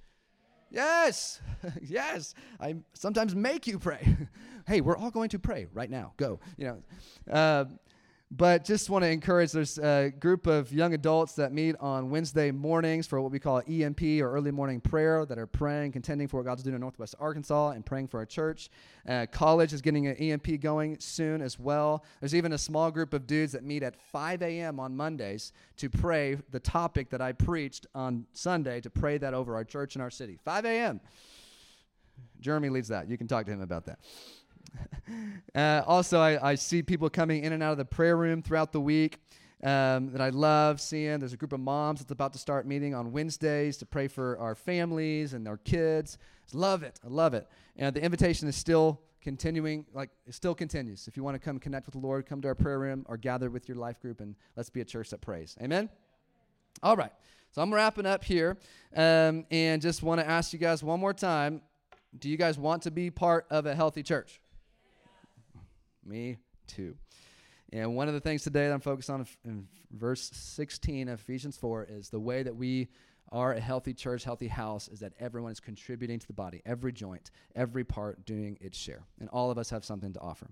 Yes, 0.69 1.41
yes. 1.81 2.33
I 2.59 2.75
sometimes 2.93 3.35
make 3.35 3.67
you 3.67 3.79
pray. 3.79 4.17
hey, 4.67 4.81
we're 4.81 4.97
all 4.97 5.11
going 5.11 5.29
to 5.29 5.39
pray 5.39 5.67
right 5.73 5.89
now. 5.89 6.13
Go. 6.17 6.39
You 6.57 6.65
know, 6.65 7.33
uh, 7.33 7.65
but 8.31 8.65
just 8.65 8.89
want 8.89 9.03
to 9.03 9.09
encourage 9.09 9.51
there's 9.51 9.77
a 9.77 10.11
group 10.19 10.47
of 10.47 10.73
young 10.73 10.95
adults 10.95 11.33
that 11.33 11.53
meet 11.53 11.75
on 11.79 12.09
Wednesday 12.09 12.49
mornings 12.49 13.05
for 13.05 13.21
what 13.21 13.31
we 13.31 13.39
call 13.39 13.61
EMP 13.69 14.01
or 14.19 14.31
early 14.31 14.49
morning 14.49 14.81
prayer 14.81 15.25
that 15.27 15.37
are 15.37 15.45
praying, 15.45 15.91
contending 15.91 16.27
for 16.27 16.37
what 16.37 16.45
God's 16.45 16.63
doing 16.63 16.73
in 16.73 16.81
Northwest 16.81 17.13
Arkansas 17.19 17.71
and 17.71 17.85
praying 17.85 18.07
for 18.07 18.19
our 18.19 18.25
church. 18.25 18.69
Uh, 19.07 19.27
college 19.31 19.73
is 19.73 19.81
getting 19.81 20.07
an 20.07 20.15
EMP 20.15 20.59
going 20.59 20.99
soon 20.99 21.41
as 21.41 21.59
well. 21.59 22.03
There's 22.19 22.33
even 22.33 22.53
a 22.53 22.57
small 22.57 22.89
group 22.89 23.13
of 23.13 23.27
dudes 23.27 23.51
that 23.51 23.63
meet 23.63 23.83
at 23.83 23.95
5 23.95 24.41
a.m. 24.41 24.79
on 24.79 24.97
Mondays 24.97 25.53
to 25.77 25.89
pray 25.89 26.37
the 26.49 26.59
topic 26.59 27.11
that 27.11 27.21
I 27.21 27.31
preached 27.31 27.85
on 27.93 28.25
Sunday 28.33 28.81
to 28.81 28.89
pray 28.89 29.19
that 29.19 29.35
over 29.35 29.55
our 29.55 29.63
church 29.63 29.95
and 29.95 30.01
our 30.01 30.09
city. 30.09 30.39
5 30.43 30.65
a.m. 30.65 30.99
Jeremy 32.39 32.69
leads 32.69 32.87
that. 32.87 33.07
You 33.07 33.17
can 33.17 33.27
talk 33.27 33.45
to 33.45 33.51
him 33.51 33.61
about 33.61 33.85
that. 33.85 33.99
uh, 35.55 35.81
also, 35.85 36.19
I, 36.19 36.51
I, 36.51 36.55
see 36.55 36.81
people 36.81 37.09
coming 37.09 37.43
in 37.43 37.53
and 37.53 37.61
out 37.61 37.71
of 37.71 37.77
the 37.77 37.85
prayer 37.85 38.17
room 38.17 38.41
throughout 38.41 38.71
the 38.71 38.81
week 38.81 39.19
um, 39.63 40.11
that 40.11 40.21
I 40.21 40.29
love 40.29 40.81
seeing. 40.81 41.19
There's 41.19 41.33
a 41.33 41.37
group 41.37 41.53
of 41.53 41.59
moms 41.59 41.99
that's 41.99 42.11
about 42.11 42.33
to 42.33 42.39
start 42.39 42.65
meeting 42.67 42.93
on 42.93 43.11
Wednesdays 43.11 43.77
to 43.77 43.85
pray 43.85 44.07
for 44.07 44.37
our 44.39 44.55
families 44.55 45.33
and 45.33 45.47
our 45.47 45.57
kids. 45.57 46.17
Love 46.53 46.83
it. 46.83 46.99
I 47.03 47.09
love 47.09 47.33
it. 47.33 47.47
And 47.75 47.95
the 47.95 48.03
invitation 48.03 48.47
is 48.47 48.55
still 48.55 49.01
continuing, 49.21 49.85
like, 49.93 50.09
it 50.27 50.35
still 50.35 50.53
continues. 50.53 51.07
If 51.07 51.17
you 51.17 51.23
want 51.23 51.35
to 51.35 51.39
come 51.39 51.59
connect 51.59 51.87
with 51.87 51.93
the 51.93 51.99
Lord, 51.99 52.25
come 52.25 52.41
to 52.41 52.47
our 52.47 52.55
prayer 52.55 52.79
room 52.79 53.05
or 53.07 53.17
gather 53.17 53.49
with 53.49 53.67
your 53.67 53.77
life 53.77 53.99
group 53.99 54.21
and 54.21 54.35
let's 54.55 54.69
be 54.69 54.81
a 54.81 54.85
church 54.85 55.09
that 55.09 55.21
prays. 55.21 55.55
Amen? 55.61 55.89
All 56.83 56.95
right. 56.95 57.11
So 57.51 57.61
I'm 57.61 57.73
wrapping 57.73 58.05
up 58.05 58.23
here 58.23 58.57
um, 58.95 59.45
and 59.49 59.81
just 59.81 60.03
want 60.03 60.19
to 60.19 60.27
ask 60.27 60.53
you 60.53 60.59
guys 60.59 60.83
one 60.83 60.99
more 60.99 61.13
time 61.13 61.61
do 62.19 62.29
you 62.29 62.37
guys 62.37 62.57
want 62.57 62.83
to 62.83 62.91
be 62.91 63.09
part 63.09 63.45
of 63.49 63.65
a 63.65 63.75
healthy 63.75 64.03
church? 64.03 64.39
Me 66.05 66.37
too. 66.67 66.95
And 67.73 67.95
one 67.95 68.07
of 68.07 68.13
the 68.13 68.19
things 68.19 68.43
today 68.43 68.67
that 68.67 68.73
I'm 68.73 68.79
focused 68.79 69.09
on 69.09 69.25
in 69.43 69.67
verse 69.91 70.29
16 70.33 71.09
of 71.09 71.19
Ephesians 71.19 71.57
4 71.57 71.87
is 71.89 72.09
the 72.09 72.19
way 72.19 72.43
that 72.43 72.55
we 72.55 72.89
are 73.31 73.53
a 73.53 73.59
healthy 73.59 73.93
church, 73.93 74.23
healthy 74.23 74.47
house, 74.47 74.87
is 74.87 74.99
that 74.99 75.13
everyone 75.19 75.51
is 75.51 75.59
contributing 75.59 76.19
to 76.19 76.27
the 76.27 76.33
body, 76.33 76.61
every 76.65 76.93
joint, 76.93 77.31
every 77.55 77.83
part 77.83 78.23
doing 78.25 78.57
its 78.61 78.77
share. 78.77 79.03
And 79.19 79.29
all 79.29 79.49
of 79.49 79.57
us 79.57 79.69
have 79.71 79.83
something 79.83 80.13
to 80.13 80.19
offer. 80.19 80.51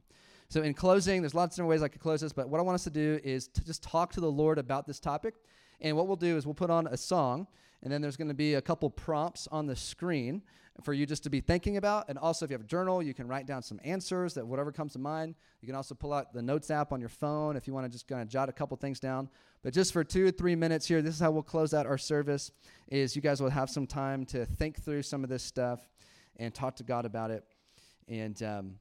So, 0.49 0.61
in 0.63 0.73
closing, 0.73 1.21
there's 1.21 1.35
lots 1.35 1.53
of 1.53 1.57
different 1.57 1.69
ways 1.69 1.83
I 1.83 1.87
could 1.87 2.01
close 2.01 2.21
this, 2.21 2.33
but 2.33 2.49
what 2.49 2.59
I 2.59 2.63
want 2.63 2.75
us 2.75 2.83
to 2.85 2.89
do 2.89 3.19
is 3.23 3.47
to 3.49 3.63
just 3.63 3.83
talk 3.83 4.11
to 4.13 4.21
the 4.21 4.31
Lord 4.31 4.57
about 4.57 4.87
this 4.87 4.99
topic. 4.99 5.35
And 5.81 5.95
what 5.95 6.07
we'll 6.07 6.15
do 6.15 6.35
is 6.35 6.45
we'll 6.45 6.55
put 6.55 6.69
on 6.69 6.87
a 6.87 6.97
song, 6.97 7.47
and 7.83 7.91
then 7.91 8.01
there's 8.01 8.17
going 8.17 8.27
to 8.27 8.33
be 8.33 8.55
a 8.55 8.61
couple 8.61 8.89
prompts 8.89 9.47
on 9.51 9.67
the 9.67 9.75
screen 9.75 10.41
for 10.82 10.93
you 10.93 11.05
just 11.05 11.24
to 11.24 11.30
be 11.30 11.39
thinking 11.39 11.78
about. 11.78 12.09
And 12.09 12.17
also, 12.17 12.45
if 12.45 12.51
you 12.51 12.55
have 12.55 12.61
a 12.61 12.67
journal, 12.67 13.03
you 13.03 13.13
can 13.13 13.28
write 13.28 13.45
down 13.45 13.61
some 13.61 13.80
answers 13.84 14.34
that 14.34 14.45
whatever 14.45 14.71
comes 14.71 14.93
to 14.93 14.99
mind. 14.99 15.36
You 15.61 15.67
can 15.67 15.76
also 15.76 15.93
pull 15.93 16.13
out 16.13 16.34
the 16.34 16.41
notes 16.41 16.71
app 16.71 16.91
on 16.91 16.99
your 16.99 17.09
phone 17.09 17.55
if 17.55 17.67
you 17.67 17.74
want 17.74 17.86
to 17.86 17.91
just 17.91 18.07
kind 18.07 18.21
of 18.21 18.28
jot 18.28 18.49
a 18.49 18.51
couple 18.51 18.76
things 18.78 18.99
down. 18.99 19.30
But 19.61 19.74
just 19.74 19.93
for 19.93 20.03
two 20.03 20.26
or 20.28 20.32
three 20.32 20.55
minutes 20.55 20.88
here, 20.88 21.01
this 21.01 21.13
is 21.13 21.19
how 21.19 21.32
we'll 21.32 21.43
close 21.43 21.74
out 21.74 21.86
our 21.86 21.97
service. 21.97 22.51
Is 22.88 23.15
you 23.15 23.21
guys 23.21 23.41
will 23.41 23.51
have 23.51 23.69
some 23.69 23.86
time 23.86 24.26
to 24.28 24.45
think 24.45 24.82
through 24.82 25.03
some 25.03 25.24
of 25.24 25.30
this 25.30 25.43
stuff 25.43 25.88
and 26.38 26.53
talk 26.53 26.76
to 26.78 26.84
God 26.84 27.05
about 27.05 27.30
it, 27.30 27.43
and 28.07 28.41
um, 28.41 28.76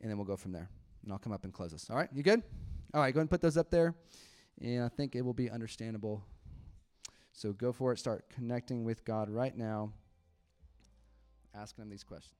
and 0.00 0.10
then 0.10 0.16
we'll 0.16 0.26
go 0.26 0.36
from 0.36 0.52
there. 0.52 0.68
And 1.02 1.12
I'll 1.12 1.18
come 1.18 1.32
up 1.32 1.42
and 1.42 1.52
close 1.52 1.72
this. 1.72 1.90
All 1.90 1.96
right, 1.96 2.08
you 2.12 2.22
good? 2.22 2.42
All 2.94 3.00
right, 3.00 3.12
go 3.12 3.18
ahead 3.18 3.22
and 3.22 3.30
put 3.30 3.40
those 3.40 3.56
up 3.56 3.70
there, 3.70 3.94
and 4.60 4.84
I 4.84 4.88
think 4.88 5.16
it 5.16 5.22
will 5.22 5.34
be 5.34 5.50
understandable. 5.50 6.22
So 7.32 7.52
go 7.52 7.72
for 7.72 7.92
it. 7.92 7.98
Start 7.98 8.26
connecting 8.30 8.84
with 8.84 9.04
God 9.04 9.28
right 9.28 9.56
now 9.56 9.92
asking 11.54 11.82
them 11.82 11.90
these 11.90 12.04
questions. 12.04 12.38